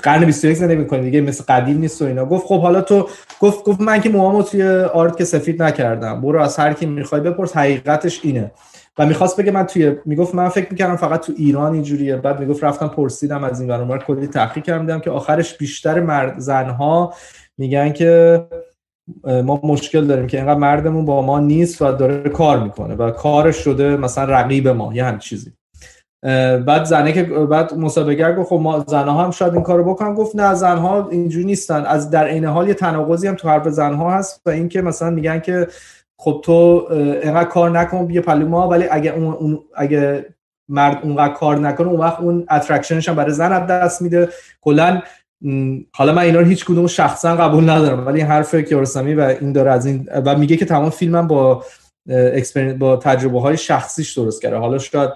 قرن 0.03 0.25
21 0.25 0.57
زندگی 0.57 0.77
می‌کنیم 0.77 1.03
دیگه 1.03 1.21
مثل 1.21 1.43
قدیم 1.47 1.77
نیست 1.77 2.01
و 2.01 2.05
اینا. 2.05 2.25
گفت 2.25 2.47
خب 2.47 2.61
حالا 2.61 2.81
تو 2.81 3.07
گفت 3.39 3.63
گفت 3.63 3.81
من 3.81 4.01
که 4.01 4.09
موامو 4.09 4.43
توی 4.43 4.63
آرت 4.69 5.17
که 5.17 5.25
سفید 5.25 5.63
نکردم. 5.63 6.21
برو 6.21 6.41
از 6.41 6.57
هر 6.57 6.73
کی 6.73 6.85
می‌خوای 6.85 7.21
بپرس 7.21 7.57
حقیقتش 7.57 8.19
اینه. 8.23 8.51
و 8.97 9.05
می‌خواست 9.05 9.39
بگه 9.39 9.51
من 9.51 9.63
توی 9.63 9.95
می‌گفت 10.05 10.35
من 10.35 10.49
فکر 10.49 10.67
می‌کردم 10.71 10.95
فقط 10.95 11.25
تو 11.25 11.33
ایران 11.37 11.73
اینجوریه. 11.73 12.15
بعد 12.15 12.39
می‌گفت 12.39 12.63
رفتم 12.63 12.87
پرسیدم 12.87 13.43
از 13.43 13.59
این 13.59 13.69
برنامه 13.69 13.97
کلی 13.97 14.27
تحقیق 14.27 14.63
کردم 14.63 14.99
که 14.99 15.09
آخرش 15.09 15.57
بیشتر 15.57 15.99
مرد 15.99 16.39
زنها 16.39 17.13
میگن 17.59 17.93
که 17.93 18.41
ما 19.23 19.59
مشکل 19.63 20.05
داریم 20.05 20.27
که 20.27 20.37
اینقدر 20.37 20.59
مردمون 20.59 21.05
با 21.05 21.21
ما 21.21 21.39
نیست 21.39 21.81
و 21.81 21.91
داره 21.91 22.29
کار 22.29 22.63
می‌کنه 22.63 22.95
و 22.95 23.11
کارش 23.11 23.55
شده 23.55 23.97
مثلا 23.97 24.23
رقیب 24.23 24.67
ما 24.67 24.93
یه 24.93 25.03
هم 25.03 25.19
چیزی. 25.19 25.53
بعد 26.65 26.83
زنه 26.83 27.13
که 27.13 27.23
بعد 27.23 27.73
مصاحبه 27.73 28.35
گفت 28.35 28.49
خب 28.49 28.55
ما 28.55 28.85
زنها 28.87 29.23
هم 29.23 29.31
شاید 29.31 29.53
این 29.53 29.63
کارو 29.63 29.83
بکنن. 29.83 30.13
گفت 30.13 30.35
نه 30.35 30.53
زنها 30.53 31.09
اینجوری 31.09 31.45
نیستن. 31.45 31.85
از 31.85 32.09
در 32.09 32.27
عین 32.27 32.45
حال 32.45 32.67
یه 32.67 32.73
تناقضی 32.73 33.27
هم 33.27 33.35
تو 33.35 33.49
حرف 33.49 33.69
زنها 33.69 34.11
هست 34.11 34.41
و 34.45 34.49
اینکه 34.49 34.81
مثلا 34.81 35.09
میگن 35.09 35.39
که 35.39 35.67
خب 36.19 36.41
تو 36.43 36.87
اینقدر 36.91 37.49
کار 37.49 37.69
نکن 37.69 38.05
بیا 38.05 38.21
پلو 38.21 38.47
ما. 38.47 38.67
ولی 38.67 38.87
اگه 38.91 39.13
اون 39.15 39.59
اگه 39.75 40.25
مرد 40.69 40.99
اونقدر 41.03 41.33
کار 41.33 41.59
نکنه 41.59 41.87
اون 41.87 41.99
وقت 41.99 42.19
اون 42.19 42.45
attraction 42.51 42.99
ش 42.99 43.09
هم 43.09 43.15
برای 43.15 43.31
زن 43.31 43.51
از 43.51 43.67
دست 43.67 44.01
میده. 44.01 44.29
کلا 44.61 45.01
حالا 45.93 46.13
من 46.13 46.21
اینا 46.21 46.39
رو 46.39 46.45
هیچ 46.45 46.65
کدوم 46.65 46.87
شخصا 46.87 47.35
قبول 47.35 47.69
ندارم 47.69 48.05
ولی 48.05 48.21
حرف 48.21 48.55
کیارستمی 48.55 49.13
و 49.13 49.21
این 49.41 49.51
داره 49.51 49.71
از 49.71 49.85
این 49.85 50.09
و 50.25 50.37
میگه 50.37 50.57
که 50.57 50.65
تمام 50.65 50.89
فیلمم 50.89 51.27
با 51.27 51.63
با 52.79 52.97
تجربه 52.97 53.41
های 53.41 53.57
شخصیش 53.57 54.17
درست 54.17 54.41
کرده. 54.41 54.57
حالا 54.57 54.77
شاید 54.77 55.09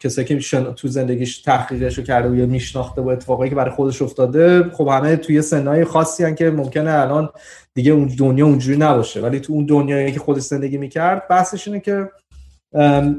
کسایی 0.00 0.40
که 0.40 0.60
تو 0.76 0.88
زندگیش 0.88 1.42
تحقیقش 1.42 1.98
رو 1.98 2.04
کرده 2.04 2.28
و 2.28 2.34
یا 2.34 2.46
میشناخته 2.46 3.02
با 3.02 3.12
اتفاقایی 3.12 3.50
که 3.50 3.56
برای 3.56 3.70
خودش 3.70 4.02
افتاده 4.02 4.70
خب 4.72 4.88
همه 4.88 5.16
توی 5.16 5.42
سنهای 5.42 5.84
خاصی 5.84 6.24
هن 6.24 6.34
که 6.34 6.50
ممکنه 6.50 6.90
الان 6.90 7.28
دیگه 7.74 7.92
اون 7.92 8.06
دنیا 8.18 8.46
اونجوری 8.46 8.78
نباشه. 8.78 9.20
ولی 9.20 9.40
تو 9.40 9.52
اون 9.52 9.66
دنیایی 9.66 10.12
که 10.12 10.20
خودش 10.20 10.42
زندگی 10.42 10.78
می‌کرد 10.78 11.28
بحثش 11.28 11.68
اینه 11.68 11.80
که 11.80 12.10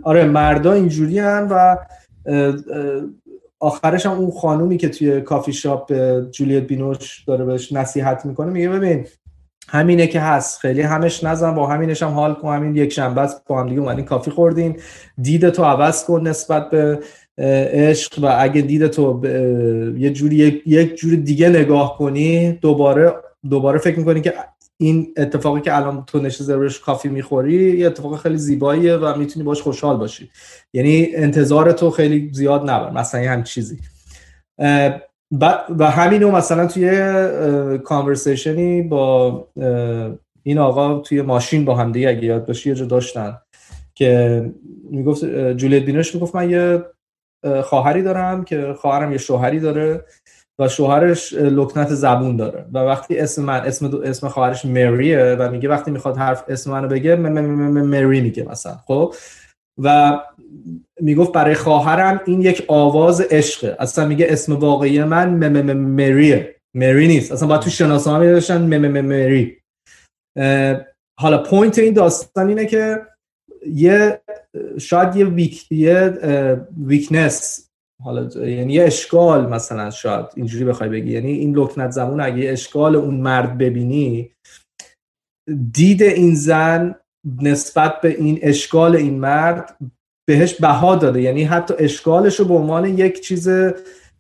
آره 0.04 0.23
مردا 0.23 0.73
اینجوری 0.73 1.19
هم 1.19 1.47
و 1.52 1.78
آخرش 3.63 4.06
هم 4.06 4.12
اون 4.12 4.32
خانومی 4.32 4.78
که 4.78 4.89
توی 4.89 5.21
کافی 5.21 5.54
شاپ 5.54 5.93
جولیت 6.32 6.63
بینوش 6.63 7.23
داره 7.28 7.45
بهش 7.45 7.71
نصیحت 7.71 8.26
می‌کنه 8.26 8.52
میگه 8.52 8.69
ببین 8.69 9.08
همینه 9.69 10.08
که 10.08 10.19
هست 10.19 10.60
خیلی 10.60 10.82
همش 10.82 11.23
نزن 11.23 11.56
با 11.56 11.67
همینش 11.67 12.04
هم 12.04 12.12
حال 12.12 12.34
کن 12.34 12.54
همین 12.56 12.76
یک 12.76 12.93
شنبه 12.93 13.30
با 13.47 13.60
هم 13.60 13.69
دیگه 13.69 13.82
اومدین 13.82 14.06
کافی 14.06 14.32
خوردین 14.32 14.80
دید 15.21 15.49
تو 15.49 15.63
عوض 15.63 16.06
کن 16.06 16.28
نسبت 16.28 16.69
به 16.69 16.99
عشق 17.38 18.23
و 18.23 18.38
اگه 18.39 18.62
دید 18.62 18.88
تو 18.88 19.21
یه 19.97 20.10
جوری 20.10 20.62
یک 20.65 20.95
جوری 20.95 21.17
دیگه 21.17 21.49
نگاه 21.49 21.97
کنی 21.97 22.52
دوباره 22.52 23.13
دوباره 23.49 23.80
فکر 23.80 23.99
می‌کنی 23.99 24.21
که 24.21 24.34
این 24.77 25.13
اتفاقی 25.17 25.62
که 25.62 25.77
الان 25.77 26.03
تو 26.07 26.19
نشسته 26.19 26.55
روش 26.55 26.79
کافی 26.79 27.09
می‌خوری 27.09 27.77
یه 27.77 27.88
اتفاق 27.88 28.19
خیلی 28.19 28.38
زیباییه 28.38 28.95
و 28.95 29.17
می‌تونی 29.17 29.45
باش 29.45 29.62
خوشحال 29.62 29.97
باشی. 29.97 30.29
یعنی 30.73 31.07
انتظار 31.15 31.71
تو 31.71 31.91
خیلی 31.91 32.29
زیاد 32.33 32.69
نبر 32.69 32.91
مثلا 32.91 33.31
هم 33.31 33.43
چیزی. 33.43 33.77
و 35.79 35.91
همینو 35.91 36.31
مثلا 36.31 36.67
توی 36.67 36.89
کانورسیشنی 37.77 38.81
با 38.81 39.47
این 40.43 40.57
آقا 40.57 40.99
توی 40.99 41.21
ماشین 41.21 41.65
با 41.65 41.75
هم 41.75 41.91
دیگه 41.91 42.09
اگه 42.09 42.25
یاد 42.25 42.45
باشی 42.45 42.69
یه 42.69 42.75
جا 42.75 42.86
داشتن 42.86 43.38
که 43.95 44.41
می‌گفت 44.91 45.25
جولیت 45.53 45.83
بینوش 45.83 46.15
می‌گفت 46.15 46.36
من 46.36 46.49
یه 46.49 46.83
خواهری 47.63 48.03
دارم 48.03 48.43
که 48.43 48.73
خواهرم 48.73 49.12
یه 49.12 49.17
شوهری 49.17 49.59
داره 49.59 50.05
و 50.59 50.67
شوهرش 50.67 51.33
لکنت 51.33 51.87
زبون 51.93 52.35
داره. 52.35 52.65
و 52.73 52.77
وقتی 52.77 53.19
اسم 53.19 53.43
من 53.43 53.59
اسم 53.59 54.01
اسم 54.03 54.27
خواهرش 54.27 54.65
مریه 54.65 55.35
و 55.39 55.51
میگه 55.51 55.69
وقتی 55.69 55.91
می‌خواد 55.91 56.17
حرف 56.17 56.43
اسم 56.47 56.71
منو 56.71 56.87
بگه 56.87 57.15
مری 57.15 58.21
میگه 58.21 58.43
مثلا 58.43 58.75
خب؟ 58.87 59.15
و 59.83 60.19
می‌گفت 61.01 61.31
برای 61.31 61.55
خواهرم 61.55 62.21
این 62.25 62.41
یک 62.41 62.65
آواز 62.67 63.21
عشقه. 63.21 63.75
اصلا 63.79 64.07
میگه 64.07 64.25
اسم 64.29 64.55
واقعی 64.55 65.03
من 65.03 65.73
مریه. 65.73 66.55
مری 66.75 67.07
نیست. 67.07 67.31
اصلا 67.31 67.47
باید 67.47 67.61
تو 67.61 67.69
شناسنامه 67.69 68.31
داشتن 68.31 68.77
مری. 69.01 69.57
حالا 71.19 71.43
point 71.43 71.79
این 71.79 71.93
داستان 71.93 72.47
اینه 72.47 72.65
که 72.65 73.01
یه 73.67 74.21
شاید 74.79 75.15
یه 75.15 75.25
weak 75.25 75.71
یه 75.71 76.17
weakness 76.86 77.69
حالا 78.03 78.47
یعنی 78.47 78.73
یه 78.73 78.83
اشکال 78.83 79.49
مثلا 79.49 79.89
شاید 79.89 80.25
اینجوری 80.35 80.65
بخوای 80.65 80.89
بگی. 80.89 81.11
یعنی 81.11 81.31
این 81.31 81.55
لکنت 81.55 81.91
زبون 81.91 82.21
اگه 82.21 82.49
اشکال 82.49 82.95
اون 82.95 83.15
مرد 83.15 83.57
ببینی 83.57 84.31
دید 85.73 86.03
این 86.03 86.35
زن 86.35 86.95
نسبت 87.41 88.01
به 88.01 88.09
این 88.09 88.39
اشکال 88.41 88.95
این 88.95 89.19
مرد 89.19 89.77
بهش 90.27 90.53
بها 90.53 90.95
داده. 90.95 91.21
یعنی 91.21 91.43
حتی 91.43 91.73
اشکالش 91.79 92.39
رو 92.39 92.45
به 92.45 92.53
عنوان 92.53 92.85
یک 92.97 93.21
چیز 93.21 93.49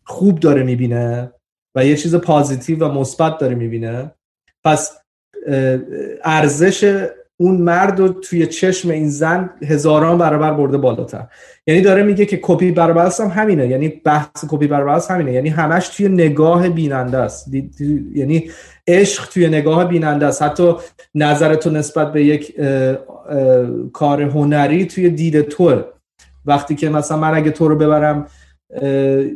خوب 0.03 0.39
داره 0.39 0.63
می‌بینه 0.63 1.31
و 1.77 1.85
یه 1.85 1.97
چیز 1.97 2.15
پازیتیو 2.15 2.87
و 2.87 2.91
مثبت 2.91 3.37
داره 3.37 3.55
می‌بینه. 3.55 4.11
پس 4.65 4.97
ارزش 6.23 7.07
اون 7.37 7.55
مرد 7.55 7.99
رو 7.99 8.07
توی 8.07 8.47
چشم 8.47 8.89
این 8.89 9.09
زن 9.09 9.49
هزاران 9.67 10.17
برابر 10.17 10.53
برده 10.53 10.77
بالاتر. 10.77 11.27
یعنی 11.67 11.81
داره 11.81 12.03
میگه 12.03 12.25
که 12.25 12.39
کپی 12.41 12.71
برابر 12.71 13.11
هم 13.19 13.27
همینه. 13.27 13.67
یعنی 13.67 13.89
بحث 13.89 14.45
کپی 14.47 14.67
برابر 14.67 15.01
همینه. 15.09 15.33
یعنی 15.33 15.49
همش 15.49 15.87
توی 15.87 16.07
نگاه 16.07 16.69
بیننده 16.69 17.17
است. 17.17 17.53
یعنی 18.15 18.49
عشق 18.87 19.29
توی 19.29 19.47
نگاه 19.47 19.85
بیننده 19.85 20.25
است. 20.25 20.41
حتی 20.41 20.73
نظر 21.15 21.55
تو 21.55 21.69
نسبت 21.69 22.13
به 22.13 22.25
یک 22.25 22.55
کار 23.93 24.21
هنری 24.21 24.85
توی 24.85 25.09
دید 25.09 25.41
توه. 25.41 25.83
وقتی 26.45 26.75
که 26.75 26.89
مثلا 26.89 27.17
من 27.17 27.35
اگه 27.35 27.51
تو 27.51 27.67
رو 27.67 27.75
ببرم 27.75 28.27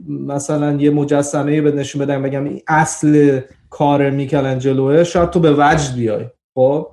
مثلا 0.10 0.73
یه 0.73 0.89
مجسمه 0.89 1.62
به 1.62 1.71
نشون 1.71 2.05
بدم 2.05 2.21
بگم 2.21 2.47
اصل 2.67 3.39
کار 3.69 4.10
میکلنجلوه 4.10 5.03
شاید 5.03 5.29
تو 5.29 5.39
به 5.39 5.53
وجد 5.57 5.95
بیای. 5.95 6.25
خب؟ 6.55 6.88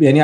یعنی 0.00 0.22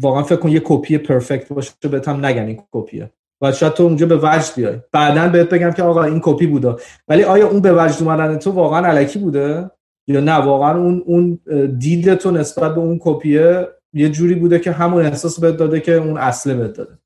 واقعا 0.00 0.22
فکر 0.22 0.36
کن 0.36 0.48
یه 0.48 0.62
کپی 0.64 0.98
پرفکت 0.98 1.52
باشه 1.52 1.72
بهت 1.90 2.08
هم 2.08 2.26
نگن 2.26 2.46
این 2.46 2.62
کپیه. 2.72 3.10
و 3.42 3.52
شاید 3.52 3.72
تو 3.72 3.82
اونجا 3.82 4.06
به 4.06 4.16
وجد 4.16 4.54
بیای. 4.56 4.78
بعدا 4.92 5.28
بهت 5.28 5.48
بگم 5.48 5.70
که 5.70 5.82
آقا 5.82 6.02
این 6.02 6.20
کپی 6.22 6.46
بوده. 6.46 6.76
ولی 7.08 7.22
آیا 7.22 7.48
اون 7.48 7.60
به 7.60 7.72
وجد 7.72 8.02
اومدن 8.02 8.38
تو 8.38 8.50
واقعا 8.50 8.86
علکی 8.86 9.18
بوده؟ 9.18 9.70
یا 10.06 10.20
نه 10.20 10.32
واقعا 10.32 10.78
اون 10.78 11.02
اون 11.06 11.40
دید 11.78 12.14
تو 12.14 12.30
نسبت 12.30 12.74
به 12.74 12.80
اون 12.80 12.98
کپیه 13.02 13.68
یه 13.92 14.08
جوری 14.08 14.34
بوده 14.34 14.58
که 14.58 14.72
همون 14.72 15.06
احساس 15.06 15.40
بهت 15.40 15.56
داده 15.56 15.80
که 15.80 15.94
اون 15.94 16.18
اصله 16.18 16.54
بهت 16.54 16.72
داده. 16.72 16.98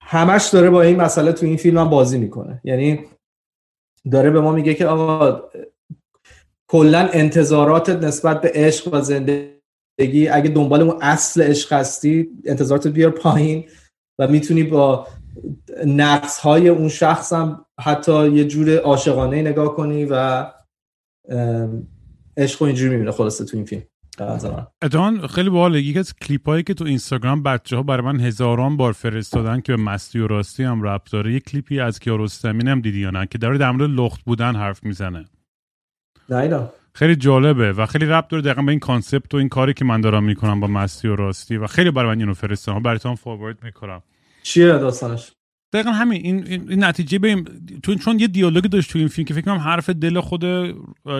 همش 0.00 0.48
داره 0.48 0.70
با 0.70 0.82
این 0.82 1.00
مسئله 1.00 1.32
تو 1.32 1.46
این 1.46 1.56
فیلم 1.56 1.78
هم 1.78 1.90
بازی 1.90 2.18
می‌کنه. 2.18 2.60
یعنی 2.64 3.00
داره 4.10 4.30
به 4.30 4.40
ما 4.40 4.52
میگه 4.52 4.74
که 4.74 4.86
آقا 4.86 5.42
کلا 6.68 7.08
انتظاراتت 7.12 8.04
نسبت 8.04 8.40
به 8.40 8.50
عشق 8.54 8.94
و 8.94 9.00
زندگی 9.00 9.53
اگه 9.98 10.50
دنبال 10.54 10.82
اون 10.82 10.98
اصل 11.02 11.42
عشق 11.42 11.72
هستی 11.72 12.28
انتظارات 12.44 12.88
بیار 12.88 13.10
پایین 13.10 13.64
و 14.18 14.28
می‌تونی 14.28 14.62
با 14.62 15.06
نقص 15.86 16.38
های 16.38 16.68
اون 16.68 16.88
شخص 16.88 17.32
هم 17.32 17.64
حتی 17.80 18.30
یه 18.30 18.44
جور 18.44 18.76
عاشقانه 18.76 19.42
نگاه 19.42 19.76
کنی 19.76 20.04
و 20.10 20.46
عشق 22.36 22.62
و 22.62 22.64
اینجوری 22.64 22.90
می‌بینه 22.90 23.10
خلاصه 23.10 23.44
تو 23.44 23.56
این 23.56 23.66
فیلم. 23.66 23.82
اتفاقا 24.82 25.26
خیلی 25.26 25.50
باحال 25.50 25.74
یکی 25.74 25.98
از 25.98 26.14
کلیپ 26.14 26.48
هایی 26.48 26.62
که 26.62 26.74
تو 26.74 26.84
اینستاگرام 26.84 27.42
بچه 27.42 27.76
ها 27.76 27.82
برای 27.82 28.04
من 28.06 28.20
هزاران 28.20 28.76
بار 28.76 28.92
فرستادن 28.92 29.60
که 29.60 29.76
به 29.76 29.82
مستی 29.82 30.18
و 30.18 30.26
راستی 30.26 30.62
هم 30.62 30.82
ربط 30.82 31.02
داره 31.10 31.32
یه 31.32 31.40
کلیپی 31.40 31.80
از 31.80 31.98
کیارستمی 31.98 32.68
هم 32.68 32.80
دیدی 32.80 33.00
یا 33.00 33.10
نه؟ 33.10 33.26
که 33.26 33.38
داره 33.38 33.58
در 33.58 33.70
مورد 33.70 33.90
لخت 33.90 34.24
بودن 34.24 34.56
حرف 34.56 34.84
می‌زنه. 34.84 35.24
نه 36.28 36.68
خیلی 36.96 37.16
جالبه 37.16 37.72
و 37.72 37.86
خیلی 37.86 38.06
ربط 38.06 38.28
داره 38.28 38.42
دقیقا 38.42 38.62
به 38.62 38.70
این 38.70 38.80
concept 38.80 39.34
و 39.34 39.36
این 39.36 39.48
کاری 39.48 39.74
که 39.74 39.84
من 39.84 40.00
دارم 40.00 40.24
می‌کنم 40.24 40.60
با 40.60 40.66
مستی 40.66 41.08
و 41.08 41.16
راستی 41.16 41.56
و 41.56 41.66
خیلی 41.66 41.90
برای 41.90 42.14
من 42.14 42.20
اینو 42.20 42.34
فرستادم 42.34 42.82
براتون 42.82 43.14
forward 43.14 43.64
می‌کنم. 43.64 44.02
چیه 44.42 44.66
داستانش؟ 44.66 45.32
دقیقا 45.72 45.90
همین 45.90 46.20
این, 46.24 46.46
این, 46.46 46.84
نتیجه 46.84 47.18
بریم 47.18 47.44
تو 47.82 47.94
چون 47.94 48.18
یه 48.18 48.26
دیالوگ 48.26 48.64
داشت 48.64 48.90
تو 48.90 48.98
این 48.98 49.08
فیلم 49.08 49.26
که 49.26 49.34
فکر 49.34 49.44
کنم 49.44 49.56
حرف 49.56 49.90
دل 49.90 50.20
خود 50.20 50.44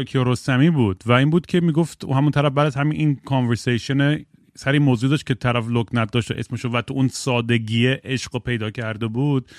کیارستمی 0.07 0.71
بود 0.71 1.03
و 1.07 1.13
این 1.13 1.31
بود 1.31 1.47
که 1.47 1.61
می‌گفت 1.61 2.05
همون 2.05 2.31
طرف 2.31 2.53
بعد 2.53 2.67
از 2.67 2.75
همین 2.75 2.99
این 2.99 3.17
کانورسیشن 3.25 4.25
سری 4.57 4.79
موضوع 4.79 5.11
داشت 5.11 5.27
که 5.27 5.35
طرف 5.35 5.65
لکنت 5.69 6.13
داشت 6.13 6.31
و 6.31 6.35
اسمشو 6.35 6.69
و 6.69 6.83
تو 6.83 6.95
اون 6.95 7.09
سادگی 7.09 7.87
عشق 7.87 8.39
پیدا 8.39 8.71
کرده 8.71 9.07
بود. 9.07 9.51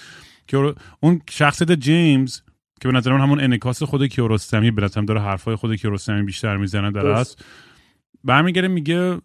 که 0.48 0.74
اون 1.00 1.22
شخصیت 1.30 1.72
جیمز 1.72 2.42
که 2.86 2.92
به 2.92 2.98
نظر 2.98 3.12
من 3.14 3.22
همون 3.22 3.40
انکاس 3.40 3.84
خود 3.84 4.06
کیارستمی 4.06 4.72
به 4.72 4.90
داره 4.90 5.22
حرفای 5.22 5.56
خود 5.56 5.76
کیارستمی 5.76 6.24
بیشتر 6.24 6.58
می‌زنه 6.58 6.92
در 6.92 7.08
است 7.08 7.46
برمیگره 8.24 8.68
میگه 8.68 9.22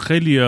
خیلی 0.00 0.38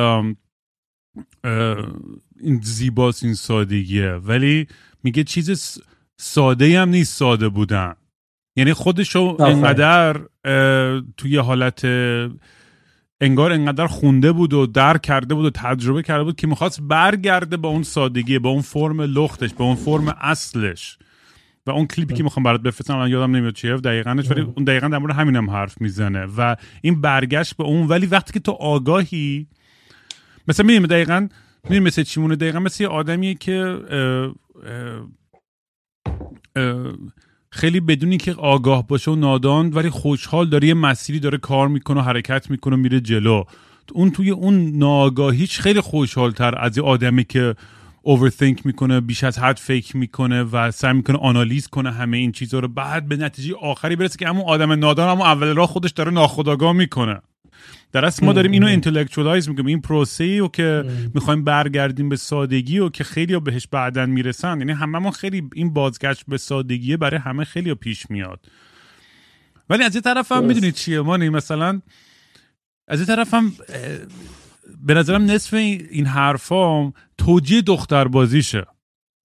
این 2.40 2.60
زیباست 2.62 3.24
این 3.24 3.34
سادگیه. 3.34 4.12
ولی 4.12 4.66
میگه 5.02 5.24
چیز 5.24 5.80
ساده 6.20 6.80
هم 6.80 6.88
نیست 6.88 7.18
ساده 7.18 7.48
بودن. 7.48 7.94
یعنی 8.56 8.72
خودشو 8.72 9.36
انقدر 9.40 10.20
توی 11.16 11.36
حالت 11.36 11.84
انگار 13.20 13.52
انقدر 13.52 13.86
خونده 13.86 14.32
بود 14.32 14.52
و 14.52 14.66
درک 14.66 15.02
کرده 15.02 15.34
بود 15.34 15.44
و 15.44 15.50
تجربه 15.50 16.02
کرده 16.02 16.24
بود 16.24 16.36
که 16.36 16.46
می‌خواست 16.46 16.80
برگرده 16.82 17.56
با 17.56 17.68
اون 17.68 17.82
سادگی 17.82 18.38
با 18.38 18.50
اون 18.50 18.62
فرم 18.62 19.00
لختش 19.00 19.50
با 19.54 19.64
اون 19.64 19.76
فرم 19.76 20.16
اصلش. 20.20 20.98
و 21.66 21.70
اون 21.70 21.86
کلیپی 21.86 22.14
که 22.14 22.22
می‌خوام 22.22 22.44
برات 22.44 22.62
بفرستم 22.62 22.94
الان 22.94 23.10
یادم 23.10 23.36
نمیاد 23.36 23.54
چیه 23.54 23.76
دقیقاًش 23.76 24.30
ولی 24.30 24.40
اون 24.40 24.64
دقیقاً 24.64 24.88
در 24.88 24.98
مورد 24.98 25.14
همینم 25.14 25.48
هم 25.48 25.50
حرف 25.50 25.80
می‌زنه 25.80 26.26
و 26.36 26.56
این 26.82 27.00
برگشت 27.00 27.56
به 27.56 27.64
اون. 27.64 27.86
ولی 27.88 28.06
وقتی 28.06 28.32
که 28.32 28.40
تو 28.40 28.52
آگاهی 28.52 29.46
مثلا 30.48 30.66
می‌دونی 30.66 30.86
دقیقاً 30.86 31.28
می‌دونی 31.64 31.80
مثل 31.80 32.02
چیمونه 32.02 32.36
دقیقاً 32.36 32.58
مثل 32.58 32.82
یه 32.82 32.88
آدمیه 32.88 33.34
که 33.34 33.78
خیلی 37.52 37.80
بدونی 37.80 38.16
که 38.16 38.32
آگاه 38.32 38.86
باشه 38.86 39.10
و 39.10 39.16
نادان 39.16 39.70
ولی 39.70 39.90
خوشحال 39.90 40.48
داره 40.48 40.68
یه 40.68 40.74
مسیری 40.74 41.20
داره 41.20 41.38
کار 41.38 41.68
می‌کنه 41.68 42.00
و 42.00 42.02
حرکت 42.02 42.50
می‌کنه 42.50 42.76
و 42.76 42.78
میره 42.78 43.00
جلو. 43.00 43.44
اون 43.92 44.10
توی 44.10 44.30
اون 44.30 44.78
ناگاهیش 44.78 45.60
خیلی 45.60 45.80
خوشحال 45.80 46.30
تر 46.30 46.54
از 46.58 46.78
یه 46.78 46.84
آدمی 46.84 47.24
که 47.24 47.54
اوورثینک 48.02 48.66
می‌کنه 48.66 49.00
بیش 49.00 49.24
از 49.24 49.38
حد 49.38 49.56
فکر 49.56 49.96
می‌کنه 49.96 50.42
و 50.42 50.70
سعی 50.70 50.92
می‌کنه 50.92 51.18
آنالیز 51.18 51.68
کنه 51.68 51.92
همه 51.92 52.16
این 52.16 52.32
چیزها 52.32 52.60
رو. 52.60 52.68
بعد 52.68 53.08
به 53.08 53.16
نتیجه 53.16 53.54
آخری 53.54 53.96
برسه 53.96 54.18
که 54.18 54.28
همون 54.28 54.44
آدم 54.46 54.72
نادان 54.72 55.08
همون 55.08 55.26
اول 55.26 55.54
راه 55.54 55.68
خودش 55.68 55.90
داره 55.90 56.10
ناخودآگاه 56.10 56.72
می‌کنه. 56.72 57.20
در 57.92 58.04
اصل 58.04 58.26
ما 58.26 58.32
داریم 58.32 58.52
اینو 58.52 58.66
intellectualize 58.66 59.48
می‌کنیم. 59.48 59.66
این 59.66 59.80
پروسه 59.80 60.24
ای 60.24 60.40
و 60.40 60.48
که 60.48 60.84
می‌خوایم 61.14 61.44
برگردیم 61.44 62.08
به 62.08 62.16
سادگی 62.16 62.78
و 62.78 62.88
که 62.88 63.04
خیلی 63.04 63.40
بهش 63.40 63.66
بعدا 63.66 64.06
می‌رسن. 64.06 64.58
یعنی 64.58 64.72
هممون 64.72 65.12
خیلی 65.12 65.42
این 65.54 65.72
بازگشت 65.72 66.24
به 66.28 66.38
سادگیه 66.38 66.96
برای 66.96 67.20
همه 67.20 67.44
خیلی 67.44 67.74
پیش 67.74 68.10
میاد. 68.10 68.46
ولی 69.70 69.84
از 69.84 69.94
یه 69.94 70.00
طرف 70.00 70.32
هم 70.32 70.44
می‌دونید 70.44 70.74
چیه؟ 70.74 71.00
ما 71.00 71.16
مثلا 71.16 71.80
از 72.88 73.00
یه 73.00 73.06
طرف 73.06 73.34
هم 73.34 73.52
به 74.82 74.94
نظرم 74.94 75.30
نصف 75.30 75.54
این 75.54 76.06
حرفام 76.06 76.92
توجیه 77.18 77.62
دختر 77.62 78.08
بازیشه. 78.08 78.66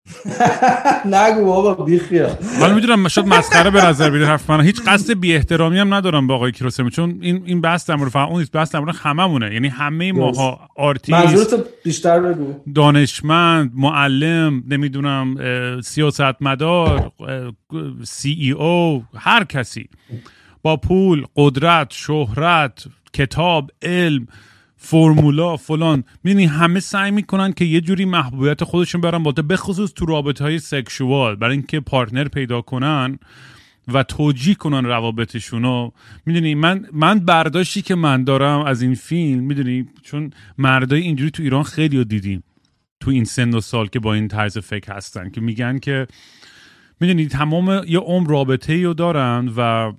نگو 1.05 1.45
بابا 1.45 1.85
بیخیال 1.85 2.39
من 2.61 2.75
می‌دونم 2.75 3.09
شاید 3.09 3.27
مسخره 3.27 3.71
به 3.71 3.85
نظر 3.85 4.11
بیاد 4.11 4.29
حرف 4.29 4.51
من. 4.51 4.61
هیچ 4.61 4.81
قصد 4.81 5.15
بی 5.21 5.35
احترامی 5.35 5.79
هم 5.79 5.95
ندارم 5.95 6.27
با 6.27 6.35
آقای 6.35 6.53
کیروسمی 6.53 6.91
چون 6.91 7.19
این 7.21 7.43
این 7.47 7.61
بحث 7.61 7.91
در 7.91 7.97
مورد 7.97 8.17
اون 8.17 8.39
نیست 8.39 8.53
بحث 8.53 8.73
در 8.73 8.81
مورد 8.81 8.97
هممونه. 8.97 9.55
یعنی 9.55 9.69
همه 9.69 10.13
ماها 10.13 10.69
آرتیست 10.77 11.55
بیشتر 11.85 12.21
بگو. 12.21 12.55
دانشمند 12.75 13.71
معلم 13.75 14.63
نمی‌دونم 14.69 15.37
سیاستمدار 15.81 17.13
سی 18.03 18.31
ای 18.31 18.51
او 18.51 19.05
هر 19.17 19.45
کسی. 19.45 19.89
با 20.63 20.77
پول 20.77 21.25
قدرت 21.37 21.93
شهرت 21.93 22.85
کتاب 23.13 23.71
علم. 23.83 24.27
فرمولا 24.85 25.57
فلان. 25.57 26.05
می‌دونی 26.25 26.45
همه 26.45 26.81
سعی 26.81 27.11
می‌کنن 27.11 27.53
که 27.53 27.65
یه 27.65 27.81
جوری 27.81 28.05
محبوبیت 28.05 28.65
خودشون 28.65 29.01
برن 29.01 29.23
بالا 29.23 29.43
به 29.43 29.57
خصوص 29.57 29.93
تو 29.93 30.07
رابطه 30.07 30.45
های 30.45 30.59
سکشوال 30.59 31.37
برای 31.37 31.57
اینکه 31.57 31.81
پارتنر 31.81 32.29
پیدا 32.29 32.61
کنن 32.61 33.19
و 33.93 34.03
توجیه 34.03 34.55
کنن 34.55 34.85
روابطشونو 34.85 35.91
می‌دونی 36.27 36.55
من 36.55 36.87
من 36.93 37.19
برداشتی 37.19 37.83
که 37.83 37.95
من 37.95 38.25
دارم 38.25 38.61
از 38.61 38.83
این 38.83 38.95
فیلم 38.95 39.45
می‌دونی 39.45 39.87
چون 40.03 40.31
مردای 40.59 41.01
اینجوری 41.01 41.31
تو 41.31 41.43
ایران 41.43 41.63
خیلی 41.63 41.97
رو 41.97 42.05
دیدیم. 42.05 42.43
تو 43.01 43.11
این 43.11 43.25
سن 43.25 43.55
و 43.55 43.61
سال 43.61 43.87
که 43.87 44.01
با 44.01 44.15
این 44.15 44.29
طرز 44.29 44.59
فکر 44.59 44.93
هستن 44.93 45.31
که 45.31 45.41
میگن 45.41 45.79
که 45.79 46.07
می‌دونی 47.01 47.27
تمام 47.27 47.85
یه 47.87 47.99
عمر 47.99 48.31
رابطه 48.31 48.83
رو 48.83 48.95
دارن 48.95 49.53
و 49.57 49.93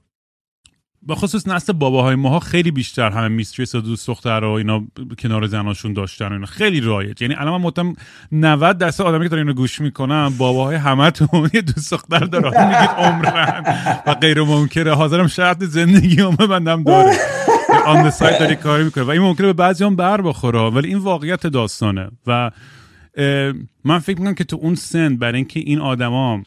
به 1.07 1.15
خصوص 1.15 1.47
نسل 1.47 1.73
باباهای 1.73 2.15
ماها 2.15 2.39
خیلی 2.39 2.71
بیشتر 2.71 3.09
همه 3.09 3.27
میستریس 3.27 3.75
و 3.75 3.81
دوست 3.81 4.07
دختر 4.07 4.43
و 4.43 4.49
اینا 4.51 4.83
کنار 5.19 5.47
زناشون 5.47 5.93
داشتن 5.93 6.27
و 6.27 6.33
اینا. 6.33 6.45
خیلی 6.45 6.81
رایج. 6.81 7.21
یعنی 7.21 7.35
الان 7.35 7.53
من 7.53 7.61
مطمئن 7.61 7.95
90 8.31 8.77
درصد 8.77 9.03
آدمی 9.03 9.23
که 9.23 9.29
دارن 9.29 9.41
اینو 9.41 9.53
گوش 9.53 9.81
می‌کنن 9.81 10.29
باباهای 10.29 10.75
همتون 10.75 11.49
یه 11.53 11.61
دوست 11.61 11.91
دختر 11.91 12.19
دارن. 12.19 12.67
میگید 12.67 12.89
عمرن. 12.97 13.63
و 14.07 14.13
غیر 14.13 14.41
ممکنه. 14.41 14.91
حاضرم 14.91 15.27
شرط 15.27 15.63
زندگی 15.63 16.21
هم 16.21 16.35
بندم 16.35 16.83
داره. 16.83 17.17
آن 17.87 18.09
سایت 18.09 18.39
داری 18.39 18.55
کاری 18.55 18.83
می‌کنه 18.83 19.03
و 19.03 19.09
این 19.09 19.21
ممکنه 19.21 19.47
به 19.47 19.53
بعضی 19.53 19.83
هم 19.83 19.95
بر 19.95 20.21
بخوره. 20.21 20.59
ولی 20.59 20.87
این 20.87 20.97
واقعیت 20.97 21.47
داستانه. 21.47 22.11
و 22.27 22.51
من 23.83 23.99
فکر 23.99 24.19
می‌کنم 24.19 24.35
که 24.35 24.43
تو 24.43 24.57
اون 24.61 24.75
سن 24.75 25.17
برای 25.17 25.35
اینکه 25.35 25.59
این 25.59 25.79
آدما 25.79 26.43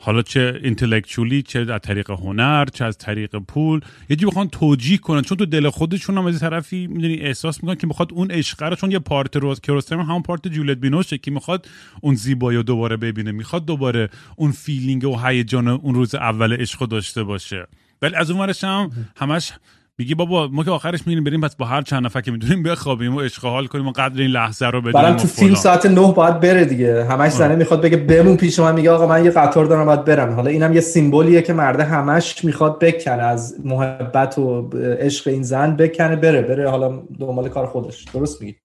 حالا 0.00 0.22
چه 0.22 0.60
اینتלקچولی 0.62 1.42
چه 1.42 1.58
از 1.58 1.80
طریق 1.80 2.10
هنر 2.10 2.64
چه 2.64 2.84
از 2.84 2.98
طریق 2.98 3.36
پول. 3.36 3.80
یه 4.10 4.16
جوری 4.16 4.30
بخوان 4.30 4.48
توجیه 4.48 4.98
کنن 4.98 5.22
چون 5.22 5.38
تو 5.38 5.46
دل 5.46 5.68
خودشون 5.70 6.18
هم 6.18 6.26
از 6.26 6.40
طرفی 6.40 6.86
می‌دونی 6.86 7.14
احساس 7.14 7.62
می‌کنن 7.62 7.76
که 7.76 7.86
می‌خواد 7.86 8.12
اون 8.12 8.30
عشق 8.30 8.62
رو 8.62 8.76
چون 8.76 8.90
یه 8.90 8.98
پارت 8.98 9.36
روز 9.36 9.60
کروستر 9.60 9.96
همون 9.96 10.22
پارت 10.22 10.48
جولت 10.48 10.78
بینوشه 10.78 11.18
که 11.18 11.30
می‌خواد 11.30 11.68
اون 12.00 12.14
زیبایی 12.14 12.56
رو 12.56 12.62
دوباره 12.62 12.96
ببینه. 12.96 13.32
می‌خواد 13.32 13.64
دوباره 13.64 14.08
اون 14.36 14.52
فیلینگ 14.52 15.04
و 15.04 15.18
هیجان 15.18 15.68
اون 15.68 15.94
روز 15.94 16.14
اول 16.14 16.52
عشق 16.52 16.86
داشته 16.88 17.22
باشه. 17.22 17.66
ولی 18.02 18.14
از 18.14 18.30
اون 18.30 18.52
هم 18.62 18.90
همش 19.16 19.52
میگی 19.98 20.14
بابا 20.14 20.48
ما 20.48 20.64
که 20.64 20.70
آخرش 20.70 21.06
میریم 21.06 21.24
بریم 21.24 21.40
پس 21.40 21.56
با 21.56 21.66
هر 21.66 21.82
چند 21.82 22.04
نفر 22.04 22.20
که 22.20 22.30
می‌دونیم 22.30 22.62
بخوابیم 22.62 23.14
و 23.16 23.20
عشق 23.20 23.44
حال 23.44 23.66
کنیم 23.66 23.86
و 23.86 23.90
قدر 23.90 24.20
این 24.20 24.30
لحظه 24.30 24.66
رو 24.66 24.80
بدونیم 24.80 25.16
تو 25.16 25.28
فیلم 25.28 25.54
ساعت 25.54 25.86
9 25.86 26.12
باید 26.12 26.40
بره 26.40 26.64
دیگه. 26.64 27.04
همش 27.04 27.32
زنه 27.32 27.56
می‌خواد 27.56 27.82
بگه 27.82 27.96
بمون 27.96 28.36
پیش 28.36 28.58
من 28.58 28.74
میگه 28.74 28.90
آقا 28.90 29.06
من 29.06 29.24
یه 29.24 29.30
قطار 29.30 29.64
دارم 29.64 29.86
باید 29.86 30.04
برم. 30.04 30.34
حالا 30.34 30.50
اینم 30.50 30.72
یه 30.72 30.80
سیمبولیه 30.80 31.42
که 31.42 31.52
مرده 31.52 31.84
همش 31.84 32.44
می‌خواد 32.44 32.78
بکنه 32.78 33.22
از 33.22 33.56
محبت 33.64 34.38
و 34.38 34.70
عشق 35.00 35.28
این 35.28 35.42
زن 35.42 35.76
بکنه 35.76 36.16
بره 36.16 36.42
بره 36.42 36.70
حالا 36.70 37.02
دنبال 37.20 37.48
کار 37.48 37.66
خودش. 37.66 38.04
درست 38.04 38.42
میگی؟ 38.42 38.56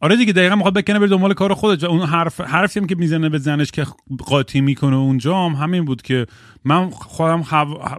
آره 0.00 0.16
دیگه 0.16 0.32
دقیقا 0.32 0.54
می‌خواد 0.54 0.74
بکنه 0.74 0.98
بره 0.98 1.08
دنبال 1.08 1.34
کار 1.34 1.54
خودش. 1.54 1.84
اون 1.84 2.00
حرف 2.00 2.40
حرفی 2.40 2.80
هم 2.80 2.86
که 2.86 2.94
می‌زنه 2.94 3.28
به 3.28 3.38
زنش 3.38 3.70
که 3.70 3.86
قاطی 4.26 4.60
می‌کنه 4.60 4.96
اونجا 4.96 5.36
هم 5.36 5.52
همین 5.52 5.84
بود 5.84 6.02
که 6.02 6.26
من 6.64 6.90
خودم 6.90 7.44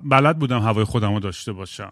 بلد 0.04 0.40
بودم 0.40 0.60
هوای 0.60 0.84
خودم 0.84 1.14
رو 1.14 1.20
داشته 1.20 1.54
باشم. 1.54 1.92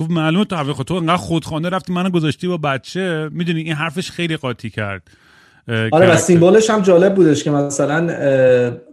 گفت 0.00 0.10
معلومه 0.10 0.44
تو 0.44 0.56
هوای 0.56 0.74
تو 0.86 0.94
انقدر 0.94 1.16
خودخانه 1.16 1.68
رفتی 1.68 1.92
منو 1.92 2.10
گذاشتی 2.10 2.48
با 2.48 2.56
بچه. 2.56 3.28
می‌دونی 3.32 3.60
این 3.60 3.72
حرفش 3.72 4.10
خیلی 4.10 4.36
قاطی 4.36 4.70
کرد. 4.70 5.02
آره 5.92 6.12
و 6.12 6.16
سیمبولش 6.16 6.70
هم 6.70 6.82
جالب 6.82 7.14
بودش 7.14 7.44
که 7.44 7.50
مثلا 7.50 8.06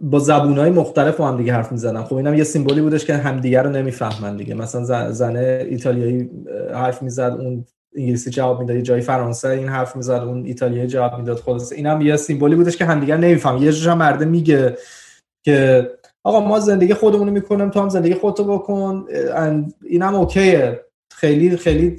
با 0.00 0.18
زبونهای 0.18 0.70
مختلف 0.70 1.16
با 1.16 1.28
هم 1.28 1.36
دیگه 1.36 1.52
حرف 1.52 1.72
می‌زنن 1.72 2.04
خب 2.04 2.14
اینم 2.14 2.34
یه 2.34 2.44
سیمبولی 2.44 2.80
بودش 2.80 3.04
که 3.04 3.16
همدیگه 3.16 3.62
رو 3.62 3.70
نمی‌فهمن 3.70 4.36
دیگه. 4.36 4.54
مثلا 4.54 5.10
زنه 5.12 5.66
ایتالیایی 5.70 6.30
حرف 6.74 7.02
می‌زد 7.02 7.36
اون 7.40 7.64
انگلیسی 7.96 8.30
جواب 8.30 8.60
می‌داد 8.60 8.80
جای 8.80 9.00
فرانسه 9.00 9.48
این 9.48 9.68
حرف 9.68 9.96
می‌زد 9.96 10.12
اون 10.12 10.44
ایتالیایی 10.44 10.88
جواب 10.88 11.18
می‌داد. 11.18 11.38
خلاص 11.38 11.72
اینم 11.72 12.00
یه 12.00 12.16
سیمبولی 12.16 12.54
بودش 12.54 12.76
که 12.76 12.84
همدیگه 12.84 13.16
نمیفهم 13.16 13.62
یه 13.62 13.72
جوری 13.72 13.96
مرده 13.96 14.24
میگه 14.24 14.76
که 15.44 15.88
آقا 16.24 16.40
ما 16.40 16.60
زندگی 16.60 16.94
خودمون 16.94 17.28
می‌کنیم 17.28 17.70
تو 17.70 17.80
هم 17.80 17.88
زندگی 17.88 18.14
خودتو 18.14 18.44
بکن. 18.44 19.04
اینم 19.90 20.14
اوکیه. 20.14 20.80
خیلی 21.20 21.56
خیلی 21.56 21.98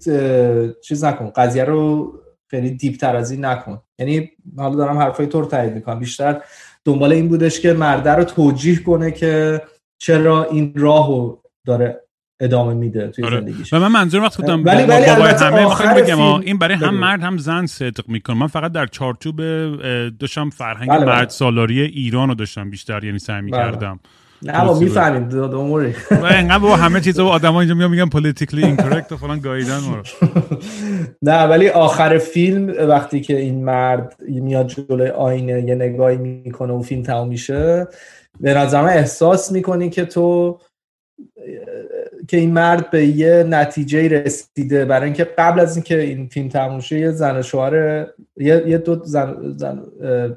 چیز 0.84 1.04
نکن. 1.04 1.32
قضیه 1.36 1.64
رو 1.64 2.12
خیلی 2.48 2.72
دیپ 2.72 2.96
تر 2.96 3.16
از 3.16 3.32
این 3.32 3.46
نکن. 3.46 3.82
یعنی 4.00 4.30
حالا 4.58 4.76
دارم 4.76 4.98
حرفای 4.98 5.28
تو 5.28 5.42
رو 5.42 5.48
تایید 5.48 5.74
می‌کنم. 5.74 6.00
بیشتر 6.00 6.42
دنبال 6.86 7.12
این 7.14 7.28
بودش 7.28 7.60
که 7.60 7.74
مرده 7.74 8.12
رو 8.12 8.24
توجیه 8.24 8.84
کنه 8.84 9.12
که 9.12 9.62
چرا 9.98 10.44
این 10.44 10.74
راهو 10.76 11.36
داره 11.66 12.02
ادامه 12.42 12.74
میده 12.74 13.08
توی 13.08 13.26
آره. 13.26 13.40
زندگیش. 13.40 13.74
و 13.74 13.80
من 13.80 13.88
منظور 13.88 14.24
وقت 14.24 14.38
بودم 14.38 14.66
ولی 14.66 14.84
ولی 14.84 15.06
همه 15.06 16.02
بگم 16.02 16.20
این 16.22 16.58
برای 16.58 16.78
هم 16.78 16.96
مرد 16.96 17.22
هم 17.22 17.38
زن 17.38 17.66
صدق 17.66 18.10
می‌کنه 18.10 18.36
من 18.36 18.48
فقط 18.48 18.72
در 18.72 18.86
چارچوب 18.86 19.42
داشتم 20.10 20.50
فرهنگ 20.50 20.90
بله 20.90 21.06
مرد 21.06 21.30
سالاری 21.30 21.82
ایران 21.82 22.30
رو 22.30 22.36
داشتم 22.36 22.70
بیشتر 22.70 23.04
یعنی 23.04 23.20
سعی 23.20 23.42
می‌کردم. 23.42 24.00
نه 24.44 24.66
با 24.66 24.80
می‌فهمیم 24.80 25.30
دو 25.30 25.64
موری 25.64 25.96
و 26.12 26.26
اینقدر 26.36 26.60
با 26.60 26.76
همه 26.76 27.02
چیز 27.02 27.20
با 27.20 27.30
آدم 27.30 27.56
اینجا 27.56 27.76
میگن 27.76 27.92
میگن 27.92 28.10
پولیتیکلی 28.10 28.64
اینکورکت 28.64 29.12
و 29.12 29.18
فلان 29.18 29.40
گایدن 29.40 29.80
ما 29.80 30.02
نه 31.32 31.44
ولی 31.44 31.70
آخر 31.70 32.18
فیلم 32.18 32.90
وقتی 32.90 33.22
که 33.22 33.38
این 33.38 33.64
مرد 33.64 34.16
میاد 34.28 34.68
جلوی 34.68 35.10
آینه 35.10 35.64
یه 35.64 35.76
نگاهی 35.76 36.18
می‌کنه 36.18 36.74
و 36.74 36.82
فیلم 36.82 37.04
تموم 37.04 37.28
میشه 37.28 37.88
به 38.40 38.54
نظرم 38.54 38.86
احساس 38.86 39.52
می‌کنی 39.52 39.90
که 39.90 40.06
تو 40.06 40.60
که 42.30 42.38
این 42.38 42.54
مرد 42.54 42.90
به 42.90 43.06
یه 43.06 43.44
نتیجه 43.50 44.08
رسیده. 44.08 44.86
برای 44.86 45.06
اینکه 45.06 45.24
قبل 45.24 45.60
از 45.60 45.76
اینکه 45.76 46.02
این 46.02 46.28
فیلم 46.28 46.50
تموم 46.50 46.80
شه 46.80 47.00
یه 47.00 47.12
زن 47.12 47.38
و 47.38 47.42
شوهر 47.44 47.74
یه, 48.38 48.64
یه 48.68 48.78
دو 48.78 49.04
زن, 49.04 49.36
زن 49.56 49.82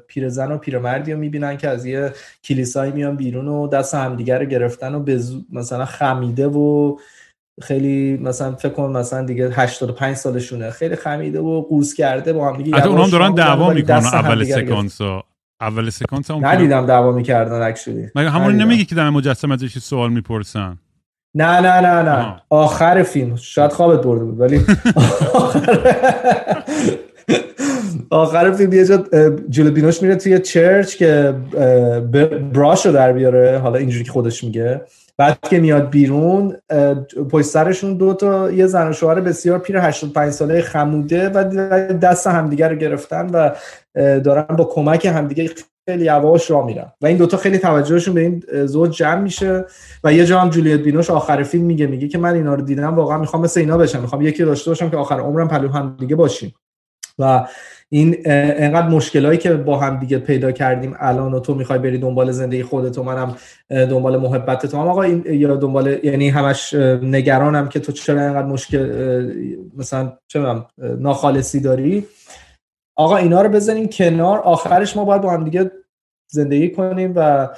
پیرزن 0.07 0.51
و 0.51 0.57
پیرمردی 0.57 1.13
رو 1.13 1.19
می‌بینن 1.19 1.57
که 1.57 1.69
از 1.69 1.85
یه 1.85 2.13
کلیسایی 2.43 2.91
میان 2.91 3.15
بیرون 3.15 3.47
و 3.47 3.67
دست 3.67 3.95
همدیگه 3.95 4.37
رو 4.37 4.45
گرفتن 4.45 4.95
و 4.95 4.99
به 4.99 5.21
مثلا 5.51 5.85
خمیده 5.85 6.47
و 6.47 6.97
خیلی 7.61 8.17
مثلا 8.17 8.55
فکر 8.55 8.69
کنم 8.69 8.91
مثلا 8.91 9.25
دیگه 9.25 9.49
85 9.49 10.15
سالشونه. 10.15 10.71
خیلی 10.71 10.95
خمیده 10.95 11.39
و 11.39 11.61
قوز 11.61 11.93
کرده 11.93 12.33
با 12.33 12.47
هم 12.47 12.63
دیگه 12.63 12.77
حتی 12.77 12.89
اونام 12.89 13.09
دارن 13.09 13.33
دعوا 13.33 13.73
می‌کنن 13.73 13.95
اول 13.95 14.43
سکانس 14.43 15.01
اول 15.61 15.89
سکانس 15.89 16.31
هم 16.31 16.45
ندیدم 16.45 16.85
دعوا 16.85 17.11
می‌کردن 17.11 17.61
اکچولی 17.61 18.07
مگه 18.15 18.29
همون 18.29 18.55
نمیگی 18.55 18.85
که 18.85 18.95
در 18.95 19.09
مجسمه 19.09 19.53
ازش 19.53 19.77
سوال 19.77 20.11
می‌پرسن؟ 20.11 20.79
نه 21.35 21.61
نه 21.61 21.81
نه 21.81 22.01
نه. 22.01 22.41
آخر 22.49 23.03
فیلم. 23.03 23.35
شاید 23.35 23.71
خوابت 23.71 24.03
برده 24.03 24.23
بود 24.23 24.39
ولی 24.39 24.61
آخر 28.09 28.51
فیلم 28.51 28.73
یه 28.73 28.85
جا 28.85 29.03
جلو 29.49 29.71
بینوش 29.71 30.01
میره 30.01 30.15
توی 30.15 30.39
چرچ 30.39 30.95
که 30.95 31.33
براش 32.53 32.85
رو 32.85 32.91
در 32.91 33.13
بیاره 33.13 33.59
حالا 33.59 33.77
اینجوری 33.77 34.03
که 34.03 34.11
خودش 34.11 34.43
میگه. 34.43 34.81
بعد 35.17 35.39
که 35.49 35.59
میاد 35.59 35.89
بیرون 35.89 36.57
پشت 37.31 37.45
سرشون 37.45 37.97
دو 37.97 38.13
تا 38.13 38.51
یه 38.51 38.65
زن 38.65 38.89
و 38.89 38.93
شوهر 38.93 39.19
بسیار 39.21 39.59
پیر 39.59 39.77
85 39.77 40.31
ساله 40.31 40.61
خموده 40.61 41.29
و 41.29 41.43
دست 41.93 42.27
همدیگه 42.27 42.67
رو 42.67 42.75
گرفتن 42.75 43.29
و 43.29 43.49
دارن 44.19 44.55
با 44.55 44.65
کمک 44.65 45.05
همدیگه 45.05 45.49
خیلی 45.89 46.05
یواش 46.05 46.51
را 46.51 46.65
میرن. 46.65 46.91
و 47.01 47.05
این 47.05 47.17
دوتا 47.17 47.37
خیلی 47.37 47.57
توجهشون 47.57 48.13
به 48.13 48.21
این 48.21 48.43
زوج 48.65 48.97
جمع 48.97 49.21
میشه 49.21 49.65
و 50.03 50.13
یه 50.13 50.25
جا 50.25 50.39
هم 50.39 50.49
جولیت 50.49 50.79
بینوش 50.79 51.09
آخر 51.09 51.43
فیلم 51.43 51.63
میگه 51.63 51.87
میگه 51.87 52.07
که 52.07 52.17
من 52.17 52.33
اینا 52.33 52.53
رو 52.53 52.61
دیدم 52.61 52.95
واقعا 52.95 53.17
می‌خوام 53.17 53.43
مثل 53.43 53.59
اینا 53.59 53.77
بشم. 53.77 54.01
می‌خوام 54.01 54.21
یکی 54.21 54.43
داشته 54.43 54.71
باشم 54.71 54.89
که 54.89 54.97
آخر 54.97 55.19
عمرم 55.19 55.47
پلو 55.47 55.69
هم 55.69 55.95
دیگه 55.99 56.15
باشیم. 56.15 56.53
و 57.19 57.47
این 57.89 58.17
انقدر 58.25 58.87
مشکلایی 58.87 59.37
که 59.37 59.53
با 59.53 59.79
هم 59.79 59.99
دیگه 59.99 60.17
پیدا 60.17 60.51
کردیم 60.51 60.95
الان 60.99 61.33
و 61.33 61.39
تو 61.39 61.55
می‌خوای 61.55 61.79
بری 61.79 61.97
دنبال 61.97 62.31
زندگی 62.31 62.63
خودت 62.63 62.97
و 62.97 63.03
منم 63.03 63.35
دنبال 63.69 64.17
محبت 64.17 64.65
تو. 64.65 64.77
هم 64.77 64.87
آقا 64.87 65.01
این 65.01 65.23
یا 65.25 65.55
دنبال 65.55 65.99
یعنی 66.03 66.29
همش 66.29 66.73
نگرانم 67.01 67.69
که 67.69 67.79
تو 67.79 67.91
چرا 67.91 68.21
انقدر 68.21 68.47
مشکل 68.47 69.31
مثلا 69.77 70.13
چه 70.27 70.39
ناخالصی 70.79 71.59
داری؟ 71.59 72.05
آقا 72.95 73.17
اینا 73.17 73.41
رو 73.41 73.49
بزنیم 73.49 73.87
کنار. 73.87 74.39
آخرش 74.39 74.97
ما 74.97 75.05
باید 75.05 75.21
با 75.21 75.31
هم 75.31 75.43
دیگه 75.43 75.71
زندگی 76.27 76.69
کنیم 76.69 77.13
و 77.15 77.49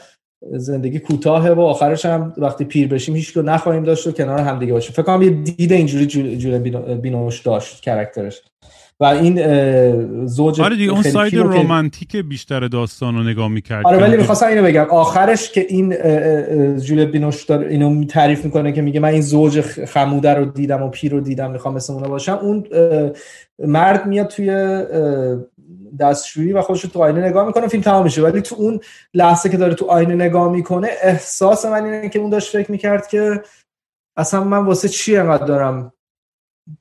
زندگی 0.41 0.99
کوتاهه 0.99 1.51
و 1.51 1.61
آخرش 1.61 2.05
هم 2.05 2.33
وقتی 2.37 2.65
پیر 2.65 2.87
بشیم 2.87 3.15
هیچ 3.15 3.37
نخواهیم 3.37 3.83
داشت 3.83 4.07
و 4.07 4.11
کنار 4.11 4.39
هم 4.39 4.59
دیگه 4.59 4.73
باشیم. 4.73 4.91
فکر 4.91 5.03
کنم 5.03 5.21
یه 5.21 5.29
دید 5.29 5.71
اینجوری 5.71 6.37
جوله 6.37 6.59
بینوش 6.95 7.41
داشت 7.41 7.81
کرکترش 7.81 8.41
و 8.99 9.05
این 9.05 10.25
زوج 10.25 10.61
آره 10.61 10.75
دیگه 10.75 10.91
اون 10.91 11.01
ساید 11.01 11.35
رومانتیک 11.35 12.15
بیشتر 12.15 12.67
داستان 12.67 13.15
رو 13.15 13.23
نگاه 13.23 13.47
می‌کرد 13.47 13.87
آره 13.87 13.97
ولی 13.97 14.17
می‌خواستم 14.17 14.47
اینو 14.47 14.63
بگم. 14.63 14.85
آخرش 14.89 15.51
که 15.51 15.65
این 15.69 15.95
جولیت 16.77 17.07
بینوش 17.07 17.51
اینو 17.51 18.05
تعریف 18.05 18.45
می‌کنه 18.45 18.71
که 18.71 18.81
میگه 18.81 18.99
من 18.99 19.09
این 19.09 19.21
زوج 19.21 19.61
خموده 19.61 20.33
رو 20.33 20.45
دیدم 20.45 20.83
و 20.83 20.89
پیر 20.89 21.11
رو 21.11 21.19
دیدم 21.19 21.51
می‌خوام 21.51 21.73
مثل 21.73 21.93
اونو 21.93 22.09
باشم. 22.09 22.39
اون 22.41 22.63
مرد 23.59 24.05
میاد 24.05 24.27
توی 24.27 24.81
دستشویی 25.99 26.53
و 26.53 26.61
خودش 26.61 26.81
تو 26.81 27.03
آینه 27.03 27.27
نگاه 27.27 27.47
می‌کنه 27.47 27.67
فیلم 27.67 27.83
تمام 27.83 28.03
میشه. 28.03 28.21
ولی 28.21 28.41
تو 28.41 28.55
اون 28.55 28.79
لحظه 29.13 29.49
که 29.49 29.57
داره 29.57 29.73
تو 29.73 29.85
آینه 29.85 30.15
نگاه 30.15 30.51
می‌کنه 30.51 30.87
احساس 31.01 31.65
من 31.65 31.85
اینه 31.85 32.09
که 32.09 32.19
اون 32.19 32.29
داشت 32.29 32.51
فکر 32.51 32.71
می‌کرد 32.71 33.07
که 33.07 33.41
اصلا 34.17 34.43
من 34.43 34.65
واسه 34.65 34.89
چی 34.89 35.17
انقدر 35.17 35.45
دارم 35.45 35.91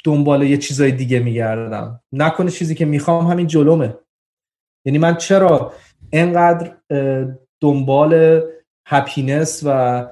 دنبال 0.04 0.42
یه 0.42 0.56
چیزای 0.56 0.92
دیگه 0.92 1.18
میگردم. 1.18 2.00
نکنه 2.12 2.50
چیزی 2.50 2.74
که 2.74 2.84
می‌خوام 2.84 3.26
همین 3.26 3.46
جلومه. 3.46 3.94
یعنی 4.86 4.98
من 4.98 5.16
چرا 5.16 5.72
انقدر 6.12 6.72
دنبال 7.60 8.42
هپینس 8.86 9.62
و 9.66 10.06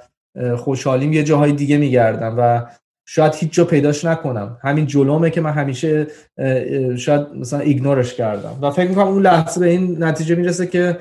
خوشحالیم 0.56 1.12
یه 1.12 1.24
جاهای 1.24 1.52
دیگه 1.52 1.76
میگردم 1.76 2.34
و 2.38 2.66
شاید 3.06 3.34
هیچ 3.34 3.52
جا 3.52 3.64
پیداش 3.64 4.04
نکنم. 4.04 4.58
همین 4.62 4.86
جلومه 4.86 5.30
که 5.30 5.40
من 5.40 5.52
همیشه 5.52 6.06
شاید 6.96 7.20
مثلا 7.34 7.58
ایگنورش 7.58 8.14
کردم. 8.14 8.58
و 8.62 8.70
فکر 8.70 8.88
می‌کنم 8.88 9.08
اون 9.08 9.22
لحظه 9.22 9.60
به 9.60 9.66
این 9.66 10.04
نتیجه 10.04 10.34
می‌رسه 10.34 10.66
که 10.66 10.98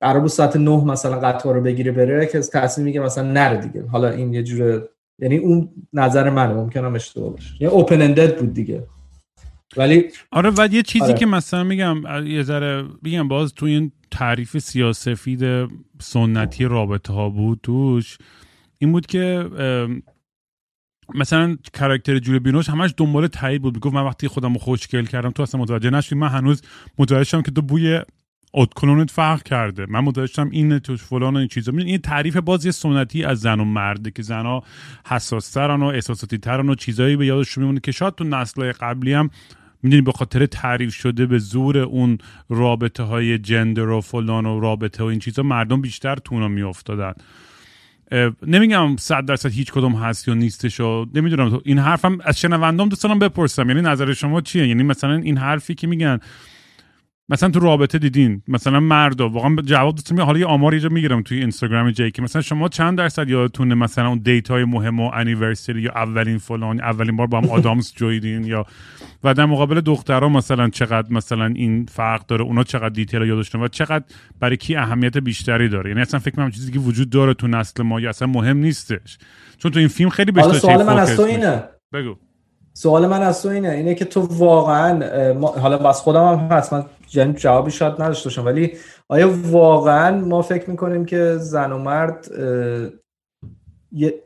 قرار 0.00 0.28
ساعت 0.28 0.56
نه 0.56 0.84
مثلا 0.84 1.20
قطار 1.20 1.54
رو 1.54 1.60
بگیره 1.60 1.92
بره 1.92 2.26
که 2.26 2.40
تصمیم 2.40 2.84
میگه 2.84 3.00
مثلا 3.00 3.32
نره 3.32 3.56
دیگه. 3.56 3.86
حالا 3.86 4.10
این 4.10 4.34
یه 4.34 4.42
جور 4.42 4.88
یعنی 5.18 5.36
اون 5.36 5.68
نظر 5.92 6.30
منه 6.30 6.54
ممکنم 6.54 6.94
اشتباه 6.94 7.30
باشه. 7.30 7.54
یه 7.60 7.68
اوپن 7.68 8.02
اندد 8.02 8.38
بود 8.38 8.54
دیگه. 8.54 8.86
ولی 9.76 10.04
آره 10.30 10.52
و 10.58 10.68
یه 10.72 10.82
چیزی 10.82 11.04
آره. 11.04 11.14
که 11.14 11.26
مثلا 11.26 11.64
میگم 11.64 12.26
یه 12.26 12.42
ذره 12.42 12.84
میگم 13.02 13.28
باز 13.28 13.54
تو 13.54 13.66
این 13.66 13.92
تعریف 14.10 14.58
سیاسفید 14.58 15.68
سنتی 16.00 16.64
رابطه 16.64 17.12
ها 17.12 17.30
بود 17.30 17.60
توش 17.62 18.18
این 18.78 18.92
بود 18.92 19.06
که 19.06 19.50
مثلا 21.14 21.56
کرکتر 21.74 22.18
جولی 22.18 22.38
بینوش 22.38 22.70
همش 22.70 22.94
دنبال 22.96 23.26
تایید 23.26 23.62
بود. 23.62 23.74
می‌گفت 23.74 23.94
من 23.94 24.04
وقتی 24.04 24.28
خودم 24.28 24.52
رو 24.52 24.58
خوشگل 24.58 25.04
کردم 25.04 25.30
تو 25.30 25.42
اصلا 25.42 25.60
متوجه 25.60 25.90
نشدی. 25.90 26.14
من 26.14 26.28
هنوز 26.28 26.62
متوجه 26.98 27.24
شدم 27.24 27.42
که 27.42 27.50
تو 27.50 27.62
بوی 27.62 28.00
ادکلونت 28.54 29.10
فرق 29.10 29.42
کرده. 29.42 29.86
من 29.88 30.00
متوجه 30.00 30.46
این 30.50 30.78
توش 30.78 31.02
فلان 31.02 31.36
و 31.36 31.38
این 31.38 31.48
چیزا. 31.48 31.72
این 31.72 31.98
تعریف 31.98 32.36
بازی 32.36 32.72
سنتی 32.72 33.24
از 33.24 33.40
زن 33.40 33.60
و 33.60 33.64
مرده 33.64 34.10
که 34.10 34.22
زنها 34.22 34.64
حساسترن 35.06 35.82
و 35.82 35.86
احساساتی 35.86 36.38
ترن 36.38 36.68
و 36.68 36.74
چیزایی 36.74 37.16
به 37.16 37.26
یادشون 37.26 37.64
میمونه 37.64 37.80
که 37.80 37.92
شاید 37.92 38.14
تو 38.14 38.24
نسل 38.24 38.72
قبلی 38.72 39.12
هم 39.12 39.30
می‌دونی 39.82 40.02
به 40.02 40.12
خاطر 40.12 40.46
تعریف 40.46 40.94
شده 40.94 41.26
به 41.26 41.38
زور 41.38 41.78
اون 41.78 42.18
رابطه 42.48 43.02
های 43.02 43.38
جندر 43.38 43.88
و 43.88 44.00
فلان 44.00 44.46
و 44.46 44.60
رابطه 44.60 45.04
و 45.04 45.06
این 45.06 45.18
چیزا 45.18 45.42
مردم 45.42 45.80
بیشتر 45.80 46.16
تو 46.16 46.34
اونا 46.34 46.48
میافتادن. 46.48 47.12
نمیگم 48.46 48.96
صد 48.96 49.24
درصد 49.24 49.50
هیچ 49.50 49.72
کدوم 49.72 49.92
هست 49.92 50.28
یا 50.28 50.34
نیستش 50.34 50.80
و 50.80 51.06
نمی‌دونم. 51.14 51.60
این 51.64 51.78
حرفم 51.78 52.18
از 52.24 52.40
شنوندام 52.40 52.88
دوستانم 52.88 53.18
بپرسم. 53.18 53.68
یعنی 53.68 53.82
نظر 53.82 54.12
شما 54.12 54.40
چیه؟ 54.40 54.68
یعنی 54.68 54.82
مثلا 54.82 55.14
این 55.14 55.38
حرفی 55.38 55.74
که 55.74 55.86
میگن 55.86 56.18
مثلا 57.30 57.48
تو 57.48 57.60
رابطه 57.60 57.98
دیدین 57.98 58.42
مثلا 58.48 58.80
مردا 58.80 59.28
واقعا 59.28 59.56
جواب 59.64 59.94
دادم 59.94 60.22
حالا 60.22 60.38
یه 60.38 60.46
آمار 60.46 60.74
یه 60.74 60.88
می‌گیرم 60.88 61.22
توی 61.22 61.38
اینستاگرام 61.38 61.90
جی 61.90 62.10
که 62.10 62.22
مثلا 62.22 62.42
شما 62.42 62.68
چند 62.68 62.98
درصد 62.98 63.28
یادتونه 63.28 63.74
مثلا 63.74 64.08
اون 64.08 64.18
دیت 64.18 64.50
های 64.50 64.64
مهم 64.64 65.00
و 65.00 65.10
انیورسری 65.14 65.82
یا 65.82 65.92
اولین 65.94 66.38
فلان 66.38 66.80
اولین 66.80 67.16
بار 67.16 67.26
با 67.26 67.40
هم 67.40 67.50
آدامس 67.50 67.94
جویدین 67.96 68.44
یا 68.44 68.66
و 69.24 69.34
در 69.34 69.46
مقابل 69.46 69.80
دخترها 69.80 70.28
مثلا 70.28 70.68
چقدر 70.68 71.12
مثلا 71.12 71.46
این 71.46 71.86
فرق 71.86 72.26
داره 72.26 72.42
اونا 72.42 72.64
چقدر 72.64 72.88
دیتیل 72.88 73.22
یادشون 73.22 73.62
و 73.62 73.68
چقدر 73.68 74.04
برای 74.40 74.56
کی 74.56 74.76
اهمیت 74.76 75.18
بیشتری 75.18 75.68
داره. 75.68 75.90
یعنی 75.90 76.02
اصلا 76.02 76.20
فکر 76.20 76.34
کنم 76.34 76.50
چیزی 76.50 76.72
که 76.72 76.78
وجود 76.78 77.10
داره 77.10 77.34
تو 77.34 77.48
نسل 77.48 77.82
ما 77.82 78.00
یا 78.00 78.08
اصلا 78.08 78.28
مهم 78.28 78.56
نیستش. 78.56 79.18
چون 79.58 79.70
تو 79.70 79.78
این 79.78 79.88
فیلم 79.88 80.10
خیلی 80.10 80.32
بیشتر 80.32 80.52
سوال 80.52 80.86
من 80.86 80.98
از 80.98 81.16
تو 81.16 81.22
اینه. 81.22 81.62
بگو. 81.92 82.14
سوال 82.72 83.06
من 83.06 83.22
از 83.22 83.42
تو 83.42 83.48
اینه. 83.48 83.68
اینه 83.68 83.94
که 83.94 84.04
تو 84.04 84.20
واقعا 84.20 85.00
حالا 85.60 85.78
بس 85.78 86.00
خودم 86.00 86.24
هم 86.24 86.38
هست. 86.38 86.72
من 86.72 86.84
یعنی 87.14 87.32
جوابی 87.32 87.70
شاید 87.70 87.92
نداشته 87.92 88.28
باشم 88.28 88.44
ولی 88.44 88.72
آیا 89.08 89.30
واقعا 89.50 90.16
ما 90.16 90.42
فکر 90.42 90.70
می‌کنیم 90.70 91.04
که 91.04 91.36
زن 91.36 91.72
و 91.72 91.78
مرد 91.78 92.28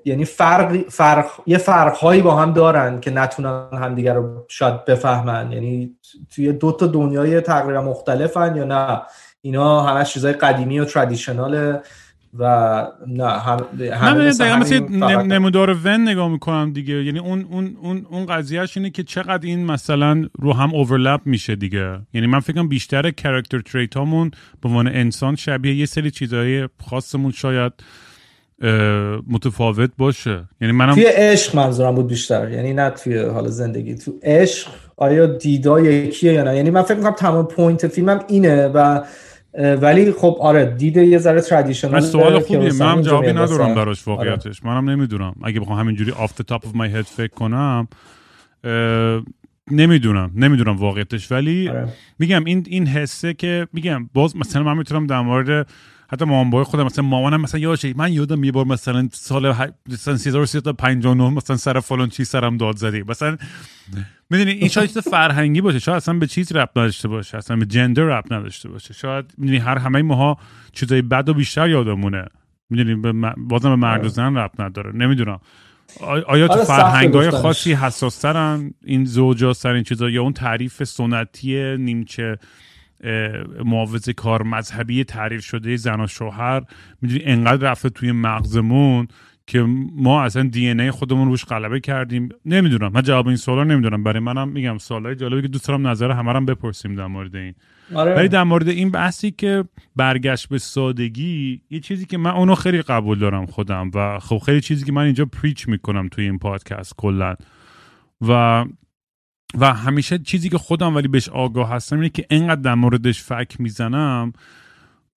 یعنی 0.05 0.25
فرق, 0.25 0.89
فرق 0.89 1.27
یه 1.47 1.59
فرق 1.59 1.97
هایی 1.97 2.23
با 2.23 2.35
هم 2.35 2.53
دارن 2.53 3.01
که 3.01 3.11
نتونن 3.11 3.69
همدیگر 3.73 4.15
رو 4.15 4.45
شاید 4.49 4.85
بفهمن؟ 4.85 5.53
یعنی 5.53 5.97
توی 6.35 6.53
دو 6.53 6.73
تا 6.73 6.87
دنیای 6.87 7.41
تقریبا 7.41 7.83
مختلفن 7.83 8.57
یا 8.57 8.65
نه؟ 8.65 9.03
اینا 9.41 9.83
همه 9.83 10.05
چیزای 10.05 10.33
قدیمی 10.33 10.81
و 10.81 10.85
ترادیشنال 10.85 11.79
و 12.39 12.45
نه 13.07 13.29
هم 13.29 13.57
من 13.57 14.31
دقیقا 14.31 14.57
مثل 14.57 14.79
نمودار 15.23 15.77
ون 15.85 16.09
نگاه 16.09 16.29
می‌کنم 16.29 16.73
دیگه. 16.73 17.05
یعنی 17.05 17.19
اون 17.19 17.47
اون 17.51 17.77
اون 17.83 18.07
اون 18.11 18.27
قضیهش 18.27 18.77
اینه 18.77 18.91
که 18.91 19.03
چقدر 19.03 19.47
این 19.47 19.67
مثلا 19.67 20.25
رو 20.39 20.53
هم 20.53 20.75
اوورلپ 20.75 21.21
میشه 21.25 21.57
دیگه. 21.57 21.99
یعنی 22.15 22.27
من 22.27 22.41
فکرم 22.41 22.69
بیشتر 22.69 23.11
کرکتر 23.11 23.61
تریت 23.61 23.97
هامون 23.97 24.31
به 24.63 24.69
عنوان 24.69 24.89
انسان 24.89 25.37
شبیه 25.37 25.75
یه 25.75 25.87
سری 25.87 26.11
چیزهای 26.11 26.69
خاصمون 26.91 27.31
شاید 27.33 27.73
متفاوت 29.31 29.91
باشه. 29.99 30.45
یعنی 30.61 30.73
منم 30.73 30.95
توی 30.95 31.05
عشق 31.05 31.57
منظورم 31.57 31.95
بود 31.95 32.07
بیشتر. 32.07 32.51
یعنی 32.51 32.73
نه 32.73 32.91
توی 32.91 33.19
حال 33.19 33.49
زندگی. 33.49 33.95
تو 33.95 34.13
عشق 34.23 34.69
آیا 34.97 35.27
دیدا 35.27 35.81
یکیه 35.81 36.33
یا 36.33 36.43
نه؟ 36.43 36.57
یعنی 36.57 36.71
من 36.71 36.83
فکر 36.83 36.95
می‌کنم 36.95 37.13
تمام 37.13 37.47
point 37.47 37.89
فیلمم 37.89 38.21
اینه 38.29 38.67
و 38.67 39.01
ولی 39.55 40.13
خب 40.13 40.37
آره 40.41 40.65
دیده 40.65 41.07
یه 41.07 41.19
ذره 41.19 41.41
traditional 41.41 42.01
سوال 42.01 42.41
خوبیه 42.41 42.73
منم 42.73 43.01
جوابی 43.01 43.33
ندارم 43.33 43.75
براش. 43.75 44.09
واقعیتش 44.09 44.63
آره. 44.65 44.75
منم 44.75 44.91
نمی‌دونم 44.91 45.35
اگه 45.43 45.61
بخوام 45.61 45.79
همینجوری 45.79 46.11
off 46.11 46.33
the 46.41 46.45
top 46.55 46.61
of 46.61 46.73
my 46.77 46.95
head 46.95 47.07
فکر 47.07 47.35
کنم 47.35 47.89
نمی‌دونم 49.71 50.31
نمی‌دونم 50.35 50.77
واقعیتش 50.77 51.33
ولی 51.33 51.69
آره. 51.69 51.89
میگم 52.19 52.45
این 52.45 52.67
این 52.69 52.87
حسه 52.87 53.35
که 53.35 53.67
میگم 53.73 54.09
باز 54.15 54.37
مثلا 54.37 54.63
من 54.63 54.77
می‌تونم 54.79 55.07
در 55.07 55.21
مورد 55.21 55.67
حتی 56.13 56.25
مامان 56.25 56.51
بای 56.51 56.65
خودم 56.65 56.85
مثلا 56.85 57.05
مامانم 57.05 57.41
مثلا 57.41 57.61
یادشه 57.61 57.93
من 57.97 58.13
یادم 58.13 58.45
یه 58.45 58.53
بار 58.53 58.65
مثلا 58.65 59.09
سال 59.13 59.55
مثلا 59.89 60.15
1359 60.15 61.31
مثلا 61.31 61.57
سر 61.57 61.81
فلان 61.81 62.09
چی 62.09 62.25
سرم 62.25 62.57
داد 62.57 62.77
زدی 62.77 63.03
مثلا 63.03 63.37
می‌دونی 64.31 64.51
این 64.51 64.69
شاید 64.69 64.89
چیز 64.89 64.99
فرهنگی 64.99 65.61
باشه. 65.61 65.79
شاید 65.79 65.97
اصلا 65.97 66.15
به 66.15 66.27
چیز 66.27 66.53
رپ 66.53 66.79
نداشته 66.79 67.09
باشه. 67.09 67.39
اصلا 67.39 67.57
به 67.57 67.67
جندر 67.67 68.03
رپ 68.03 68.33
نداشته 68.33 68.69
باشه. 68.69 68.95
شاید 68.95 69.25
می‌دونی 69.39 69.59
هر 69.59 69.79
همه 69.79 70.03
ماها 70.03 70.39
چیزای 70.73 71.03
بد 71.03 71.29
و 71.29 71.35
بیشتر 71.35 71.69
یادمونه. 71.69 72.25
می‌دونی 72.71 72.95
بازم 73.37 73.71
به 73.71 73.77
مرد 73.77 74.05
و 74.05 74.09
زن 74.09 74.37
رپ 74.37 74.61
نداره. 74.61 74.93
نمی‌دونم. 74.93 75.41
آیا 76.27 76.49
تو 76.49 76.55
آره، 76.55 76.65
فرهنگ 76.65 77.15
های 77.15 77.31
خاصی 77.31 77.73
حساسترن 77.73 78.75
این 78.85 79.05
زوجا 79.05 79.53
سر 79.53 79.73
این 79.73 79.85
چیزا؟ 79.85 80.11
یا 80.11 80.23
اون 80.23 80.33
تعریف 80.33 80.85
سنتی 80.85 81.77
نیمچه؟ 81.77 82.39
معاوض 83.65 84.09
کار 84.09 84.43
مذهبی 84.43 85.05
تعریف 85.05 85.45
شده 85.45 85.77
زن 85.77 86.01
و 86.01 86.07
شوهر. 86.07 86.63
می‌دونی 87.03 87.23
انقدر 87.25 87.71
رفته 87.71 87.91
توی 87.91 88.13
مغزمون 88.13 89.09
که 89.47 89.63
ما 89.97 90.23
اصلا 90.23 90.43
دی 90.43 90.69
ای 90.69 90.91
خودمون 90.91 91.29
روش 91.29 91.45
غلبه 91.45 91.81
کردیم. 91.81 92.29
نمی‌دونم 92.47 92.93
من 92.95 93.03
جواب 93.03 93.27
این 93.27 93.37
سوالا 93.37 93.65
نمی‌دونم. 93.65 94.03
برای 94.03 94.21
منم 94.21 94.49
میگم 94.49 94.79
سوالای 94.79 95.17
جالبی 95.17 95.43
که 95.43 95.49
دوست 95.49 95.69
دارم 95.69 95.89
نظر 95.89 96.11
همه 96.11 96.33
هم 96.33 96.47
بپرسیم 96.47 96.95
در 96.95 97.07
مورد 97.07 97.37
این. 97.37 97.55
آره. 97.95 98.15
ولی 98.15 98.29
در 98.29 98.43
مورد 98.43 98.69
این 98.69 98.91
بحثی 98.91 99.31
که 99.31 99.65
برگشت 99.97 100.49
به 100.49 100.59
سادگی 100.59 101.63
یه 101.71 101.81
چیزی 101.81 102.07
که 102.07 102.19
من 102.19 102.31
اونو 102.31 102.55
خیلی 102.55 102.83
قبول 102.83 103.19
دارم 103.19 103.47
خودم 103.47 103.91
و 103.95 104.19
خب 104.19 104.39
خیلی 104.39 104.61
چیزی 104.61 104.85
که 104.85 104.93
من 104.93 105.05
اینجا 105.05 105.25
پریچ 105.25 105.69
می‌کنم 105.69 106.09
توی 106.09 106.25
این 106.25 106.39
پادکست 106.39 106.95
کلا. 106.97 107.35
و 108.29 108.65
و 109.55 109.75
همیشه 109.75 110.19
چیزی 110.19 110.49
که 110.49 110.59
خودم 110.59 110.95
ولی 110.95 111.09
بهش 111.09 111.29
آگاه 111.29 111.71
هستم 111.71 111.97
اینه 111.97 112.09
که 112.09 112.27
انقدر 112.31 112.61
در 112.61 112.75
موردش 112.75 113.23
فک 113.23 113.61
می‌زنم 113.61 114.33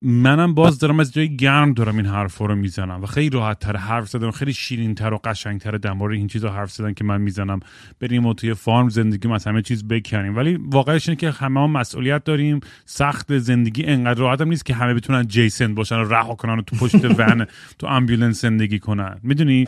منم 0.01 0.53
باز 0.53 0.79
دارم 0.79 0.99
از 0.99 1.13
جای 1.13 1.37
گرم 1.37 1.73
دارم 1.73 1.97
این 1.97 2.05
حرفا 2.05 2.45
رو 2.45 2.55
می‌زنم 2.55 3.03
و 3.03 3.05
خیلی 3.05 3.29
راحت 3.29 3.59
تر 3.59 3.75
حرف 3.77 4.09
زدم 4.09 4.31
خیلی 4.31 4.53
شیرین 4.53 4.95
تر 4.95 5.13
و 5.13 5.19
قشنگ 5.23 5.61
تر 5.61 5.71
در 5.71 5.93
مورد 5.93 6.13
این 6.13 6.27
چیزا 6.27 6.49
حرف 6.49 6.71
زدن 6.71 6.93
که 6.93 7.03
من 7.03 7.21
می‌زنم. 7.21 7.59
بریم 7.99 8.25
و 8.25 8.33
توی 8.33 8.53
فارم 8.53 8.89
زندگی 8.89 9.27
مثلا 9.27 9.53
همه 9.53 9.61
چیز 9.61 9.87
بکنیم. 9.87 10.35
ولی 10.35 10.55
واقعش 10.55 11.09
اینه 11.09 11.19
که 11.19 11.31
همه 11.31 11.59
هم 11.59 11.71
مسئولیت 11.71 12.23
داریم. 12.23 12.59
سخت 12.85 13.37
زندگی 13.37 13.83
انقدر 13.83 14.19
راحت 14.19 14.41
هم 14.41 14.49
نیست 14.49 14.65
که 14.65 14.73
همه 14.73 14.93
بتونن 14.93 15.27
جیسن 15.27 15.75
باشن 15.75 15.95
و 15.95 16.03
رها 16.03 16.35
کنن 16.35 16.59
و 16.59 16.61
تو 16.61 16.75
پشت 16.75 17.05
ون 17.19 17.45
تو 17.79 17.87
امبولانس 17.87 18.41
زندگی 18.41 18.79
کنن. 18.79 19.19
می‌دونی؟ 19.23 19.67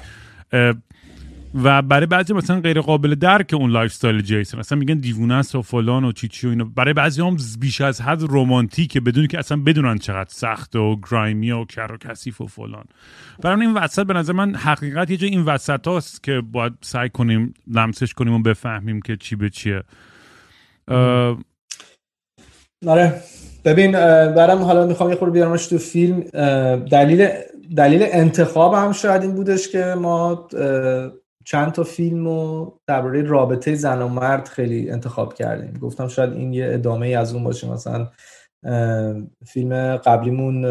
و 1.63 1.81
برای 1.81 2.05
بعضی 2.05 2.33
مثلا 2.33 2.59
غیر 2.59 2.81
قابل 2.81 3.15
درک 3.15 3.53
اون 3.53 3.71
lifestyle 3.71 4.21
جیسون 4.21 4.59
اصلا 4.59 4.77
میگن 4.77 4.93
دیوونه 4.93 5.33
است 5.33 5.55
و 5.55 5.61
فلان 5.61 6.03
و 6.03 6.11
چیچی 6.11 6.47
و 6.47 6.49
اینا. 6.49 6.63
برای 6.75 6.93
بعضی 6.93 7.21
هم 7.21 7.37
بیش 7.59 7.81
از 7.81 8.01
حد 8.01 8.21
رمانتیکه 8.29 8.99
بدون 8.99 9.27
که 9.27 9.39
اصلا 9.39 9.57
بدونن 9.65 9.97
چقدر 9.97 10.29
سخت 10.29 10.75
و 10.75 10.95
grimy 11.11 11.51
و 11.51 11.65
کر 11.65 11.91
و 11.91 11.97
کثیف 11.97 12.41
و 12.41 12.47
فلان. 12.47 12.85
برای 13.41 13.61
این 13.61 13.73
وسط 13.73 14.05
به 14.05 14.13
نظر 14.13 14.33
من 14.33 14.55
حقیقت 14.55 15.11
یه 15.11 15.17
جای 15.17 15.29
این 15.29 15.41
وسط 15.41 15.87
هاست 15.87 16.23
که 16.23 16.41
باید 16.51 16.73
سعی 16.81 17.09
کنیم 17.09 17.53
لمسش 17.67 18.13
کنیم 18.13 18.33
و 18.33 18.39
بفهمیم 18.39 19.01
که 19.01 19.15
چی 19.15 19.35
به 19.35 19.49
چیه. 19.49 19.83
آره. 22.87 23.21
ببین 23.65 23.91
برام 24.31 24.61
حالا 24.61 24.87
می‌خوام 24.87 25.09
یه 25.09 25.15
خورده 25.15 25.33
بیارمش 25.33 25.67
تو 25.67 25.77
فیلم. 25.77 26.19
دلیل 26.79 27.29
دلیل 27.77 28.05
انتخاب 28.11 28.73
هم 28.73 28.91
شاید 28.91 29.21
این 29.21 29.35
بودش 29.35 29.67
که 29.67 29.95
ما 30.01 30.47
چند 31.47 31.71
تا 31.71 31.83
فیلم 31.83 32.25
رو 32.25 32.79
درباره 32.87 33.21
رابطه 33.21 33.75
زن 33.75 34.01
و 34.01 34.07
مرد 34.07 34.47
خیلی 34.47 34.89
انتخاب 34.89 35.33
کردیم. 35.33 35.73
گفتم 35.73 36.07
شاید 36.07 36.33
این 36.33 36.53
یه 36.53 36.69
ادامه 36.73 37.07
ای 37.07 37.15
از 37.15 37.33
اون 37.33 37.43
باشه. 37.43 37.71
مثلا 37.71 38.07
فیلم 39.45 39.97
قبلیمون 39.97 40.61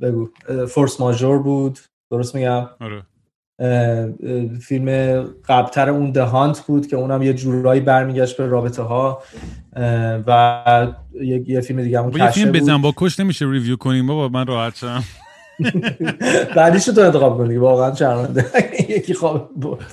بگو. 0.00 0.28
فورس 0.68 1.00
ماژور 1.00 1.38
بود. 1.38 1.78
درست 2.12 2.34
میگم؟ 2.34 2.68
آره. 2.80 3.02
فیلم 4.60 5.20
قبلتر 5.48 5.90
اون 5.90 6.10
دهانت 6.10 6.60
بود 6.60 6.86
که 6.86 6.96
اونم 6.96 7.22
یه 7.22 7.32
جورایی 7.32 7.80
برمیگشت 7.80 8.36
به 8.36 8.46
رابطه 8.46 8.82
ها 8.82 9.22
و 10.26 10.86
یه, 11.22 11.60
فیلم 11.60 11.82
دیگه 11.82 11.98
همون 11.98 12.16
یه 12.16 12.30
فیلم 12.30 12.52
بزن 12.52 12.82
با 12.82 12.92
کش 12.96 13.20
نمیشه 13.20 13.44
review 13.50 13.76
کنیم. 13.76 14.06
بابا 14.06 14.28
من 14.28 14.46
راحت 14.46 14.76
شم 14.76 15.02
بعدیش 16.56 16.84
تو 16.84 17.00
انتخاب 17.00 17.38
کنی 17.38 17.56
واقعا 17.56 17.94
شرمنده. 17.94 18.46
یکی 18.88 19.14
خواب 19.14 19.50
بود 19.54 19.84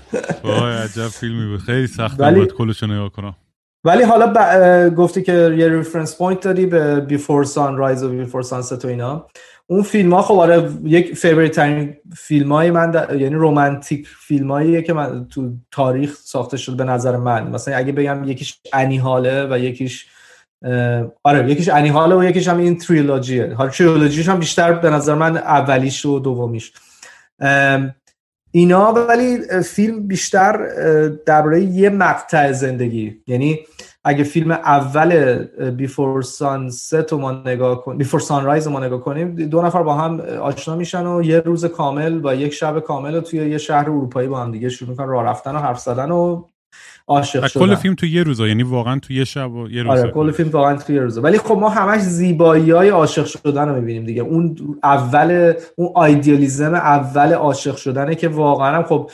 وای 0.44 0.74
عجب 0.74 1.08
فیلمی 1.08 1.48
بود. 1.48 1.60
خیلی 1.60 1.88
سخت 1.88 2.22
بود 2.22 2.54
کلش 2.54 2.84
نگاه 2.84 3.10
کنم. 3.10 3.36
ولی 3.84 4.04
حالا 4.04 4.34
ب... 4.36 4.96
گفتی 4.96 5.24
که 5.24 5.56
یه 5.58 5.70
reference 5.70 6.18
point 6.18 6.40
داری 6.40 6.66
به 6.66 7.00
Before 7.00 7.44
Sunrise 7.44 8.04
و 8.04 8.10
Before 8.10 8.42
Sunset 8.42 8.86
و 8.86 8.88
اینا. 8.88 9.26
اون 9.68 9.84
فیلم 9.84 10.14
ها 10.14 10.22
خب 10.22 10.34
آره 10.34 10.72
یک 10.84 11.14
favorite 11.14 11.56
ترین 11.56 11.96
فیلم 12.18 12.52
های 12.52 12.72
من 12.72 13.08
یعنی 13.10 13.36
romantic 13.36 14.08
فیلم 14.08 14.52
هاییه 14.52 14.82
که 14.82 14.94
من 14.94 15.28
تو 15.28 15.54
تاریخ 15.72 16.14
ساخته 16.14 16.58
شده 16.58 16.76
به 16.76 16.84
نظر 16.84 17.18
من. 17.18 17.48
مثلا 17.52 17.76
اگه 17.76 17.92
بگم 17.92 18.24
یکیش 18.24 18.60
Annie 18.74 18.98
Hall 18.98 19.38
ه 19.38 19.48
و 19.52 19.58
یکیش 19.60 20.08
آره 21.24 21.52
یکیش 21.52 21.70
انیهاله 21.70 22.16
و 22.16 22.24
یکیش 22.24 22.48
هم 22.48 22.58
این 22.58 22.78
تریلوجیه. 22.78 23.54
حالا 23.54 23.70
تریلوجیش 23.70 24.30
هم 24.30 24.40
بیشتر 24.40 24.74
به 24.74 24.90
نظر 24.90 25.16
من 25.16 25.38
اولیش 25.38 26.06
و 26.06 26.20
دومیش. 26.20 26.74
اینا 28.52 28.94
ولی 28.94 29.38
فیلم 29.64 30.08
بیشتر 30.08 30.58
درباره 31.26 31.62
یه 31.62 31.90
مقطع 31.90 32.52
زندگی. 32.52 33.22
یعنی 33.28 33.60
اگه 34.04 34.24
فیلم 34.24 34.52
اول 34.52 35.36
بیفور 35.72 36.22
سان 36.22 36.70
ست 36.70 37.14
ما 37.14 37.32
نگاه 37.32 37.84
کنیم 37.84 37.98
بیفور 37.98 38.20
سان 38.20 38.46
رایز 38.46 38.68
ما 38.68 38.80
نگاه 38.80 39.02
کنیم 39.02 39.36
دو 39.36 39.62
نفر 39.62 39.84
با 39.84 39.94
هم 39.94 40.20
آشنا 40.20 40.76
میشن 40.76 41.06
و 41.06 41.24
یه 41.24 41.40
روز 41.40 41.66
کامل 41.66 42.26
و 42.26 42.36
یک 42.36 42.54
شب 42.54 42.80
کامل 42.80 43.16
و 43.16 43.22
توی 43.22 43.50
یه 43.50 43.58
شهر 43.58 43.90
اروپایی 43.90 44.28
با 44.28 44.40
هم 44.40 44.52
دیگه 44.52 44.70
شروع 44.70 44.90
می‌کنن 44.90 45.08
راه 45.08 45.24
رفتن 45.24 45.56
و 45.56 45.60
حرف 45.60 45.80
زدن 45.80 46.12
و 46.12 46.44
عاشق 47.08 47.48
شدن 47.48 47.66
کل 47.66 47.76
فیلم 47.76 47.96
تو 47.96 48.06
یه 48.06 48.24
روزا 48.24 48.48
یعنی 48.48 48.64
واقعا 48.64 49.00
تو 49.00 49.14
یه 49.14 49.24
شب 49.24 49.52
و 49.52 49.70
یه 49.70 49.84
روز 49.84 50.00
آره 50.00 50.12
کل 50.12 50.32
فیلم 50.32 50.50
واقعا 50.50 50.76
تو 50.76 50.94
یه 50.94 51.02
روزا 51.02 51.22
ولی 51.22 51.38
خب 51.38 51.58
ما 51.58 51.70
همش 51.70 52.02
زیبایی 52.02 52.72
های 52.72 52.90
عاشق 52.90 53.26
شدن 53.26 53.70
رو 53.70 53.76
می‌بینیم 53.76 54.04
دیگه. 54.04 54.22
اون 54.22 54.56
اول 54.84 55.54
اون 55.76 55.90
آیدیالیزم 55.96 56.74
اول 56.74 57.34
عاشق 57.34 57.76
شدنه 57.76 58.16
که 58.16 58.28
واقعا 58.28 58.84
خب 58.84 59.10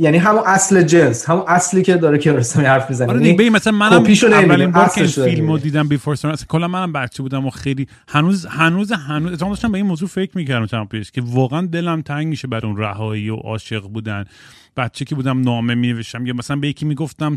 یعنی 0.00 0.18
همون 0.18 0.42
اصل 0.46 0.82
جنس 0.82 1.30
همون 1.30 1.44
اصلی 1.46 1.82
که 1.82 1.96
داره 1.96 2.18
که 2.18 2.32
رسمی 2.32 2.64
حرف 2.64 2.90
می‌زنه. 2.90 3.10
آره 3.10 3.20
دیگه 3.20 3.50
مثلا 3.50 3.72
منم 3.72 4.04
اولین 4.32 4.70
بار 4.70 4.88
که 4.88 5.00
این 5.00 5.10
فیلمو 5.10 5.58
دیدم 5.58 5.88
بیفور 5.88 6.14
سون 6.14 6.34
کلا 6.48 6.68
منم 6.68 6.92
بچه 6.92 7.22
بودم 7.22 7.46
و 7.46 7.50
خیلی 7.50 7.86
هنوز 8.08 8.46
هنوز 8.46 8.92
هنوز 8.92 9.32
اتفاقا 9.32 9.52
داشتم 9.52 9.72
به 9.72 9.78
این 9.78 9.86
موضوع 9.86 10.08
فکر 10.08 10.30
می‌کردم 10.34 10.66
چند 10.66 10.88
پیش 10.88 11.10
که 11.10 11.22
واقعا 11.26 11.66
دلم 11.66 12.02
تنگ 12.02 12.26
میشه 12.26 12.48
بر 12.48 12.66
اون 12.66 12.76
رهایی 12.76 13.30
و 13.30 13.36
عاشق 13.36 13.82
بودن. 13.82 14.24
بچه 14.78 15.04
که 15.04 15.14
بودم 15.14 15.40
نامه 15.40 15.74
مینوشتم 15.74 16.26
یا 16.26 16.34
مثلا 16.34 16.56
به 16.56 16.68
یکی 16.68 16.84
می‌گفتم 16.84 17.34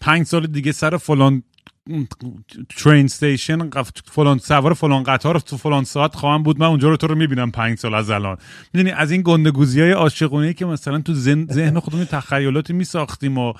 پنج 0.00 0.26
سال 0.26 0.46
دیگه 0.46 0.72
سر 0.72 0.96
فلان 0.96 1.42
train 2.76 3.04
station 3.04 3.70
فلان 4.12 4.38
سوار 4.38 4.74
فلان 4.74 5.02
قطار 5.02 5.40
تو 5.40 5.56
فلان 5.56 5.84
ساعت 5.84 6.14
خواهم 6.14 6.42
بود 6.42 6.60
من 6.60 6.66
اونجا 6.66 6.88
رو 6.88 6.96
تو 6.96 7.06
رو 7.06 7.14
می‌بینم 7.14 7.50
پنج 7.50 7.78
سال 7.78 7.94
از 7.94 8.10
الان. 8.10 8.36
می‌دونی 8.74 8.90
از 8.90 9.10
این 9.10 9.22
گندگوزی 9.22 9.80
های 9.80 9.90
عاشقانه 9.90 10.52
که 10.52 10.66
مثلا 10.66 11.00
تو 11.00 11.14
ذهن 11.14 11.80
خودمون 11.80 12.04
تخیلاتی 12.04 12.72
میساختیم 12.72 13.38
و 13.38 13.52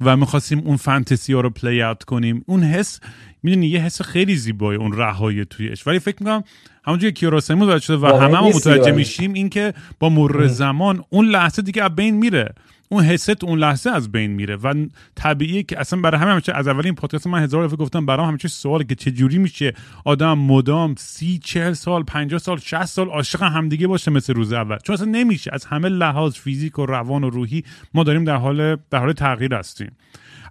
و 0.00 0.16
می‌خواستیم 0.16 0.58
اون 0.58 0.76
فانتزی 0.76 1.32
ها 1.32 1.40
رو 1.40 1.50
play 1.50 1.82
out 1.82 2.04
کنیم. 2.04 2.44
اون 2.46 2.62
حس 2.62 3.00
می‌دونی 3.42 3.66
یه 3.66 3.80
حس 3.80 4.02
خیلی 4.02 4.36
زیبایی 4.36 4.78
اون 4.78 4.92
رهایی 4.92 5.44
تویش 5.44 5.86
ولی 5.86 5.98
فکر 5.98 6.16
می‌کنم 6.20 6.44
همونجوری 6.86 7.12
که 7.12 7.20
کیاراسمی 7.20 7.80
شده 7.80 7.96
و 7.96 8.06
همه 8.06 8.36
هم 8.36 8.44
متوجه 8.44 8.92
میشیم 8.92 9.32
این 9.32 9.48
که 9.48 9.74
با 9.98 10.08
مرور 10.08 10.46
زمان 10.46 11.04
اون 11.10 11.26
لحظه 11.26 11.62
دیگه 11.62 11.84
از 11.84 11.96
بین 11.96 12.14
میره. 12.14 12.54
اون 12.94 13.04
حست 13.04 13.44
اون 13.44 13.58
لحظه 13.58 13.90
از 13.90 14.12
بین 14.12 14.30
میره 14.30 14.56
و 14.56 14.86
طبیعیه 15.14 15.62
که 15.62 15.80
اصلا 15.80 16.00
برای 16.00 16.20
همه 16.20 16.30
همیشه 16.30 16.52
از 16.52 16.68
اولین 16.68 16.94
پادکست 16.94 17.26
من 17.26 17.42
هزار 17.42 17.66
دفعه 17.66 17.76
گفتم 17.76 18.06
برام 18.06 18.28
همیشه 18.28 18.48
سواله 18.48 18.84
که 18.84 18.94
چه 18.94 19.10
جوری 19.10 19.38
میشه 19.38 19.72
آدم 20.04 20.38
مدام 20.38 20.94
سی 20.98 21.38
چهل 21.38 21.72
سال 21.72 22.02
پنجاه 22.02 22.38
سال 22.38 22.58
60 22.58 22.84
سال 22.84 23.08
عاشق 23.08 23.42
همدیگه 23.42 23.86
باشه 23.86 24.10
مثل 24.10 24.34
روز 24.34 24.52
اول. 24.52 24.78
چون 24.78 24.94
اصلا 24.94 25.06
نمیشه. 25.06 25.50
از 25.54 25.64
همه 25.64 25.88
لحاظ 25.88 26.34
فیزیک 26.34 26.78
و 26.78 26.86
روان 26.86 27.24
و 27.24 27.30
روحی 27.30 27.64
ما 27.94 28.04
داریم 28.04 28.24
در 28.24 28.36
حال 28.36 28.76
در 28.90 28.98
حال 28.98 29.12
تغییر 29.12 29.54
هستیم. 29.54 29.92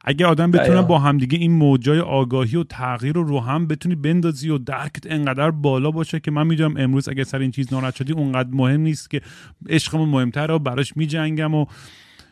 اگه 0.05 0.25
آدم 0.25 0.51
بتونه 0.51 0.81
با 0.81 0.99
همدیگه 0.99 1.37
این 1.37 1.51
موجای 1.51 1.99
آگاهی 1.99 2.57
و 2.57 2.63
تغییر 2.63 3.13
رو 3.13 3.23
رو 3.23 3.39
هم 3.39 3.67
بتونی 3.67 3.95
بندازی 3.95 4.49
و 4.49 4.57
درکت 4.57 5.11
انقدر 5.11 5.51
بالا 5.51 5.91
باشه 5.91 6.19
که 6.19 6.31
من 6.31 6.47
می‌دونم 6.47 6.77
امروز 6.77 7.09
اگه 7.09 7.23
سر 7.23 7.39
این 7.39 7.51
چیز 7.51 7.73
ناراحت 7.73 7.95
شدی 7.95 8.13
اونقدر 8.13 8.49
مهم 8.51 8.81
نیست 8.81 9.09
که 9.09 9.21
عشقمون 9.69 10.09
مهمتره 10.09 10.53
و 10.53 10.59
براش 10.59 10.97
میجنگم 10.97 11.55
و 11.55 11.65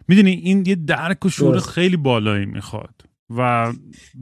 می‌دونی 0.07 0.31
این 0.31 0.63
یه 0.65 0.75
درک 0.75 1.25
و 1.25 1.29
شعور 1.29 1.59
خیلی 1.59 1.97
بالایی 1.97 2.45
می‌خواد. 2.45 3.01
و 3.37 3.71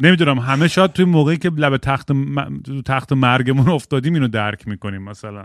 نمی‌دونم 0.01 0.39
همه 0.39 0.67
شاید 0.67 0.93
توی 0.93 1.05
موقعی 1.05 1.37
که 1.37 1.49
لب 1.49 1.77
تخت, 1.77 2.11
م... 2.11 2.61
تخت 2.85 3.13
مرگمون 3.13 3.69
افتادیم 3.69 4.13
اینو 4.13 4.27
درک 4.27 4.67
می‌کنیم 4.67 5.03
مثلا. 5.03 5.43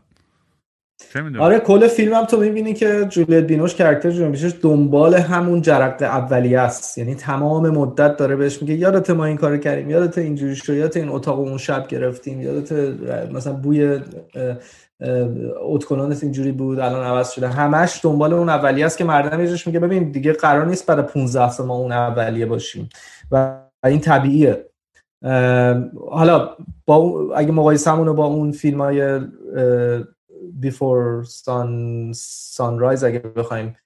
آره 1.38 1.58
کل 1.58 1.88
فیلم 1.88 2.14
هم 2.14 2.24
تو 2.24 2.40
می‌بینی 2.40 2.74
که 2.74 3.06
جولیت 3.10 3.44
بینوش 3.44 3.74
کرکتر 3.74 4.10
جولیت 4.10 4.60
دنبال 4.60 5.14
همون 5.14 5.62
جرقه 5.62 6.04
اولیه 6.04 6.60
است. 6.60 6.98
یعنی 6.98 7.14
تمام 7.14 7.70
مدت 7.70 8.16
داره 8.16 8.36
بهش 8.36 8.62
میگه 8.62 8.74
یادت 8.74 9.10
ما 9.10 9.24
این 9.24 9.36
کارو 9.36 9.56
کردیم 9.56 9.90
یادت 9.90 10.18
اینجوری 10.18 10.56
شد 10.56 10.74
یادت 10.74 10.96
این 10.96 11.08
اتاق 11.08 11.40
اون 11.40 11.58
شب 11.58 11.86
گرفتیم 11.88 12.40
یادت 12.40 12.72
مثلا 13.32 13.52
بوی 13.52 14.00
اتکلونت 15.60 16.22
اینجوری 16.22 16.52
بود 16.52 16.78
الان 16.78 17.04
عوض 17.04 17.30
شده. 17.30 17.48
همش 17.48 18.00
دنبال 18.02 18.32
اون 18.32 18.48
اولیه 18.48 18.86
است 18.86 18.98
که 18.98 19.04
مردم 19.04 19.40
یهش 19.40 19.66
میگه 19.66 19.80
ببین 19.80 20.10
دیگه 20.10 20.32
قرار 20.32 20.66
نیست 20.66 20.86
بعد 20.86 21.06
15 21.06 21.50
سال 21.50 21.66
ما 21.66 21.76
اون 21.76 21.92
اولیه 21.92 22.46
باشیم. 22.46 22.88
و 23.30 23.60
این 23.84 24.00
طبیعیه. 24.00 24.70
حالا 26.10 26.56
با 26.86 27.26
اگه 27.36 27.52
مقایسه 27.52 27.90
رو 27.90 28.14
با 28.14 28.24
اون 28.24 28.52
فیلم 28.52 28.80
های 28.80 29.20
بیفور 30.52 31.24
سان 31.24 32.12
سانرایز 32.14 33.04
اگه 33.04 33.18
بخوایم 33.18 33.76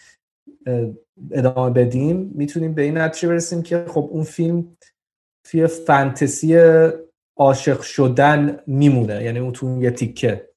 ادامه 1.33 1.71
بدیم 1.71 2.33
می‌تونیم 2.35 2.75
به 2.75 2.83
این 2.83 2.99
نتیجه 2.99 3.29
برسیم 3.29 3.63
که 3.63 3.85
خب 3.89 4.09
اون 4.11 4.23
فیلم 4.23 4.77
توی 5.45 5.67
فانتزی 5.67 6.59
عاشق 7.37 7.81
شدن 7.81 8.61
میمونه. 8.67 9.25
یعنی 9.25 9.39
اون 9.39 9.53
تو 9.53 9.83
یه 9.83 9.91
تیکه. 9.91 10.48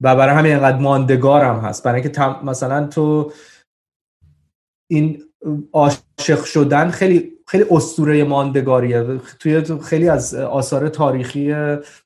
و 0.00 0.16
برای 0.16 0.34
همین 0.34 0.52
اینقدر 0.52 0.78
ماندگار 0.78 1.44
هم 1.44 1.56
هست. 1.56 1.84
برای 1.84 2.02
اینکه 2.02 2.20
مثلا 2.44 2.86
تو 2.86 3.32
این 4.90 5.22
عاشق 5.72 6.44
شدن 6.44 6.90
خیلی 6.90 7.32
خیلی 7.46 7.64
اسطوره 7.70 8.24
ماندگاریه. 8.24 9.20
توی 9.38 9.64
خیلی 9.82 10.08
از 10.08 10.34
آثار 10.34 10.88
تاریخی 10.88 11.54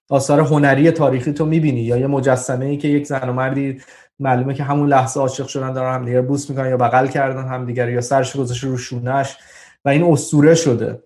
آثار 0.09 0.41
هنری 0.41 0.91
تاریخی 0.91 1.33
تو 1.33 1.47
می‌بینی 1.47 1.81
یا 1.81 1.97
یه 1.97 2.07
مجسمه 2.07 2.65
ای 2.65 2.77
که 2.77 2.89
یک 2.89 3.07
زن 3.07 3.29
و 3.29 3.33
مردی 3.33 3.81
معلومه 4.19 4.55
که 4.55 4.65
همون 4.65 4.89
لحظه 4.89 5.21
عاشق 5.21 5.47
شدن 5.47 5.73
دارن 5.73 5.95
همدیگه 5.95 6.23
بوس 6.23 6.51
می‌کنن 6.51 6.69
یا 6.69 6.77
بغل 6.77 7.07
کردن 7.07 7.49
همدیگر 7.49 7.91
یا 7.91 8.01
سرش 8.01 8.37
گذاشته 8.37 8.67
رو 8.67 8.77
شونش 8.77 9.37
و 9.85 9.89
این 9.89 10.03
اسطوره 10.03 10.55
شده. 10.55 11.03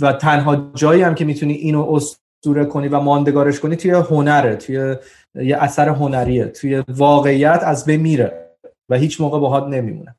و 0.00 0.12
تنها 0.20 0.72
جایی 0.74 1.02
هم 1.02 1.14
که 1.14 1.24
می‌تونی 1.24 1.52
اینو 1.52 2.00
اسطوره 2.42 2.64
کنی 2.64 2.88
و 2.88 3.00
ماندگارش 3.00 3.60
کنی 3.60 3.76
توی 3.76 3.90
هنره 3.90 4.56
توی 4.56 4.96
یه 5.34 5.56
اثر 5.56 5.88
هنریه 5.88 6.44
توی 6.44 6.82
واقعیت 6.88 7.60
از 7.64 7.84
بین 7.84 8.00
میره 8.00 8.56
و 8.88 8.96
هیچ 8.96 9.20
موقع 9.20 9.38
باهات 9.38 9.68
نمیمونه. 9.68 10.14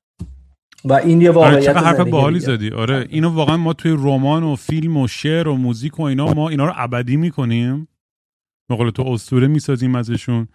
و 0.86 0.94
این 0.94 1.22
یه 1.22 1.32
واقعیت 1.32 1.70
آره 1.70 1.80
حرف 1.80 2.00
باحالی 2.00 2.40
زدی. 2.40 2.70
آره 2.70 3.06
اینو 3.10 3.30
واقعا 3.30 3.58
ما 3.58 3.74
توی 3.74 3.92
رمان 3.92 4.44
و 4.44 4.56
فیلم 4.56 4.98
و 4.98 5.08
شعر 5.08 5.48
و 5.48 5.56
موزیک 5.56 6.00
و 6.00 6.04
اینا 6.04 6.34
ما 6.34 6.50
اینا 6.50 6.66
رو 6.66 6.74
ابدی 6.76 7.18
می‌کنیم. 7.18 7.88
به 8.70 8.92
تو 8.92 9.04
اسطوره 9.04 9.48
می‌سازیم 9.48 9.96
ازشون. 9.96 10.48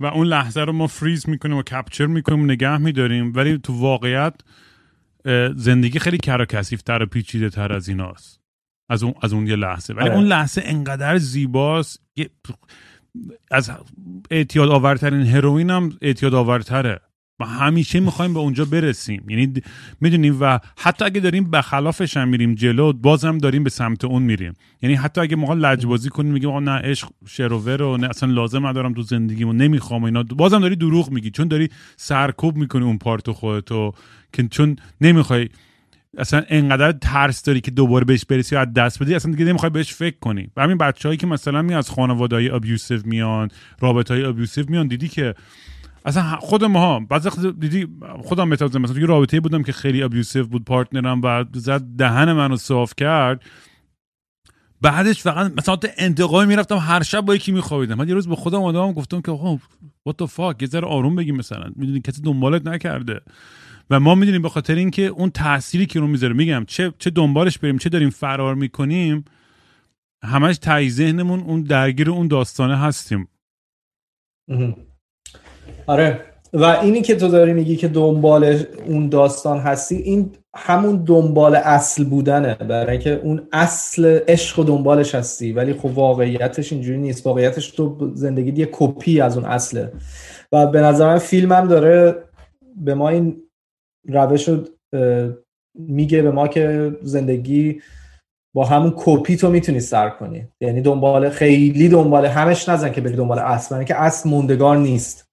و 0.00 0.06
اون 0.06 0.26
لحظه 0.26 0.60
رو 0.60 0.72
ما 0.72 0.86
فریز 0.86 1.28
می‌کنیم 1.28 1.56
و 1.56 1.62
کپچر 1.62 2.06
می‌کنیم 2.06 2.42
و 2.42 2.46
نگه 2.46 2.78
میداریم. 2.78 3.32
ولی 3.36 3.58
تو 3.58 3.80
واقعیت 3.80 4.34
زندگی 5.56 5.98
خیلی 5.98 6.18
کر 6.18 6.40
و 6.40 6.44
تر 6.62 7.02
و 7.02 7.06
پیچیده 7.06 7.50
تر 7.50 7.72
از 7.72 7.88
ایناست. 7.88 8.37
از 8.88 9.02
اون 9.02 9.14
از 9.22 9.32
اون 9.32 9.46
یه 9.46 9.56
لحظه. 9.56 9.94
ولی 9.94 10.08
آره. 10.08 10.16
اون 10.16 10.24
لحظه 10.24 10.62
انقدر 10.64 11.18
زیباست 11.18 12.02
از 13.50 13.70
اعتیاد 14.30 14.68
آورترین 14.68 15.26
هروئین 15.26 15.70
هم 15.70 15.92
اعتیاد 16.02 16.34
آورتره. 16.34 17.00
و 17.40 17.44
همیشه 17.44 18.00
می‌خوایم 18.00 18.34
به 18.34 18.40
اونجا 18.40 18.64
برسیم. 18.64 19.24
یعنی 19.28 19.52
می‌دونیم 20.00 20.36
و 20.40 20.58
حتی 20.78 21.04
اگه 21.04 21.20
داریم 21.20 21.50
به 21.50 21.62
خلافش 21.62 22.16
هم 22.16 22.28
میریم 22.28 22.54
جلو 22.54 22.92
بازم 22.92 23.38
داریم 23.38 23.64
به 23.64 23.70
سمت 23.70 24.04
اون 24.04 24.22
میریم. 24.22 24.54
یعنی 24.82 24.94
حتی 24.94 25.20
اگه 25.20 25.36
ما 25.36 25.54
لجبازی 25.54 26.08
کنیم 26.08 26.32
میگیم 26.32 26.58
نه 26.58 26.70
عشق 26.70 27.08
شروور 27.26 27.82
و 27.82 27.96
نه 27.96 28.08
اصلا 28.08 28.32
لازم 28.32 28.66
ندارم 28.66 28.94
تو 28.94 29.02
زندگیمو 29.02 29.52
نمی‌خوام 29.52 30.04
اینا. 30.04 30.22
بازم 30.22 30.60
داری 30.60 30.76
دروغ 30.76 31.10
میگی. 31.10 31.30
چون 31.30 31.48
داری 31.48 31.68
سرکوب 31.96 32.56
می‌کنی 32.56 32.84
اون 32.84 32.98
part 32.98 33.25
و 33.25 33.32
خودتو 33.32 33.92
که 34.32 34.48
چون 34.48 34.76
نمی‌خوای 35.00 35.48
اصلا 36.16 36.42
انقدر 36.48 36.92
ترس 36.92 37.42
داری 37.42 37.60
که 37.60 37.70
دوباره 37.70 38.04
بهش 38.04 38.24
برسی 38.24 38.56
و 38.56 38.58
از 38.58 38.72
دست 38.72 39.02
بدی 39.02 39.14
اصلا 39.14 39.32
دیگه 39.32 39.44
نمی‌خوای 39.44 39.70
بهش 39.70 39.94
فکر 39.94 40.16
کنی. 40.20 40.50
و 40.56 40.62
همین 40.62 40.78
بچه‌هایی 40.78 41.16
که 41.16 41.26
مثلا 41.26 41.62
می 41.62 41.74
از 41.74 41.90
خانواده‌های 41.90 42.50
abusive 42.50 43.00
میان 43.04 43.48
رابطه‌های 43.80 44.24
abusive 44.24 44.64
میان 44.68 44.88
دیدی 44.88 45.08
که 45.08 45.34
اصلا 46.04 46.22
خود 46.22 46.64
ماها 46.64 47.00
بعضی 47.00 47.52
دیدی 47.52 47.86
خودم 48.22 48.48
مثلا 48.48 48.68
مثلا 48.68 48.94
توی 48.94 49.06
رابطه 49.06 49.40
بودم 49.40 49.62
که 49.62 49.72
خیلی 49.72 50.02
abusive 50.02 50.46
بود 50.46 50.64
partner 50.64 51.13
م 51.13 51.20
و 51.24 51.44
زد 51.54 51.82
دهن 51.98 52.32
منو 52.32 52.56
صاف 52.56 52.92
کرد. 52.96 53.42
بعدش 54.80 55.22
فقط 55.22 55.52
مثلا 55.56 55.78
انتقامی 55.98 56.46
می‌رفتم 56.46 56.76
هر 56.76 57.02
شب 57.02 57.20
با 57.20 57.34
یکی 57.34 57.52
میخوابیدم. 57.52 57.94
من 57.94 58.08
یه 58.08 58.14
روز 58.14 58.28
به 58.28 58.36
خودم 58.36 58.62
اومدم 58.62 58.92
گفتم 58.92 59.20
که 59.20 59.32
خب 59.32 59.60
what 60.08 60.12
the 60.22 60.26
fuck 60.26 60.62
یه 60.62 60.68
ذره 60.68 60.86
آروم 60.86 61.16
بگیم 61.16 61.36
مثلا. 61.36 61.70
می‌دونی 61.76 62.00
کسی 62.00 62.22
دنبالت 62.22 62.66
نکرده. 62.66 63.20
و 63.90 64.00
ما 64.00 64.14
می‌دونیم 64.14 64.42
به 64.42 64.48
خاطر 64.48 64.74
اینکه 64.74 65.02
اون 65.02 65.30
تأثیری 65.30 65.86
که 65.86 66.00
رو 66.00 66.06
می‌ذاره. 66.06 66.34
میگم 66.34 66.64
چه 66.66 66.92
چه 66.98 67.10
دنبالش 67.10 67.58
بریم 67.58 67.78
چه 67.78 67.88
داریم 67.88 68.10
فرار 68.10 68.54
می‌کنیم 68.54 69.24
همش 70.24 70.58
تای 70.58 70.90
ذهنمون 70.90 71.40
اون 71.40 71.62
درگیر 71.62 72.10
اون 72.10 72.28
داستانه 72.28 72.78
هستیم. 72.78 73.28
آره. 75.86 76.24
و 76.52 76.64
اینی 76.64 77.02
که 77.02 77.16
تو 77.16 77.28
داری 77.28 77.52
میگی 77.52 77.76
که 77.76 77.88
دنبال 77.88 78.62
اون 78.86 79.08
داستان 79.08 79.58
هستی 79.58 79.96
این 79.96 80.30
همون 80.56 81.04
دنبال 81.04 81.54
اصل 81.54 82.04
بودنه. 82.04 82.54
برای 82.54 82.90
اینکه 82.90 83.10
اون 83.10 83.48
اصل 83.52 84.18
عشق 84.28 84.58
و 84.58 84.64
دنبالش 84.64 85.14
هستی. 85.14 85.52
ولی 85.52 85.72
خب 85.72 85.86
واقعیتش 85.86 86.72
اینجوری 86.72 86.98
نیست. 86.98 87.26
واقعیتش 87.26 87.70
تو 87.70 88.12
زندگی 88.14 88.60
یه 88.60 88.68
کپی 88.72 89.20
از 89.20 89.36
اون 89.36 89.46
اصله. 89.46 89.92
و 90.52 90.66
به 90.66 90.80
نظر 90.80 91.06
من 91.06 91.18
فیلم 91.18 91.68
داره 91.68 92.24
به 92.76 92.94
ما 92.94 93.08
این 93.08 93.42
روش 94.08 94.48
رو 94.48 94.64
میگه 95.78 96.22
به 96.22 96.30
ما 96.30 96.48
که 96.48 96.96
زندگی 97.02 97.82
با 98.54 98.64
همون 98.64 98.94
کپی 98.96 99.36
تو 99.36 99.50
می‌تونی 99.50 99.80
سر 99.80 100.08
کنی. 100.08 100.48
یعنی 100.60 100.80
دنبال 100.80 101.30
خیلی 101.30 101.88
دنبال 101.88 102.26
همش 102.26 102.68
نزن 102.68 102.92
که 102.92 103.00
بری 103.00 103.16
دنبال 103.16 103.38
اصل 103.38 103.84
که 103.84 104.00
اصل 104.00 104.30
موندگار 104.30 104.76
نیست. 104.76 105.28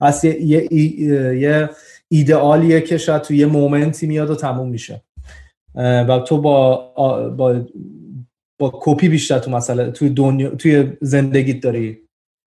اصل 0.00 0.26
یه, 0.26 0.72
یه, 0.72 1.70
ایدئالیه 2.08 2.80
که 2.80 2.98
شاید 2.98 3.22
تو 3.22 3.34
یه 3.34 3.46
مومنتی 3.46 4.06
میاد 4.06 4.30
و 4.30 4.34
تموم 4.34 4.68
میشه. 4.68 5.02
و 5.74 6.18
تو 6.26 6.40
با 6.40 6.76
با 7.36 7.66
با 8.60 8.72
کپی 8.74 9.08
بیشتر 9.08 9.38
تو 9.38 9.50
مسئله 9.50 9.90
توی 9.90 10.10
دنیا 10.10 10.50
توی 10.50 10.92
زندگیت 11.00 11.60
داری 11.60 11.98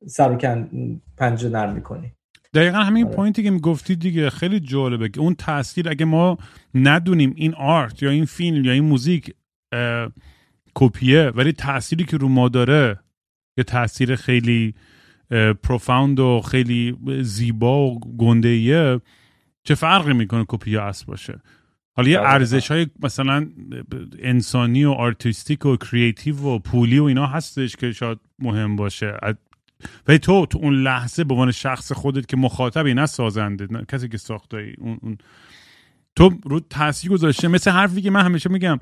سر 0.05 0.35
کن 0.35 0.69
پنجه 1.17 1.49
نرم 1.49 1.73
می‌کنی. 1.73 2.11
دقیقا 2.53 2.77
همین 2.77 3.05
آره. 3.05 3.15
point 3.15 3.39
ی 3.39 3.43
که 3.43 3.51
می‌گفتی 3.51 3.95
دیگه 3.95 4.29
خیلی 4.29 4.59
جالبه 4.59 5.09
که 5.09 5.19
اون 5.19 5.35
تاثیر 5.35 5.89
اگه 5.89 6.05
ما 6.05 6.37
ندونیم 6.75 7.33
این 7.35 7.53
art 7.53 8.03
یا 8.03 8.09
این 8.09 8.25
فیلم 8.25 8.65
یا 8.65 8.71
این 8.71 8.83
موزیک 8.83 9.33
کپیه 10.75 11.31
ولی 11.35 11.51
تأثیری 11.51 12.03
که 12.03 12.17
رو 12.17 12.27
ما 12.27 12.49
داره 12.49 12.99
یه 13.57 13.63
تاثیر 13.63 14.15
خیلی 14.15 14.75
profound 15.63 16.19
و 16.19 16.41
خیلی 16.41 16.97
زیبا 17.21 17.87
و 17.87 17.99
گنده 17.99 19.01
چه 19.63 19.75
فرقی 19.75 20.13
می‌کنه 20.13 20.45
کپی 20.47 20.71
یا 20.71 20.83
اصل 20.83 21.05
باشه؟ 21.05 21.41
حالا 21.93 22.09
یه 22.09 22.19
ارزش 22.19 22.71
های 22.71 22.87
مثلا 23.03 23.47
انسانی 24.19 24.85
و 24.85 24.91
artistic 24.91 25.65
و 25.65 25.75
creative 25.75 26.37
و 26.37 26.59
پولی 26.59 26.99
و 26.99 27.03
اینا 27.03 27.27
هستش 27.27 27.75
که 27.75 27.91
شاید 27.91 28.19
مهم 28.39 28.75
باشه. 28.75 29.17
ولی 30.07 30.19
تو 30.19 30.45
تو 30.45 30.57
اون 30.57 30.73
لحظه 30.73 31.23
به 31.23 31.33
عنوان 31.33 31.51
شخص 31.51 31.91
خودت 31.91 32.27
که 32.27 32.37
مخاطبی 32.37 32.93
نه 32.93 33.05
سازنده 33.05 33.67
نه 33.71 33.85
کسی 33.85 34.09
که 34.09 34.17
ساخته 34.17 34.73
اون, 34.77 34.99
اون 35.01 35.17
تو 36.15 36.39
رو 36.43 36.59
تاثیر 36.59 37.11
گذاشته 37.11 37.47
مثل 37.47 37.71
حرفی 37.71 38.01
که 38.01 38.11
من 38.11 38.25
همیشه 38.25 38.49
میگم 38.49 38.79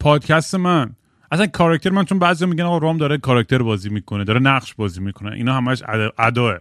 پادکست 0.00 0.54
من. 0.54 0.96
اصلا 1.30 1.46
کاراکتر 1.46 1.90
من 1.90 2.04
چون 2.04 2.18
بعضی 2.18 2.46
میگن 2.46 2.64
آقا 2.64 2.78
رام 2.78 2.96
داره 2.96 3.18
کاراکتر 3.18 3.62
بازی 3.62 3.88
می‌کنه 3.88 4.24
داره 4.24 4.40
نقش 4.40 4.74
بازی 4.74 5.00
می‌کنه. 5.00 5.32
اینا 5.32 5.54
همش 5.54 5.82
اداه. 6.18 6.58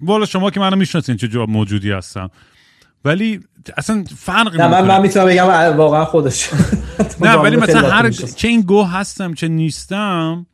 والا 0.00 0.26
شما 0.26 0.50
که 0.50 0.60
منو 0.60 0.76
می‌شناسین 0.76 1.16
چه 1.16 1.28
جواب 1.28 1.50
موجودی 1.50 1.90
هستم. 1.90 2.30
ولی 3.04 3.40
اصلا 3.76 4.04
فرق 4.16 4.60
نه 4.60 4.68
من, 4.68 4.86
من 4.86 5.00
می‌تونم 5.00 5.26
بگم 5.26 5.76
واقعا 5.76 6.04
خودش. 6.04 6.50
نه 7.20 7.34
ولی 7.34 7.56
مثلا 7.56 7.90
هر 7.90 8.10
چه 8.10 8.48
این 8.48 8.60
گو 8.60 8.82
هستم 8.82 9.34
چه 9.34 9.48
نیستم 9.48 10.46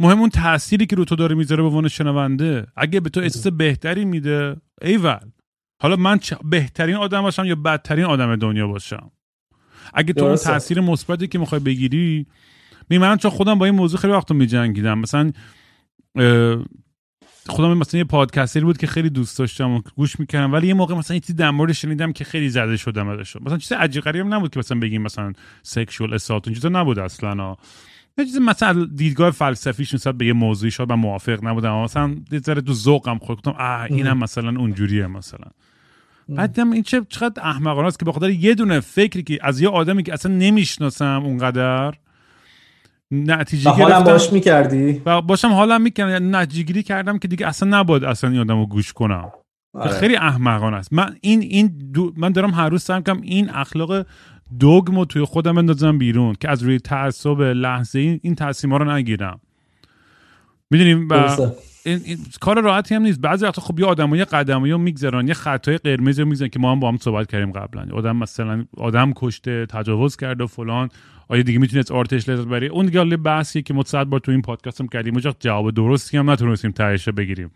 مهم 0.00 0.20
اون 0.20 0.30
تأثیری 0.30 0.86
که 0.86 0.96
رو 0.96 1.04
تو 1.04 1.16
داره 1.16 1.34
می‌ذاره 1.34 1.62
به 1.62 1.68
عنوان 1.68 1.88
شنونده. 1.88 2.66
اگه 2.76 3.00
به 3.00 3.10
تو 3.10 3.20
احساس 3.20 3.46
بهتری 3.46 4.04
میده 4.04 4.56
ایول. 4.82 5.18
حالا 5.82 5.96
من 5.96 6.20
بهترین 6.44 6.96
آدم 6.96 7.22
باشم 7.22 7.44
یا 7.44 7.54
بدترین 7.54 8.04
آدم 8.04 8.36
دنیا 8.36 8.66
باشم؟ 8.66 9.10
اگه 9.94 10.12
تو 10.12 10.24
اون 10.24 10.36
تاثیر 10.36 10.80
مثبتی 10.80 11.28
که 11.28 11.38
می‌خوای 11.38 11.60
بگیری 11.60 12.26
می 12.90 12.98
من 12.98 13.16
چون 13.16 13.30
خودم 13.30 13.58
با 13.58 13.66
این 13.66 13.74
موضوع 13.74 14.00
خیلی 14.00 14.12
وقت 14.12 14.32
میجنگیدم. 14.32 14.98
مثلا 14.98 15.32
خودم 17.48 17.78
مثلا 17.78 17.98
یه 17.98 18.04
پادکستری 18.04 18.64
بود 18.64 18.78
که 18.78 18.86
خیلی 18.86 19.10
دوست 19.10 19.38
داشتم 19.38 19.70
و 19.70 19.80
گوش 19.96 20.20
می‌کردم 20.20 20.52
ولی 20.52 20.66
یه 20.66 20.74
موقع 20.74 20.94
مثلا 20.94 21.14
یه 21.14 21.20
چیزی 21.20 21.32
در 21.32 21.50
مورد 21.50 21.72
شنیدم 21.72 22.12
که 22.12 22.24
خیلی 22.24 22.48
زده 22.48 22.76
شدم 22.76 23.08
ازش. 23.08 23.36
مثلا 23.36 23.58
چیز 23.58 23.72
عجیب 23.72 24.02
غریب 24.02 24.26
نبود 24.26 24.50
که 24.50 24.58
مثلا 24.58 24.78
بگیم 24.78 25.02
مثلا 25.02 25.32
سکشوال 25.62 26.14
اسالت 26.14 26.48
چیزا 26.48 26.68
نبود 26.68 26.98
اصلا. 26.98 27.56
یه 28.18 28.24
چیز 28.24 28.36
مثلا 28.36 28.84
دیدگاه 28.84 29.30
فلسفیش 29.30 29.94
نسبت 29.94 30.14
به 30.14 30.26
یه 30.26 30.32
موضوعی 30.32 30.70
شد 30.70 30.88
من 30.88 30.94
موافق 30.94 31.44
نبودم 31.44 31.74
مثلا 31.74 32.16
یه 32.32 32.38
ذره 32.38 32.60
تو 32.60 32.72
ذوقم 32.72 33.18
خورد. 33.18 33.38
گفتم 33.38 33.50
آه 33.50 33.82
اینم 33.82 34.18
مثلا 34.18 34.60
اونجوریه 34.60 35.06
مثلا. 35.06 35.46
بعدم 36.28 36.72
این 36.72 36.82
چه 36.82 37.02
چقدر 37.08 37.42
احمقانه 37.42 37.86
است 37.86 37.98
که 37.98 38.04
بخاطر 38.04 38.30
یه 38.30 38.54
دونه 38.54 38.80
فکری 38.80 39.22
که 39.22 39.38
از 39.42 39.60
یه 39.60 39.68
آدمی 39.68 40.02
که 40.02 40.12
اصلا 40.12 40.32
نمی‌شناسم 40.32 41.22
اونقدر 41.24 41.94
نتیجه 43.10 43.64
گرفتم 43.64 43.82
حالم 43.82 44.04
باش 44.04 44.32
می‌کردی؟ 44.32 45.02
و 45.06 45.22
باشم 45.22 45.48
حالم 45.48 45.82
می‌کردم 45.82 46.10
یعنی 46.12 46.30
نتیجه 46.30 46.62
گیری 46.62 46.82
کردم 46.82 47.18
که 47.18 47.28
دیگه 47.28 47.46
اصلا 47.46 47.78
نباید 47.78 48.04
اصلا 48.04 48.30
این 48.30 48.40
آدمو 48.40 48.66
گوش 48.66 48.92
کنم. 48.92 49.32
آره. 49.74 49.90
خیلی 49.90 50.16
احمقانه 50.16 50.76
است. 50.76 50.92
من 50.92 51.16
این 51.20 51.40
این 51.40 51.92
من 52.16 52.32
دارم 52.32 52.50
هر 52.50 52.68
روز 52.68 52.82
سعی 52.82 53.02
این 53.22 53.50
اخلاق 53.50 54.06
دوگمو 54.60 55.04
توی 55.04 55.24
خودم 55.24 55.54
بندازم 55.54 55.98
بیرون 55.98 56.34
که 56.40 56.50
از 56.50 56.62
روی 56.62 56.78
تعصب 56.78 57.40
لحظه 57.40 57.98
این 57.98 58.20
این 58.22 58.34
تصمیما 58.34 58.76
رو 58.76 58.92
نگیرم. 58.92 59.40
می‌دونیم 60.70 61.08
و 61.08 61.14
این, 61.84 62.00
این 62.04 62.18
کار 62.40 62.60
راحتی 62.60 62.94
هم 62.94 63.02
نیست. 63.02 63.20
بعضی 63.20 63.44
وقتا 63.44 63.62
خب 63.62 63.80
یه 63.80 63.86
آدمای 63.86 64.24
قدمی 64.24 64.70
رو 64.70 64.78
میگذرن 64.78 65.28
یه 65.28 65.34
خطای 65.34 65.78
قرمز 65.78 66.18
رو 66.18 66.26
میگذرن 66.26 66.48
که 66.48 66.58
ما 66.58 66.72
هم 66.72 66.80
با 66.80 66.88
هم 66.88 66.96
صحبت 66.96 67.30
کردیم 67.30 67.52
قبلا. 67.52 67.86
آدم 67.92 68.16
مثلا 68.16 68.64
آدم 68.76 69.12
کشته 69.16 69.66
تجاوز 69.66 70.16
کرده 70.16 70.44
و 70.44 70.46
فلان. 70.46 70.88
آیا 71.28 71.42
دیگه 71.42 71.58
می‌تونی 71.58 71.78
از 71.78 71.90
آرتش 71.90 72.28
لذت 72.28 72.46
بری 72.46 72.68
اون 72.68 72.86
دیگه 72.86 72.98
حالا 72.98 73.16
بحثیه 73.16 73.62
که 73.62 73.74
ما 73.74 73.82
صد 73.82 74.04
بار 74.04 74.20
تو 74.20 74.32
این 74.32 74.42
پادکست 74.42 74.80
هم 74.80 74.88
کردیم. 74.88 75.18
جواب 75.18 75.70
درستی 75.70 76.16
هم 76.16 76.30
نتونستیم 76.30 76.70
تهش 76.70 77.08
بگیریم. 77.08 77.50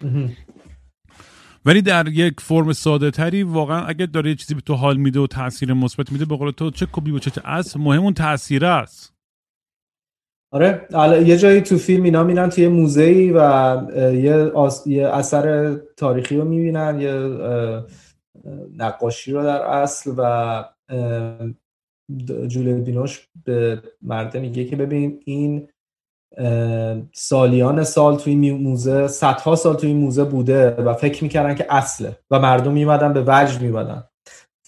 ولی 1.65 1.83
در 1.83 2.09
یک 2.09 2.41
فرم 2.41 2.73
ساده 2.73 3.11
تری 3.11 3.43
واقعا 3.43 3.85
اگر 3.85 4.07
داره 4.07 4.31
یه 4.31 4.37
چیزی 4.37 4.55
به 4.55 4.61
تو 4.61 4.75
حال 4.75 4.97
میده 4.97 5.21
و 5.21 5.27
تاثیر 5.27 5.73
مثبت 5.73 6.13
میده 6.13 6.25
به 6.25 6.37
قول 6.37 6.51
تو 6.51 6.71
چه 6.71 6.87
کپی 6.93 7.11
و 7.11 7.19
چه 7.19 7.31
از 7.45 7.77
مهم 7.77 8.03
اون 8.03 8.15
تاثیر 8.15 8.65
است. 8.65 9.15
آره 10.53 10.89
یه 11.27 11.37
جایی 11.37 11.61
تو 11.61 11.79
فیلم 11.79 12.03
اینا 12.03 12.25
میرن 12.25 12.49
توی 12.49 12.69
موزه 12.69 13.33
و 13.35 13.83
یه, 13.97 14.53
یه 14.87 15.09
اثر 15.09 15.75
تاریخی 15.97 16.37
رو 16.37 16.45
می‌بینن 16.45 17.01
یه 17.01 17.13
نقاشی 18.77 19.33
رو 19.33 19.43
در 19.43 19.63
اصل 19.63 20.15
و 20.17 20.65
جولی 22.47 22.73
بینوش 22.73 23.29
به 23.45 23.83
مرده 24.03 24.41
میگه 24.41 24.65
که 24.65 24.77
ببین 24.77 25.21
این 25.25 25.69
سالیان 27.13 27.85
سال 27.85 28.17
توی 28.17 28.51
موزه 28.51 29.09
صدها 29.09 29.57
سال 29.57 29.77
توی 29.77 29.95
موزه 29.95 30.25
بوده 30.25 30.71
و 30.71 30.95
فکر 30.95 31.25
می‌کردن 31.25 31.55
که 31.55 31.67
اصله 31.71 32.19
و 32.31 32.39
مردم 32.39 32.73
میمدن 32.73 33.13
به 33.13 33.25
وجد 33.27 33.63
میمدن 33.63 34.05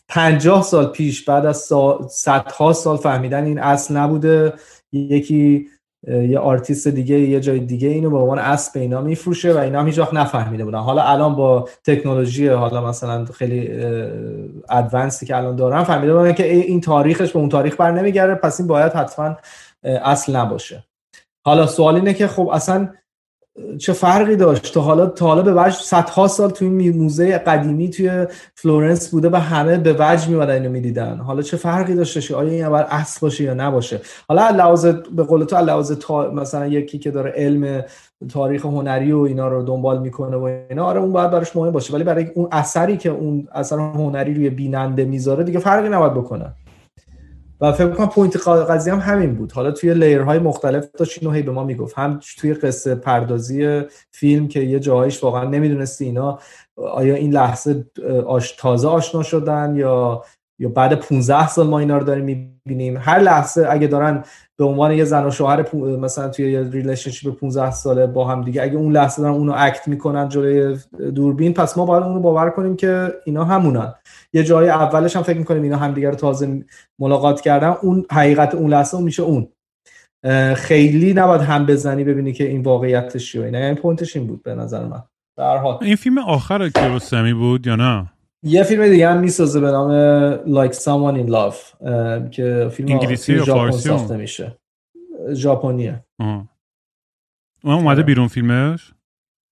پنجاه 0.08 0.62
سال 0.62 0.86
پیش 0.86 1.24
بعد 1.24 1.46
از 1.46 1.72
صدها 2.10 2.72
سال 2.72 2.96
فهمیدن 2.96 3.44
این 3.44 3.58
اصل 3.58 3.96
نبوده 3.96 4.52
یکی 4.92 5.68
یه 6.06 6.38
آرتیست 6.38 6.88
دیگه 6.88 7.18
یه 7.18 7.40
جای 7.40 7.58
دیگه 7.58 7.88
اینو 7.88 8.10
به 8.10 8.18
عنوان 8.18 8.38
اصل 8.38 8.78
اینا 8.78 9.00
میفروشه 9.00 9.52
و 9.52 9.58
اینا 9.58 9.84
هیچ 9.84 9.98
نفهمیده 10.12 10.64
بودن. 10.64 10.78
حالا 10.78 11.02
الان 11.02 11.34
با 11.34 11.68
تکنولوژی 11.84 12.48
حالا 12.48 12.88
مثلا 12.88 13.24
خیلی 13.24 13.70
advanced 14.70 15.20
ی 15.20 15.26
که 15.26 15.36
الان 15.36 15.56
دارن 15.56 15.82
فهمیده 15.82 16.14
بودن 16.14 16.32
که 16.32 16.52
این 16.52 16.80
تاریخش 16.80 17.32
به 17.32 17.38
اون 17.38 17.48
تاریخ 17.48 17.76
بر 17.76 17.90
نمیگرده 17.90 18.34
پس 18.34 18.60
این 18.60 18.66
باید 18.66 18.92
حتما 18.92 19.36
اصل 19.84 20.36
نباشه. 20.36 20.84
حالا 21.44 21.66
سوال 21.66 21.94
اینه 21.94 22.14
که 22.14 22.26
خب 22.26 22.48
اصلا 22.48 22.88
چه 23.78 23.92
فرقی 23.92 24.36
داشت؟ 24.36 24.74
تا 24.74 24.80
حالا 24.80 25.06
تا 25.06 25.26
حالا 25.26 25.42
به 25.42 25.52
وجه 25.52 25.76
صدها 25.76 26.28
سال 26.28 26.50
توی 26.50 26.90
موزه 26.90 27.38
قدیمی 27.38 27.90
توی 27.90 28.26
فلورنس 28.54 29.10
بوده 29.10 29.30
و 29.30 29.36
همه 29.36 29.78
به 29.78 29.96
وجد 29.98 30.28
میمدن 30.28 30.54
اینو 30.54 30.70
می‌دیدن. 30.70 31.16
حالا 31.16 31.42
چه 31.42 31.56
فرقی 31.56 31.94
داشته؟ 31.94 32.34
آیا 32.36 32.50
این 32.50 32.64
اول 32.64 32.84
اصل 32.88 33.20
باشه 33.20 33.44
یا 33.44 33.54
نباشه؟ 33.54 34.00
حالا 34.28 34.50
لحاظ 34.50 34.86
به 34.86 35.22
قول 35.22 35.44
تو 35.44 35.56
لحاظ 35.56 35.92
تا... 35.92 36.30
مثلا 36.30 36.66
یکی 36.66 36.98
که 36.98 37.10
داره 37.10 37.32
علم 37.36 37.84
تاریخ 38.28 38.64
هنری 38.64 39.12
و 39.12 39.18
اینا 39.18 39.48
رو 39.48 39.62
دنبال 39.62 40.00
می‌کنه 40.00 40.36
و 40.36 40.58
اینا 40.70 40.84
آره 40.84 41.00
اون 41.00 41.12
باید 41.12 41.30
براش 41.30 41.56
مهم 41.56 41.70
باشه. 41.70 41.94
ولی 41.94 42.04
برای 42.04 42.26
اون 42.34 42.48
اثری 42.52 42.96
که 42.96 43.10
اون 43.10 43.48
اثر 43.52 43.78
هنری 43.78 44.34
روی 44.34 44.50
بیننده 44.50 45.04
می‌ذاره 45.04 45.44
دیگه 45.44 45.58
فرقی 45.58 45.88
نباید 45.88 46.14
بکنه. 46.14 46.52
و 47.62 47.72
فکر 47.72 47.88
کنم 47.88 48.08
point 48.08 48.48
قضیه 48.48 48.94
هم 48.94 48.98
همین 49.00 49.34
بود. 49.34 49.52
حالا 49.52 49.70
توی 49.70 49.94
layer 49.94 50.26
های 50.26 50.38
مختلف 50.38 50.88
داشت 50.98 51.18
اینو 51.22 51.34
هی 51.34 51.42
به 51.42 51.52
ما 51.52 51.64
می‌گفت. 51.64 51.98
هم 51.98 52.20
توی 52.38 52.54
قصه 52.54 52.94
پردازی 52.94 53.82
فیلم 54.10 54.48
که 54.48 54.60
یه 54.60 54.80
جاهایش 54.80 55.24
واقعا 55.24 55.44
نمی‌دونستی 55.44 56.04
اینا 56.04 56.38
آیا 56.76 57.14
این 57.14 57.32
لحظه‌اش 57.32 58.52
تازه 58.52 58.88
آشنا 58.88 59.22
شدن 59.22 59.74
یا 59.76 60.22
یا 60.58 60.68
بعد 60.68 60.94
15 60.94 61.48
سال 61.48 61.66
ما 61.66 61.78
اینا 61.78 61.98
رو 61.98 62.04
داریم 62.04 62.24
می‌بینیم؟ 62.24 62.96
هر 63.00 63.18
لحظه 63.18 63.66
اگه 63.70 63.86
دارن 63.86 64.24
به 64.58 64.64
عنوان 64.64 64.92
یه 64.92 65.04
زن 65.04 65.26
و 65.26 65.30
شوهر 65.30 65.76
مثلا 65.76 66.28
توی 66.28 66.52
یه 66.52 66.70
relationship 66.70 67.34
15 67.34 67.70
ساله 67.70 68.06
با 68.06 68.28
هم 68.28 68.42
دیگه. 68.42 68.62
اگه 68.62 68.76
اون 68.76 68.92
لحظه 68.92 69.22
دارن 69.22 69.34
اونو 69.34 69.52
act 69.56 69.88
می‌کنن 69.88 70.28
جلوی 70.28 70.78
دوربین 71.14 71.54
پس 71.54 71.78
ما 71.78 71.86
باید 71.86 72.02
اونو 72.02 72.20
باور 72.20 72.50
کنیم 72.50 72.76
که 72.76 73.14
اینا 73.24 73.44
همونن. 73.44 73.94
یه 74.32 74.44
جای 74.44 74.68
اولش 74.68 75.16
هم 75.16 75.22
فکر 75.22 75.38
می‌کنیم 75.38 75.62
اینا 75.62 75.76
همدیگه 75.76 76.10
رو 76.10 76.14
تازه 76.14 76.64
ملاقات 76.98 77.40
کردن. 77.40 77.74
اون 77.82 78.06
حقیقت 78.10 78.54
اون 78.54 78.70
لحظه 78.70 78.94
اون 78.94 79.04
میشه 79.04 79.22
اون. 79.22 79.48
خیلی 80.54 81.14
نباید 81.14 81.40
هم 81.40 81.66
بزنی 81.66 82.04
ببینی 82.04 82.32
که 82.32 82.48
این 82.48 82.62
واقعیتش 82.62 83.32
چیه. 83.32 83.44
اینا 83.44 83.58
یعنی 83.58 83.74
پوینتش 83.74 84.16
این 84.16 84.26
بود 84.26 84.42
به 84.42 84.54
نظر 84.54 84.84
من. 84.84 85.02
در 85.38 85.56
حال. 85.56 85.78
این 85.80 85.96
فیلم 85.96 86.18
آخر 86.18 86.68
کیارستمی 86.68 87.34
بود 87.34 87.66
یا 87.66 87.76
نه؟ 87.76 88.06
یه 88.42 88.62
فیلم 88.62 88.88
دیگه 88.88 89.08
هم 89.08 89.20
می‌سازه 89.20 89.60
به 89.60 89.70
نام 89.70 90.36
Like 90.36 90.72
Someone 90.72 91.26
in 91.26 91.30
Love 91.30 91.88
که 92.30 92.68
فیلم 92.72 92.92
انگلیسی 92.92 93.34
یا 93.34 93.44
فارسی؟ 93.44 93.88
ساخته 93.88 94.16
میشه. 94.16 94.56
ژاپنیه. 95.32 96.04
اون 96.20 96.48
اومده 97.64 97.88
آره. 97.88 98.02
بیرون 98.02 98.28
فیلمش؟ 98.28 98.92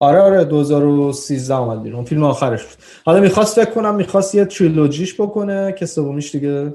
آره 0.01 0.19
آره 0.19 0.45
2013 0.45 1.57
اومد 1.57 1.83
بیرون. 1.83 2.05
فیلم 2.05 2.25
آخرش 2.25 2.65
بود. 2.65 2.85
حالا 3.05 3.21
می‌خواست 3.21 3.65
فکر 3.65 3.75
کنم 3.75 3.95
می‌خواست 3.95 4.35
یه 4.35 4.45
تریلوجیش 4.45 5.21
بکنه 5.21 5.73
که 5.73 5.87
سومیش 5.87 6.35
دیگه 6.35 6.75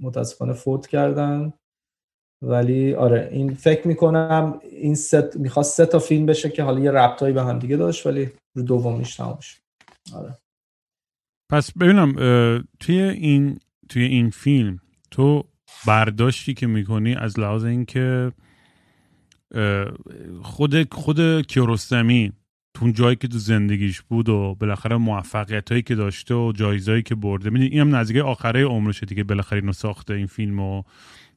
متاسفانه 0.00 0.52
فوت 0.52 0.86
کردن. 0.86 1.52
ولی 2.42 2.94
آره 2.94 3.28
این 3.32 3.54
فکر 3.54 3.88
می‌کنم 3.88 4.60
این 4.62 4.94
ست 4.94 5.36
می‌خواست 5.36 5.76
سه 5.76 5.86
تا 5.86 5.98
فیلم 5.98 6.26
بشه 6.26 6.50
که 6.50 6.62
حالا 6.62 6.80
یه 6.80 6.90
ربطایی 6.90 7.34
به 7.34 7.42
هم 7.42 7.58
دیگه 7.58 7.76
داشت 7.76 8.06
ولی 8.06 8.30
رو 8.56 8.62
دومیش 8.62 9.16
تمام 9.16 9.38
آره. 10.16 10.34
پس 11.50 11.72
ببینم 11.72 12.12
توی 12.80 13.00
این 13.00 13.58
توی 13.88 14.02
این 14.02 14.30
فیلم 14.30 14.78
تو 15.10 15.44
برداشتی 15.86 16.54
که 16.54 16.66
می‌کنی 16.66 17.14
از 17.14 17.40
لحاظ 17.40 17.64
اینکه 17.64 18.32
خود 20.42 20.94
خود 20.94 21.46
کیارستمی 21.46 22.32
تو 22.74 22.90
جایی 22.90 23.16
که 23.16 23.28
تو 23.28 23.38
زندگیش 23.38 24.00
بود 24.00 24.28
و 24.28 24.56
بالاخره 24.60 24.96
موفقیت 24.96 25.70
هایی 25.70 25.82
که 25.82 25.94
داشته 25.94 26.34
و 26.34 26.52
جایزهایی 26.52 27.02
که 27.02 27.14
برده 27.14 27.50
می‌دونی 27.50 27.70
این 27.70 27.80
هم 27.80 27.96
نزدیک 27.96 28.16
آخره 28.16 28.64
عمرشه 28.64 29.06
دیگه 29.06 29.24
بالاخره 29.24 29.60
اینو 29.60 29.72
ساخته 29.72 30.14
این 30.14 30.26
فیلم 30.26 30.60
و 30.60 30.82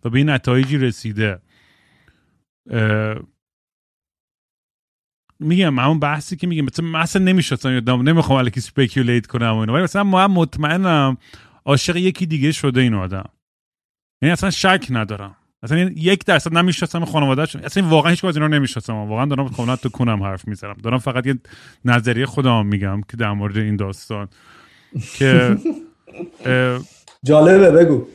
به 0.04 0.16
این 0.16 0.30
نتایجی 0.30 0.78
رسیده. 0.78 1.40
میگم 5.42 5.80
همون 5.80 6.00
بحثی 6.00 6.36
که 6.36 6.48
میگم. 6.48 6.66
مثلا 6.66 6.86
مثلا 6.86 7.24
نمی‌شناسم 7.24 7.74
یادم 7.74 8.02
نمی‌خوام 8.02 8.40
الکی 8.40 8.62
سپیکولیت 8.62 9.28
کنم 9.28 9.52
و 9.52 9.58
اینو 9.58 9.74
ولی 9.74 9.84
مثلا 9.84 10.04
ما 10.04 10.28
مطمئنم 10.28 11.18
عاشق 11.66 11.96
یکی 11.96 12.26
دیگه 12.26 12.52
شده 12.52 12.82
این 12.82 12.94
آدم. 12.94 13.30
یعنی 14.22 14.34
اصلا 14.34 14.50
شک 14.50 14.88
ندارم. 14.90 15.36
اصلا 15.64 15.80
یک 15.80 16.26
درصد 16.26 16.58
نمی‌شناسم 16.58 17.06
خانواده‌اش 17.06 17.56
اصلا 17.56 17.88
واقعا 17.88 18.10
هیچ 18.10 18.26
از 18.26 18.36
اینا 18.38 18.48
نمی‌شناسم. 18.48 18.94
واقعا 18.94 19.26
دارم 19.26 19.50
کاملا 19.50 19.76
تو 19.76 19.90
کنم 19.90 20.24
حرف 20.24 20.48
می‌زنم. 20.48 20.76
دارم 20.84 20.98
فقط 20.98 21.28
یه 21.28 21.40
نظریه 21.86 22.26
خودم 22.26 22.66
میگم 22.66 23.02
که 23.02 23.18
در 23.18 23.32
مورد 23.32 23.58
این 23.58 23.76
داستان 23.76 24.28
که 25.14 25.58
جالبه 27.26 27.72
بگو. 27.72 28.08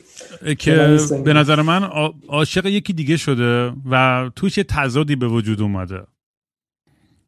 که 0.59 0.97
به 1.25 1.33
نظر 1.33 1.61
من 1.61 1.83
عاشق 2.27 2.65
یکی 2.65 2.93
دیگه 2.93 3.17
شده 3.17 3.73
و 3.91 4.29
توش 4.35 4.57
یه 4.57 4.63
تضادی 4.63 5.15
به 5.15 5.27
وجود 5.27 5.61
اومده. 5.61 6.03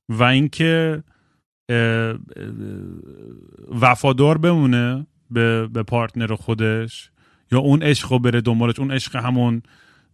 و 0.10 0.24
اینکه 0.24 1.04
وفادار 3.82 4.38
بمونه 4.38 5.08
به, 5.32 5.68
به 5.68 5.84
پارتنر 5.84 6.36
خودش 6.36 7.12
یا 7.52 7.60
اون 7.60 7.84
عشق 7.84 8.12
رو 8.12 8.20
بره 8.20 8.42
دنبالش. 8.42 8.80
اون 8.80 8.92
عشق 8.92 9.16
همون 9.16 9.62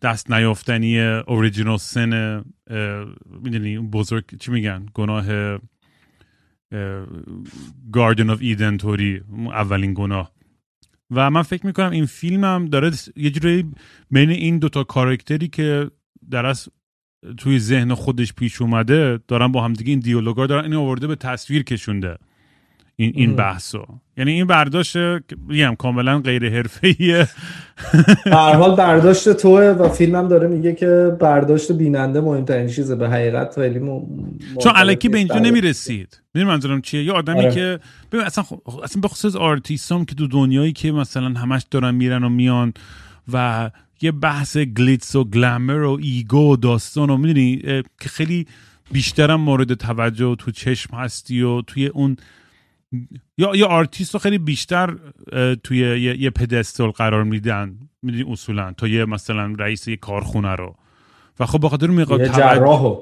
دست 0.02 0.32
نیافتنی 0.32 1.00
اوریجینال 1.02 1.78
سن 1.78 2.44
می‌دونی 3.42 3.78
بزرگ 3.80 4.24
چی 4.40 4.52
میگن؟ 4.52 4.86
گناه 4.94 5.58
گاردن 7.92 8.30
آف 8.30 8.38
ایدن 8.42 8.78
توری 8.78 9.22
اولین 9.48 9.94
گناه. 9.94 10.32
و 11.12 11.30
من 11.30 11.42
فکر 11.42 11.66
می‌کنم 11.66 11.92
این 11.92 12.06
فیلم 12.06 12.44
هم 12.44 12.66
داره 12.66 12.92
یه 13.16 13.30
جوری 13.30 13.72
بین 14.12 14.30
این 14.30 14.60
دوتا 14.60 14.84
کارکتری 14.84 15.48
که 15.48 15.92
در 16.32 16.46
از 16.46 16.70
توی 17.38 17.60
ذهن 17.60 17.94
خودش 17.94 18.34
پیش 18.34 18.62
اومده 18.62 19.20
دارن 19.28 19.52
با 19.52 19.64
همدیگه 19.64 19.90
این 19.90 20.00
دیالوگا 20.00 20.48
دارن 20.48 20.64
این 20.64 20.74
آورده 20.74 21.08
به 21.08 21.16
تصویر 21.16 21.64
کشونده 21.64 22.18
این 22.96 23.12
این 23.16 23.36
بحثو. 23.36 23.86
یعنی 24.18 24.32
این 24.32 24.48
برداشت 24.48 24.98
میگم 25.48 25.76
کاملا 25.76 26.20
غیر 26.20 26.50
حرفه‌ایه. 26.50 27.28
هر 28.26 28.54
حال 28.54 28.76
برداشت 28.76 29.30
توه 29.30 29.62
و 29.62 29.90
فیلمم 29.90 30.28
داره 30.28 30.48
میگه 30.48 30.74
که 30.74 31.18
برداشت 31.20 31.72
بیننده 31.72 32.22
مهمترین 32.22 32.68
چیزه. 32.68 32.96
به 32.96 33.10
حقیقت 33.10 33.56
خیلی. 33.56 33.80
چون 34.64 34.72
الکی 34.76 35.10
به 35.10 35.18
اینجا 35.18 35.40
نمی‌رسید. 35.40 36.22
می‌دونی 36.34 36.52
منظورم 36.52 36.82
چیه؟ 36.82 37.04
یه 37.04 37.12
آدمی 37.12 37.40
آره. 37.40 37.52
که 37.52 37.80
ببین 38.12 38.26
اصلا 38.26 38.44
اصلا 38.84 39.02
به 39.02 39.08
خصوص 39.08 39.36
آرتیستام 39.36 40.06
که 40.06 40.16
تو 40.16 40.28
دنیایی 40.28 40.74
که 40.74 40.92
مثلا 40.92 41.40
همش 41.40 41.66
دارن 41.72 41.96
میرن 41.96 42.24
و 42.24 42.30
میان 42.30 42.74
و 43.34 43.70
یه 44.02 44.12
بحث 44.12 44.58
glitz 44.58 45.16
و 45.16 45.24
glamour 45.24 45.84
و 45.84 45.98
ego 46.02 46.52
و 46.52 46.56
داستان 46.56 47.10
و 47.10 47.18
می‌دونی 47.18 47.62
که 48.02 48.10
خیلی 48.10 48.48
بیشترم 48.92 49.42
مورد 49.42 49.74
توجه 49.74 50.36
تو 50.36 50.52
چشم 50.52 50.96
هستی 50.96 51.42
و 51.42 51.62
توی 51.62 51.88
اون 51.88 52.18
یا 53.38 53.56
یا 53.56 53.68
آرتیست 53.68 54.14
رو 54.14 54.20
خیلی 54.20 54.38
بیشتر 54.38 54.96
توی 55.64 55.78
یه, 55.78 56.22
یه 56.22 56.30
pedestal 56.30 56.92
قرار 56.92 57.24
میدن 57.24 57.76
می‌دونی 58.02 58.32
اصولا 58.32 58.74
تا 58.78 58.88
یه 58.88 59.06
مثلا 59.06 59.54
رئیس 59.60 59.88
یه 59.88 59.98
کارخونه 59.98 60.56
رو. 60.56 60.76
و 61.40 61.46
خب 61.46 61.66
بخاطر 61.66 61.88
میقاد 61.88 62.20
یه 62.20 62.30
جراحو. 62.30 62.96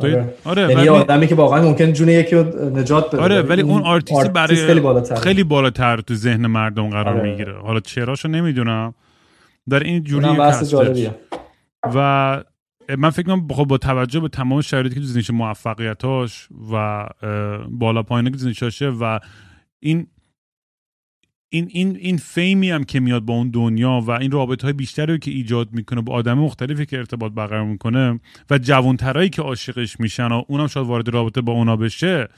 آره, 0.00 0.34
آره 0.44 0.62
یعنی 0.62 0.88
آدمی 0.88 1.26
که 1.26 1.34
واقعا 1.34 1.62
ممکن 1.62 1.92
جون 1.92 2.08
یکی 2.08 2.36
رو 2.36 2.44
نجات 2.78 3.08
بده. 3.14 3.22
آره 3.22 3.42
ولی 3.42 3.62
اون 3.62 3.82
آرتیست 3.82 4.30
برای 4.30 4.66
خیلی 4.66 4.80
بالاتر. 4.80 5.14
خیلی 5.14 5.44
بالاتر 5.44 6.00
تو 6.00 6.14
ذهن 6.14 6.46
مردم 6.46 6.90
قرار 6.90 7.08
آره. 7.08 7.30
می‌گیره. 7.30 7.58
حالا 7.58 7.80
چراشو 7.80 8.28
نمی‌دونم. 8.28 8.94
در 9.68 9.80
این 9.80 10.04
جوری 10.04 10.26
و 11.94 12.42
من 12.98 13.10
فکر 13.10 13.26
کنم 13.26 13.48
خب 13.48 13.64
با 13.64 13.78
توجه 13.78 14.20
به 14.20 14.28
تمام 14.28 14.60
شرایطی 14.60 14.94
که 14.94 15.00
تو 15.00 15.06
زندگیش 15.06 15.30
موفقیتاش 15.30 16.48
و 16.72 17.06
بالا 17.70 18.02
پایینه 18.02 18.30
که 18.30 18.36
زندگیشه 18.36 18.88
و 18.88 19.18
این 19.80 20.06
این 21.48 21.68
این 21.70 21.96
این 21.96 22.16
fame 22.16 22.59
ی 22.59 22.70
هم 22.70 22.84
که 22.84 23.00
میاد 23.00 23.22
با 23.22 23.34
اون 23.34 23.50
دنیا 23.50 24.00
و 24.06 24.10
این 24.10 24.30
رابطه 24.30 24.66
های 24.66 24.72
بیشتری 24.72 25.18
که 25.18 25.30
ایجاد 25.30 25.72
می‌کنه 25.72 26.00
با 26.00 26.12
آدم 26.12 26.38
مختلفی 26.38 26.86
که 26.86 26.98
ارتباط 26.98 27.32
برقرار 27.32 27.64
می‌کنه 27.64 28.20
و 28.50 28.58
جوانترایی 28.58 29.28
که 29.28 29.42
عاشقش 29.42 30.00
میشن 30.00 30.32
و 30.32 30.42
اونم 30.48 30.66
شاید 30.66 30.86
وارد 30.86 31.08
رابطه 31.08 31.40
با 31.40 31.52
اونا 31.52 31.76
بشه 31.76 32.28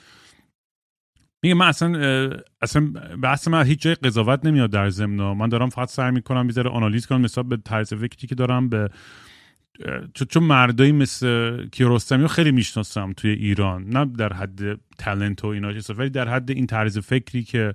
میگه 1.42 1.54
من 1.54 1.66
اصلا 1.66 2.30
اصلا 2.62 2.92
بحث 3.22 3.48
من 3.48 3.66
هیچ 3.66 3.82
جای 3.82 3.94
قضاوت 3.94 4.44
نمیاد 4.44 4.70
در 4.70 4.90
ضمن. 4.90 5.32
من 5.32 5.48
دارم 5.48 5.68
فقط 5.68 5.88
سعی 5.88 6.10
می‌کنم 6.10 6.46
بیزاره 6.46 6.70
آنالیز 6.70 7.06
کنم 7.06 7.20
مثلا 7.20 7.44
به 7.44 7.56
طرز 7.56 7.94
فکری 7.94 8.26
که 8.28 8.34
دارم 8.34 8.68
به 8.68 8.88
چون 10.30 10.42
مردایی 10.42 10.92
مثل 10.92 11.66
کیارستمی 11.66 12.28
خیلی 12.28 12.50
می‌شناسم 12.52 13.12
توی 13.12 13.30
ایران. 13.30 13.84
نه 13.84 14.04
در 14.04 14.32
حد 14.32 14.80
تلنت 14.98 15.44
و 15.44 15.46
اینا 15.46 15.72
ولی 15.98 16.10
در 16.10 16.28
حد 16.28 16.50
این 16.50 16.66
طرز 16.66 16.98
فکری 16.98 17.42
که 17.42 17.74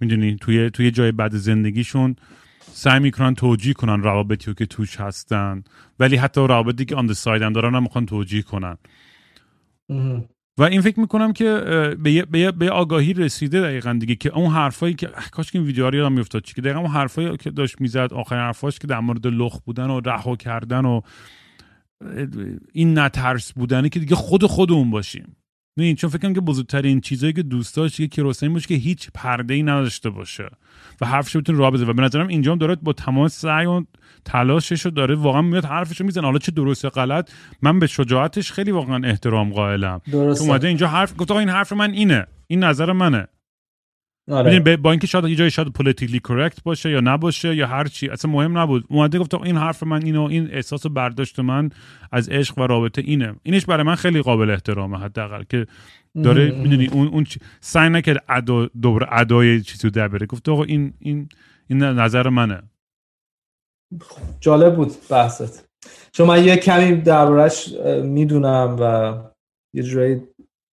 می‌دونی 0.00 0.36
توی 0.36 0.70
توی 0.70 0.90
جای 0.90 1.12
بعد 1.12 1.34
زندگیشون 1.36 2.16
سعی 2.60 3.00
می‌کنن 3.00 3.34
توجیه 3.34 3.74
کنن 3.74 4.02
روابطی 4.02 4.54
که 4.54 4.66
توش 4.66 5.00
هستن. 5.00 5.64
ولی 5.98 6.16
حتی 6.16 6.40
روابطی 6.40 6.84
که 6.84 6.96
آن 6.96 7.12
سایدن 7.12 7.52
دارن 7.52 7.74
هم 7.74 7.82
می‌خوان 7.82 8.06
توجیه 8.06 8.42
کنن. 8.42 8.76
و 10.58 10.62
این 10.62 10.80
فکر 10.80 11.00
می‌کنم 11.00 11.32
که 11.32 11.44
به 11.98 12.12
یه, 12.12 12.24
به, 12.24 12.52
به 12.52 12.70
آگاهی 12.70 13.12
رسیده 13.12 13.60
دقیقا 13.60 13.92
دیگه 14.00 14.14
که 14.14 14.34
اون 14.36 14.50
حرفایی 14.50 14.94
که 14.94 15.08
کاش 15.32 15.52
که 15.52 15.58
این 15.58 15.66
ویدیو 15.66 15.94
یادم 15.94 16.12
میافتاد 16.12 16.42
چی 16.42 16.54
که 16.54 16.60
دقیقا 16.60 16.78
اون 16.78 16.90
حرفایی 16.90 17.36
که 17.36 17.50
داشت 17.50 17.80
می‌زد 17.80 18.12
آخرین 18.12 18.42
حرفاش 18.42 18.78
که 18.78 18.86
در 18.86 19.00
مورد 19.00 19.26
لخ 19.26 19.60
بودن 19.60 19.90
و 19.90 20.00
رها 20.00 20.36
کردن 20.36 20.84
و 20.84 21.00
این 22.72 22.98
نترس 22.98 23.52
بودنه 23.52 23.88
که 23.88 24.00
دیگه 24.00 24.14
خود 24.14 24.44
خودمون 24.44 24.90
باشیم. 24.90 25.36
نه 25.76 25.94
چون 25.94 26.10
فکر 26.10 26.18
کنم 26.18 26.34
که 26.34 26.40
بزرگترین 26.40 27.00
چیزایی 27.00 27.32
که 27.32 27.42
دوست 27.42 27.76
داشت 27.76 27.96
که 27.96 28.06
کیروسانی 28.06 28.52
باشه 28.52 28.68
که 28.68 28.74
هیچ 28.74 29.10
پرده 29.14 29.54
ای 29.54 29.62
نداشته 29.62 30.10
باشه 30.10 30.50
و 31.00 31.06
حرفش 31.06 31.36
بتونه 31.36 31.58
راه 31.58 31.70
بزنه. 31.70 31.88
و 31.88 31.92
به 31.92 32.02
نظرم 32.02 32.28
اینجا 32.28 32.54
داره 32.54 32.74
با 32.74 32.92
تمام 32.92 33.28
سعی 33.28 33.66
و 33.66 33.84
تلاشش 34.24 34.80
رو 34.80 34.90
داره 34.90 35.14
واقعا 35.14 35.42
میاد 35.42 35.64
حرفش 35.64 36.00
رو 36.00 36.06
می‌زنه. 36.06 36.24
حالا 36.24 36.38
چه 36.38 36.52
درست 36.52 36.84
غلط 36.84 37.30
من 37.62 37.78
به 37.78 37.86
شجاعتش 37.86 38.52
خیلی 38.52 38.70
واقعا 38.70 39.08
احترام 39.08 39.52
قائلم. 39.52 40.00
درسته. 40.12 40.44
اومده 40.44 40.68
اینجا 40.68 40.88
حرف 40.88 41.14
گفت 41.18 41.30
این 41.30 41.48
حرف 41.48 41.72
من 41.72 41.92
اینه. 41.92 42.26
این 42.46 42.64
نظر 42.64 42.92
منه. 42.92 43.26
آره. 44.30 44.76
با 44.76 44.90
اینکه 44.90 45.06
شاید 45.06 45.24
یه 45.24 45.36
جایی 45.36 45.50
شاید 45.50 45.68
پولیتیکلی 45.68 46.18
کرکت 46.18 46.62
باشه 46.62 46.90
یا 46.90 47.00
نباشه 47.00 47.54
یا 47.54 47.66
هر 47.66 47.84
چی 47.84 48.08
اصلا 48.08 48.30
مهم 48.30 48.58
نبود. 48.58 48.84
اومده 48.88 49.18
گفت 49.18 49.34
این 49.34 49.56
حرف 49.56 49.82
من 49.82 50.02
اینو 50.04 50.22
این 50.22 50.50
احساس 50.50 50.86
و 50.86 50.88
برداشت 50.88 51.40
من 51.40 51.70
از 52.12 52.28
عشق 52.28 52.58
و 52.58 52.66
رابطه 52.66 53.02
اینه. 53.02 53.34
اینش 53.42 53.66
برای 53.66 53.82
من 53.82 53.94
خیلی 53.94 54.22
قابل 54.22 54.50
احترامه 54.50 54.98
حداقل 54.98 55.42
که 55.42 55.66
داره 56.22 56.50
می‌دونی 56.50 56.86
اون 56.86 57.08
اون 57.08 57.26
سعی 57.60 57.90
نکرد 57.90 58.24
ادا 58.28 58.66
دوباره 58.66 59.06
ادای 59.10 59.60
چیزی 59.60 59.90
در 59.90 60.08
بره. 60.08 60.26
گفت 60.26 60.48
آقا 60.48 60.64
این 60.64 60.92
این 60.98 61.28
این 61.68 61.82
نظر 61.82 62.28
منه. 62.28 62.62
جالب 64.40 64.76
بود 64.76 64.92
بحثت. 65.10 65.68
چون 66.12 66.26
من 66.28 66.44
یه 66.44 66.56
کمی 66.56 66.96
دربارش 66.96 67.72
می‌دونم 68.02 68.76
و 68.80 69.14
یه 69.74 69.82
جوری 69.82 70.20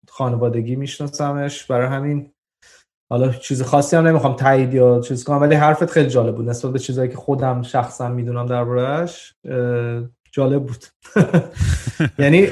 خانوادگی 0.09 0.75
میشناسمش. 0.75 1.63
برای 1.63 1.87
همین 1.87 2.31
حالا 3.09 3.29
چیز 3.29 3.61
خاصی 3.61 3.95
هم 3.95 4.07
نمی‌خوام 4.07 4.35
تایید 4.35 4.73
یا 4.73 4.99
چیز 4.99 5.23
کنم 5.23 5.41
ولی 5.41 5.55
حرفت 5.55 5.91
خیلی 5.91 6.09
جالب 6.09 6.35
بود. 6.35 6.49
نسبت 6.49 6.71
به 6.71 6.79
چیزایی 6.79 7.09
که 7.09 7.17
خودم 7.17 7.61
شخصا 7.61 8.09
می‌دونم 8.09 8.45
دربارهش 8.45 9.33
جالب 10.31 10.63
بود. 10.65 10.85
یعنی 12.19 12.45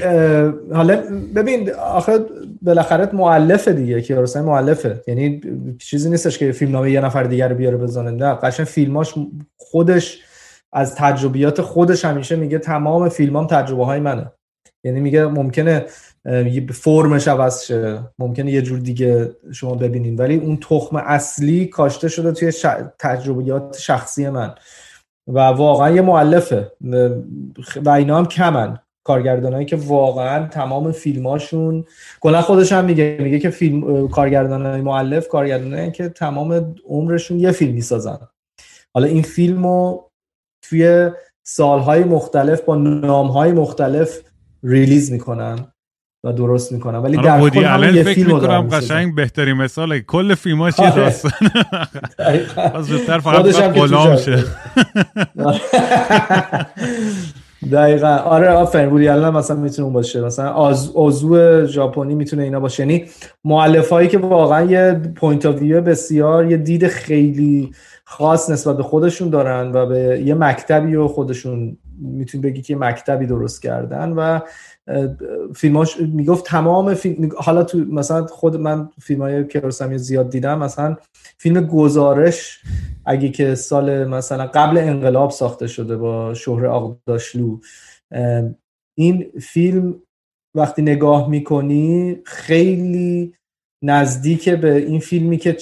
حالا 0.74 1.03
ببین 1.36 1.74
آخه 1.74 2.20
بالاخره 2.62 3.10
معلفه 3.14 3.74
دیگه 3.74 4.01
که 4.01 4.16
حسین 4.16 4.41
معلفه 4.41 5.03
یعنی 5.08 5.41
چیزی 5.80 6.10
نیستش 6.10 6.38
که 6.38 6.51
فیلم 6.51 6.72
نامه 6.72 6.91
یه 6.91 7.01
نفر 7.01 7.24
دیگر 7.24 7.49
رو 7.49 7.56
بیاره 7.56 7.78
بزنه. 7.78 8.12
نه 8.12 8.34
قشنگ 8.34 8.66
فیلماش 8.66 9.14
خودش 9.58 10.20
از 10.74 10.95
تجربیات 10.95 11.62
خودش 11.62 12.06
همیشه 12.06 12.36
میگه 12.36 12.60
تمام 12.60 13.10
فیلمام 13.10 13.47
تجربه 13.47 13.86
های 13.86 13.99
منه. 13.99 14.32
یعنی 14.84 14.99
میگه 14.99 15.26
ممکنه 15.26 15.86
فرمش 16.74 17.28
عوض 17.28 17.64
شه. 17.64 18.00
ممکنه 18.20 18.52
یه 18.52 18.62
جور 18.62 18.80
دیگه 18.80 19.36
شما 19.54 19.76
ببینین. 19.76 20.16
ولی 20.16 20.36
اون 20.36 20.58
تخم 20.58 20.96
اصلی 20.96 21.66
کاشته 21.66 22.08
شده 22.08 22.32
توی 22.32 22.52
تجربیات 23.00 23.78
شخصی 23.78 24.30
من. 24.30 24.56
و 25.28 25.40
واقعا 25.40 25.92
یه 25.92 26.02
معلفه 26.02 26.72
و 27.86 27.90
اینا 27.90 28.18
هم 28.18 28.26
کمن. 28.26 28.80
کارگردانایی 29.08 29.66
که 29.66 29.76
واقعا 29.76 30.48
تمام 30.48 30.92
فیلماشون 30.92 31.86
کلا 32.22 32.42
خودش 32.42 32.72
هم 32.72 32.86
میگه 32.86 33.18
میگه 33.20 33.40
که 33.40 33.50
فیلم 33.50 34.08
کارگردانای 34.08 34.82
معلف 34.82 35.28
کارگردانایی 35.28 35.92
که 35.92 36.10
تمام 36.10 36.76
عمرشون 36.90 37.40
یه 37.40 37.52
فیلم 37.52 37.74
می‌سازن 37.74 38.18
حالا 38.94 39.08
این 39.08 39.22
فیلمو 39.22 40.02
توی 40.62 41.10
سالهای 41.44 42.04
مختلف 42.04 42.62
با 42.62 42.76
نامهای 42.76 43.52
مختلف 43.52 44.22
ریلیز 44.64 45.12
می‌کنن. 45.12 45.72
و 46.26 46.34
درست 46.34 46.72
می‌کنن 46.72 46.98
ولی 46.98 47.18
در 47.18 47.50
کل 47.50 47.96
یه 47.96 48.04
فیلم 48.04 48.36
می‌کنم 48.36 48.62
قشنگ 48.62 49.16
بهترین 49.16 49.54
مثال 49.54 50.00
کل 50.00 50.36
فیلماش 50.36 50.80
یه 50.80 50.92
آره. 50.92 50.96
داستان 50.96 51.32
از 52.76 52.86
زودتر 52.86 53.20
فقط 53.20 53.46
غلام 53.46 54.18
شه. 54.18 54.44
دقیقا. 57.72 58.08
آره 58.08 58.50
آفرین. 58.50 58.90
وودی 58.90 59.08
الان 59.08 59.36
مثلا 59.36 59.58
می‌تونه 59.58 59.94
باشه. 59.94 60.22
مثلا 60.22 60.50
آز... 60.50 60.92
آزو 60.96 61.66
ژاپنی 61.66 62.16
می‌تونه 62.16 62.44
اینا 62.44 62.60
باشه. 62.60 62.84
یعنی 62.84 63.06
مؤلف 63.44 63.90
هایی 63.90 64.08
که 64.08 64.18
واقعا 64.18 64.66
یه 64.72 65.02
پوینت 65.16 65.46
آف 65.46 65.62
ویو 65.62 65.82
بسیار 65.82 66.52
یه 66.52 66.58
دید 66.58 66.88
خیلی 66.88 67.72
خاص 68.06 68.50
نسبت 68.50 68.78
به 68.78 68.84
خودشون 68.84 69.30
دارن 69.30 69.72
و 69.72 69.86
به 69.86 70.22
یه 70.26 70.34
مکتبی 70.34 70.96
رو 70.96 71.08
خودشون 71.08 71.78
می‌تونی 72.02 72.44
بگی 72.44 72.62
که 72.62 72.76
مکتبی 72.76 73.26
درست 73.26 73.62
کردن 73.62 74.10
و 74.10 74.40
فیلماش 75.56 76.00
می‌گفت 76.00 76.46
تمام 76.46 76.94
فیلم 76.94 77.30
حالا 77.38 77.64
تو 77.64 77.78
مثلا 77.78 78.26
خود 78.26 78.56
من 78.56 78.90
فیلم 79.02 79.22
های 79.22 79.48
کیارستمی 79.48 79.98
زیاد 79.98 80.30
دیدم 80.30 80.60
مثلا 80.60 80.98
فیلم 81.38 81.68
گزارش 81.68 82.62
اگه 83.06 83.30
که 83.30 83.56
سال 83.56 84.08
مثلا 84.08 84.48
قبل 84.48 84.78
انقلاب 84.78 85.32
ساخته 85.32 85.68
شده 85.68 85.98
با 85.98 86.34
شهره 86.34 86.66
آغداشلو 86.66 87.58
این 88.98 89.32
فیلم 89.42 89.96
وقتی 90.56 90.82
نگاه 90.82 91.30
می‌کنی 91.30 92.18
خیلی 92.26 93.34
نزدیک 93.84 94.50
به 94.50 94.76
این 94.76 95.00
فیلمی 95.00 95.38
که 95.38 95.58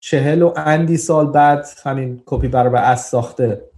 چهل 0.00 0.42
و 0.42 0.52
اندی 0.56 0.96
سال 0.96 1.32
بعد 1.32 1.66
همین 1.84 2.22
کپی 2.26 2.48
برابر 2.48 2.76
اصل 2.76 3.00
ساخته. 3.00 3.69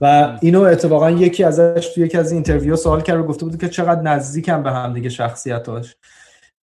و 0.00 0.36
اینو 0.40 0.62
اتفاقا 0.62 1.10
یکی 1.10 1.44
ازش 1.44 1.92
تو 1.94 2.00
یکی 2.00 2.18
از 2.18 2.32
interview 2.32 2.76
سوال 2.76 3.00
کرد 3.00 3.20
و 3.20 3.22
گفته 3.22 3.44
بود 3.44 3.60
که 3.60 3.68
چقدر 3.68 4.02
نزدیکم 4.02 4.62
به 4.62 4.70
هم 4.70 4.92
دیگه 4.92 5.08
شخصیتاش. 5.08 5.96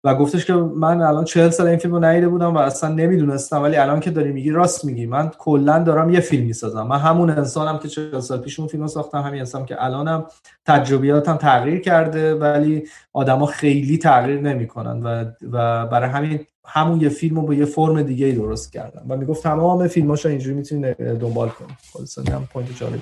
و 0.03 0.15
گفتش 0.15 0.45
که 0.45 0.53
من 0.53 1.01
الان 1.01 1.23
چهل 1.23 1.49
سال 1.49 1.67
این 1.67 1.77
فیلم 1.77 1.93
رو 1.93 2.03
ندیده 2.03 2.27
بودم 2.27 2.55
و 2.55 2.57
اصلا 2.57 2.93
نمی‌دونستم 2.93 3.61
ولی 3.61 3.75
الان 3.75 3.99
که 3.99 4.11
داری 4.11 4.31
میگی 4.31 4.51
راست 4.51 4.85
میگی. 4.85 5.05
من 5.05 5.31
کلا 5.37 5.83
دارم 5.83 6.09
یه 6.09 6.19
فیلم 6.19 6.45
می‌سازم. 6.45 6.87
من 6.87 6.99
همون 6.99 7.29
انسانم 7.29 7.79
که 7.79 7.87
چهل 7.87 8.19
سال 8.19 8.39
پیش 8.39 8.59
اون 8.59 8.67
فیلم 8.67 8.83
رو 8.83 8.89
ساختم 8.89 9.21
همین 9.21 9.39
انسانم 9.39 9.65
که 9.65 9.83
الانم 9.85 10.25
تجربیاتم 10.65 11.37
تغییر 11.37 11.79
کرده 11.79 12.35
ولی 12.35 12.83
آدما 13.13 13.45
خیلی 13.45 13.97
تغییر 13.97 14.41
نمی‌کنن 14.41 15.03
و 15.03 15.25
و 15.51 15.85
برای 15.85 16.09
همین 16.09 16.39
همون 16.65 17.01
یه 17.01 17.09
فیلم 17.09 17.35
رو 17.35 17.41
با 17.41 17.53
یه 17.53 17.65
فرم 17.65 18.01
دیگه 18.01 18.25
ای 18.25 18.31
درست 18.31 18.73
کردم. 18.73 19.01
و 19.09 19.17
می‌گفت 19.17 19.43
تمام 19.43 19.87
فیلماشو 19.87 20.29
اینجوری 20.29 20.55
می‌تونی 20.55 20.93
دنبال 20.93 21.49
کنی. 21.49 21.77
خلاصا 21.93 22.21
هم 22.21 22.47
point 22.53 22.77
جالب 22.79 22.99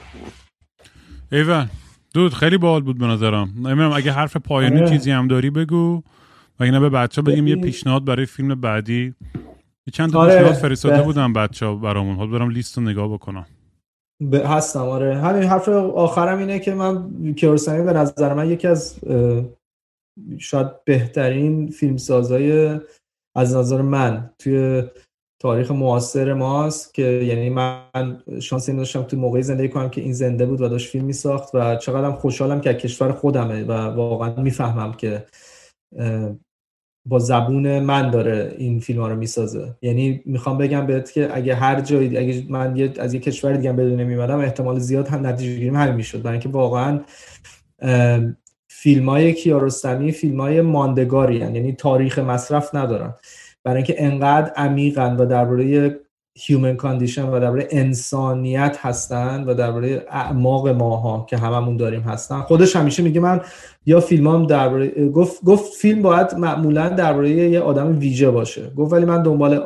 ایوان 1.31 1.69
دود 2.13 2.33
خیلی 2.33 2.57
باحال 2.57 2.81
بود 2.81 2.97
به 2.97 3.05
نظرم. 3.05 3.53
نمی‌دونم 3.57 3.91
اگه 3.91 4.11
حرف 4.11 4.37
پایانی 4.37 4.77
آره. 4.77 4.89
چیزی 4.89 5.11
هم 5.11 5.27
داری 5.27 5.49
بگو. 5.49 6.01
و 6.59 6.63
اینا 6.63 6.79
به 6.79 6.89
بچه 6.89 7.21
بگیم 7.21 7.47
یه 7.47 7.55
پیشنهاد 7.55 8.05
برای 8.05 8.25
فیلم 8.25 8.61
بعدی. 8.61 9.15
چند 9.93 10.11
تا 10.11 10.19
آره. 10.19 10.33
پیشنهاد 10.33 10.53
فرستاده 10.53 11.01
بودم 11.01 11.33
بچه 11.33 11.65
ها 11.65 11.75
برامون. 11.75 12.15
حال 12.15 12.29
برام 12.29 12.49
لیست 12.49 12.77
رو 12.77 12.83
نگاه 12.83 13.13
بکنم. 13.13 13.45
ب... 14.31 14.35
هستم 14.35 14.79
آره. 14.79 15.17
همین 15.17 15.43
حرف 15.43 15.69
آخرم 15.69 16.37
اینه 16.37 16.59
که 16.59 16.73
من 16.73 17.11
کیارستمی 17.33 17.83
به 17.83 17.93
نظر 17.93 18.33
من 18.33 18.49
یکی 18.49 18.67
از 18.67 18.99
شاید 20.37 20.83
بهترین 20.85 21.67
فیلمسازای 21.67 22.79
از 23.35 23.55
نظر 23.55 23.81
من 23.81 24.29
توی 24.39 24.83
تاریخ 25.41 25.71
معاصر 25.71 26.33
ماست 26.33 26.93
که 26.93 27.01
یعنی 27.01 27.49
من 27.49 28.23
شانس 28.41 28.69
این 28.69 28.77
داشتم 28.77 29.03
تو 29.03 29.17
موقعی 29.17 29.43
زندگی 29.43 29.69
کنم 29.69 29.89
که 29.89 30.01
این 30.01 30.13
زنده 30.13 30.45
بود 30.45 30.61
و 30.61 30.69
داشت 30.69 30.89
فیلم 30.89 31.05
می 31.05 31.13
ساخت 31.13 31.55
و 31.55 31.75
چقدرم 31.75 32.13
خوشحالم 32.13 32.61
که 32.61 32.73
کشور 32.73 33.11
خودمه 33.11 33.63
و 33.63 33.71
واقعا 33.71 34.41
می‌فهمم 34.41 34.93
که 34.93 35.25
با 37.05 37.19
زبون 37.19 37.79
من 37.79 38.11
داره 38.11 38.55
این 38.57 38.79
فیلم 38.79 39.01
ها 39.01 39.07
رو 39.07 39.15
می‌سازه. 39.15 39.75
یعنی 39.81 40.21
می‌خوام 40.25 40.57
بگم 40.57 40.85
بهت 40.87 41.11
که 41.11 41.29
اگه 41.33 41.55
هر 41.55 41.81
جایی 41.81 42.17
اگه 42.17 42.43
من 42.49 42.89
از 42.99 43.13
یه 43.13 43.19
کشور 43.19 43.53
دیگه 43.53 43.73
بدون 43.73 44.03
میمدم 44.03 44.39
احتمال 44.39 44.79
زیاد 44.79 45.07
هم 45.07 45.27
نتیجه 45.27 45.55
گیریم 45.55 45.75
همین 45.75 45.95
می‌شد. 45.95 46.21
برای 46.21 46.33
اینکه 46.33 46.49
واقعا 46.49 46.99
فیلم 48.67 49.09
های 49.09 49.33
کیارستمی 49.33 50.11
فیلم 50.11 50.41
های 50.41 50.61
ماندگاری. 50.61 51.35
یعنی 51.35 51.73
تاریخ 51.73 52.19
مصرف 52.19 52.75
ندارن. 52.75 53.13
برای 53.63 53.77
اینکه 53.77 53.95
انقدر 53.97 54.51
عمیقن 54.55 55.17
و 55.17 55.25
درباره 55.25 55.99
human 56.39 56.75
condition 56.75 57.29
و 57.29 57.39
درباره 57.39 57.67
انسانیت 57.71 58.77
هستن 58.81 59.43
و 59.43 59.53
درباره 59.53 60.05
اعماق 60.09 60.67
ماها 60.67 61.25
که 61.29 61.37
هممون 61.37 61.77
داریم 61.77 62.01
هستن. 62.01 62.41
خودش 62.41 62.75
همیشه 62.75 63.03
میگه 63.03 63.19
من 63.19 63.41
یا 63.85 63.99
فیلمام 63.99 64.45
درباره 64.45 65.09
گفت 65.09 65.43
گفت 65.43 65.73
فیلم 65.73 66.01
باید 66.01 66.35
معمولا 66.35 66.89
درباره 66.89 67.29
یه 67.29 67.59
آدم 67.59 67.99
ویژه 67.99 68.31
باشه. 68.31 68.69
گفت 68.69 68.93
ولی 68.93 69.05
من 69.05 69.23
دنبال 69.23 69.63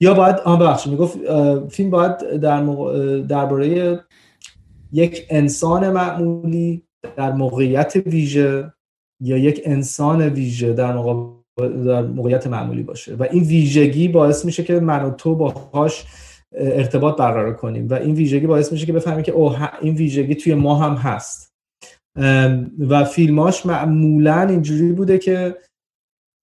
یا 0.00 0.14
باید 0.14 0.36
آن 0.36 0.58
ببخشید 0.58 0.92
می‌گفت 0.92 1.18
فیلم 1.68 1.90
باید 1.90 2.36
در 2.40 2.62
درباره 3.28 4.00
یک 4.92 5.26
انسان 5.30 5.90
معمولی 5.90 6.82
در 7.16 7.32
موقعیت 7.32 7.96
ویژه 8.06 8.72
یا 9.20 9.36
یک 9.36 9.62
انسان 9.64 10.22
ویژه 10.22 10.72
در 10.72 10.92
در 11.58 12.02
موقعیت 12.02 12.46
معمولی 12.46 12.82
باشه. 12.82 13.14
و 13.14 13.22
این 13.22 13.42
ویژگی 13.42 14.08
باعث 14.08 14.44
میشه 14.44 14.64
که 14.64 14.80
من 14.80 15.02
و 15.04 15.10
تو 15.10 15.34
باهاش 15.34 16.04
ارتباط 16.52 17.16
برقرار 17.16 17.54
کنیم. 17.54 17.88
و 17.88 17.94
این 17.94 18.14
ویژگی 18.14 18.46
باعث 18.46 18.72
میشه 18.72 18.86
که 18.86 18.92
بفهمیم 18.92 19.22
که 19.22 19.32
اوه 19.32 19.68
این 19.82 19.94
ویژگی 19.94 20.34
توی 20.34 20.54
ما 20.54 20.74
هم 20.74 20.94
هست. 20.94 21.48
و 22.78 23.04
فیلماش 23.04 23.66
معمولا 23.66 24.42
اینجوری 24.42 24.92
بوده 24.92 25.18
که 25.18 25.56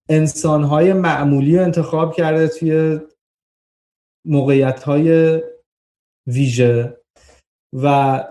انسانهای 0.10 0.94
معمولی 0.94 1.58
رو 1.58 1.64
انتخاب 1.64 2.16
کرده 2.16 2.48
توی 2.48 3.00
موقعیت 4.26 4.84
های 4.84 5.42
ویژه. 6.28 6.98
و 7.74 8.24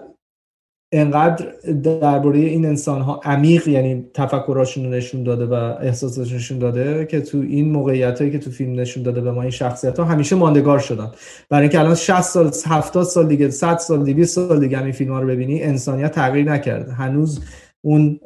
انقدر 0.97 1.47
درباره 1.83 2.39
این 2.39 2.67
انسان 2.67 3.01
ها 3.01 3.21
عمیق 3.25 3.69
یعنی 3.69 4.05
تفکراشون 4.15 4.85
رو 4.85 4.91
نشون 4.91 5.23
داده 5.23 5.47
و 5.47 5.55
احساساتشون 5.55 6.37
نشون 6.37 6.59
داده 6.59 7.07
که 7.07 7.21
تو 7.21 7.39
این 7.39 7.71
موقعیت 7.71 8.19
هایی 8.19 8.33
که 8.33 8.39
تو 8.39 8.51
فیلم 8.51 8.81
نشون 8.81 9.03
داده 9.03 9.21
به 9.21 9.33
ما 9.33 9.43
این 9.43 9.51
شخصیت 9.51 9.99
ها 9.99 10.05
همیشه 10.05 10.37
ماندگار 10.37 10.79
شدن. 10.79 11.11
برای 11.51 11.63
اینکه 11.63 11.79
الان 11.81 11.95
60 11.95 12.21
سال 12.21 12.51
70 12.67 13.05
سال 13.05 13.29
دیگه 13.29 13.51
100 13.51 13.79
سال 13.79 14.05
دیگه 14.05 14.17
20 14.17 14.35
سال 14.35 14.61
دیگه 14.61 14.83
این 14.83 14.93
فیلم 14.93 15.13
ها 15.13 15.21
رو 15.21 15.29
ببینی 15.29 15.63
انسانیت 15.63 16.13
تغییر 16.13 16.53
نکرده. 16.53 16.93
هنوز 16.93 17.41
اون 17.85 18.21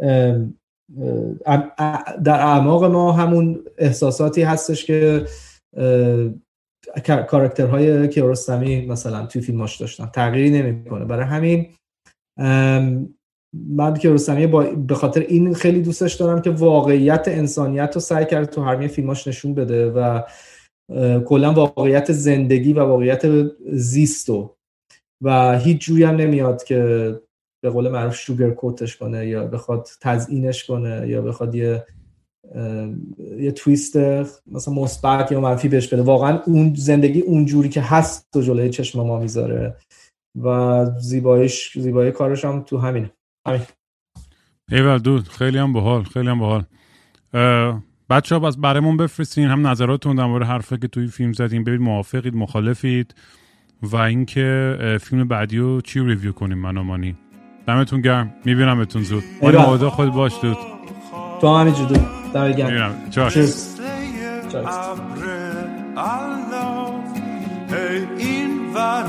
در 2.24 2.40
اعماق 2.40 2.84
ما 2.84 3.12
همون 3.12 3.60
احساساتی 3.78 4.42
هستش 4.42 4.84
که 4.84 5.24
کاراکترهای 7.28 8.08
کیارستمی 8.08 8.86
مثلا 8.86 9.26
توی 9.26 9.42
فیلماش 9.42 9.76
داشتن. 9.76 10.06
تغییری 10.06 10.50
نمی‌کنه. 10.50 11.04
برای 11.04 11.24
همین 11.24 11.66
من 12.38 13.94
که 14.00 14.10
رستمی 14.10 14.46
به 14.86 14.94
خاطر 14.94 15.20
این 15.20 15.54
خیلی 15.54 15.82
دوستش 15.82 16.14
دارم 16.14 16.42
که 16.42 16.50
واقعیت 16.50 17.24
انسانیت 17.28 17.90
رو 17.94 18.00
سعی 18.00 18.26
کرد 18.26 18.50
تو 18.50 18.62
همه 18.62 18.86
فیلماش 18.86 19.28
نشون 19.28 19.54
بده 19.54 19.90
و 19.90 20.22
کلا 21.20 21.52
واقعیت 21.52 22.12
زندگی 22.12 22.72
و 22.72 22.80
واقعیت 22.80 23.22
زیستو 23.72 24.56
و 25.22 25.58
هیچ 25.58 25.80
جوری 25.80 26.04
هم 26.04 26.16
نمیاد 26.16 26.64
که 26.64 27.14
به 27.62 27.70
قول 27.70 27.88
معروف 27.88 28.14
شوگر 28.14 28.50
کوتش 28.50 28.96
کنه 28.96 29.26
یا 29.26 29.46
بخواد 29.46 29.88
تزیینش 30.00 30.64
کنه 30.64 31.08
یا 31.08 31.22
بخواد 31.22 31.54
یه 31.54 31.84
یه 33.38 33.52
تویست 33.52 33.96
مثلا 34.46 34.74
مثبت 34.74 35.32
یا 35.32 35.40
منفی 35.40 35.68
بهش 35.68 35.88
بده. 35.88 36.02
واقعا 36.02 36.42
اون 36.46 36.74
زندگی 36.76 37.20
اونجوری 37.20 37.68
که 37.68 37.80
هست 37.80 38.26
تو 38.32 38.40
جلوی 38.40 38.70
چشم 38.70 39.00
ما 39.00 39.20
می‌ذاره. 39.20 39.76
و 40.36 40.84
زیبایش 40.98 41.78
زیبایی 41.78 42.12
کارش 42.12 42.44
هم 42.44 42.62
تو 42.62 42.78
همینه 42.78 43.10
همین. 43.46 43.60
ایول 44.70 44.98
دود 44.98 45.28
خیلی 45.28 45.58
هم 45.58 45.72
بحال 45.72 46.02
خیلی 46.02 46.28
هم 46.28 46.40
بحال 46.40 46.64
بچه 48.10 48.34
ها 48.34 48.38
بس 48.40 48.56
برامون 48.56 48.96
بفرستین. 48.96 49.48
هم 49.48 49.66
نظراتتون 49.66 50.16
در 50.16 50.26
مورد 50.26 50.46
حرفه 50.46 50.78
که 50.78 50.88
توی 50.88 51.06
فیلم 51.06 51.32
زدین. 51.32 51.64
ببین 51.64 51.80
موافقید 51.80 52.36
مخالفید. 52.36 53.14
و 53.82 53.96
اینکه 53.96 54.78
فیلم 55.00 55.28
بعدی 55.28 55.58
رو 55.58 55.80
چی 55.80 56.00
ریویو 56.00 56.32
کنیم 56.32 56.58
منامانی 56.58 57.16
دمتون 57.66 58.00
گرم. 58.00 58.34
میبینمتون 58.44 59.02
زود. 59.02 59.22
موادا 59.42 59.90
خود 59.90 60.12
باش 60.12 60.32
دود. 60.42 60.56
تو 61.40 61.56
همین 61.56 61.74
دود. 61.74 61.98
دمت 62.34 62.56
گرم. 62.56 62.94
این 68.18 68.74
ور 68.74 69.04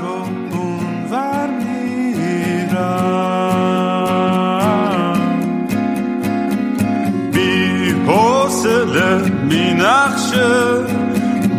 بی 7.34 7.92
حوصله 8.08 9.32
می 9.50 9.74
نخشه 9.74 11.00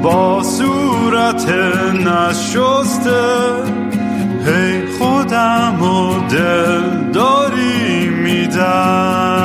با 0.03 0.43
صورت 0.43 1.49
نشسته. 1.95 3.21
هی 4.47 4.87
خودم 4.99 5.83
و 5.83 6.29
دل 6.29 7.11
داری 7.13 8.09
میدم. 8.09 9.41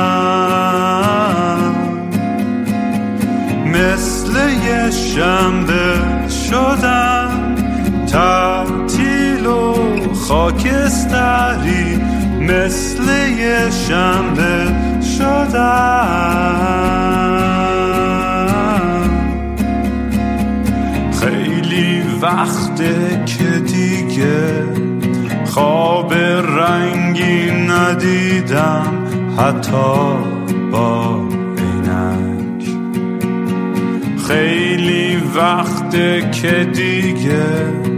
مثل 3.66 4.32
یه 4.66 4.90
شنبه 4.90 5.98
شدم 6.28 7.25
خاکستری 10.28 11.96
مثل 12.40 13.02
یه 13.38 13.70
شنبه 13.70 14.74
شدم 15.18 16.46
خیلی 21.20 22.02
وقته 22.22 23.24
که 23.26 23.44
دیگه 23.44 24.64
خواب 25.44 26.14
رنگی 26.14 27.50
ندیدم 27.50 29.06
حتی 29.38 30.16
با 30.72 31.20
عینک. 31.58 32.64
خیلی 34.28 35.16
وقته 35.36 36.30
که 36.30 36.64
دیگه 36.64 37.95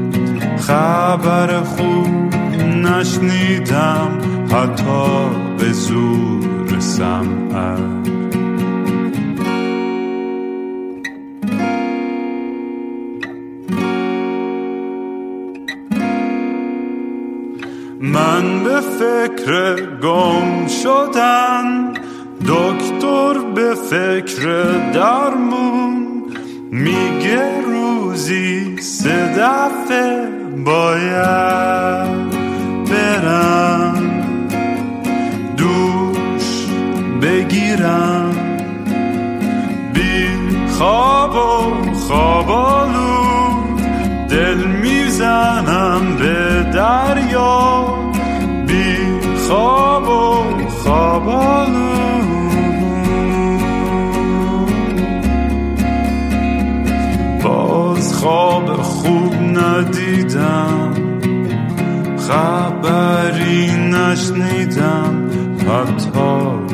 خبر 0.69 1.61
خوب 1.61 2.35
نشنیدم 2.65 4.19
حتی 4.53 5.29
به 5.59 5.73
زور 5.73 6.79
سمعت. 6.79 7.79
من 18.01 18.65
به 18.65 18.81
فکر 18.81 19.87
گم 20.03 20.67
شدن 20.67 21.93
دکتر 22.41 23.39
به 23.55 23.75
فکر 23.75 24.73
درمون 24.93 26.25
میگه 26.71 27.61
روزی 27.67 28.77
سه 28.81 29.35
دفعه 29.39 30.38
باید 30.65 32.31
برم 32.91 34.03
دوش 35.57 36.67
بگیرم. 37.23 38.35
بی 39.95 40.29
خواب 40.79 41.35
و 41.35 41.93
خوابالو 41.95 43.09
دل 44.31 44.67
می‌زنم 44.67 46.17
به 46.19 46.63
دریا. 46.73 47.87
بی 48.67 48.97
خواب 49.49 50.09
و 50.09 50.45
خوابالو 50.69 51.89
باز 57.43 58.15
خواب 58.15 58.83
خوب 58.83 59.35
ندیدم 60.29 60.93
خبری 62.19 63.67
نشنیدم. 63.91 65.29
حتی 65.59 66.68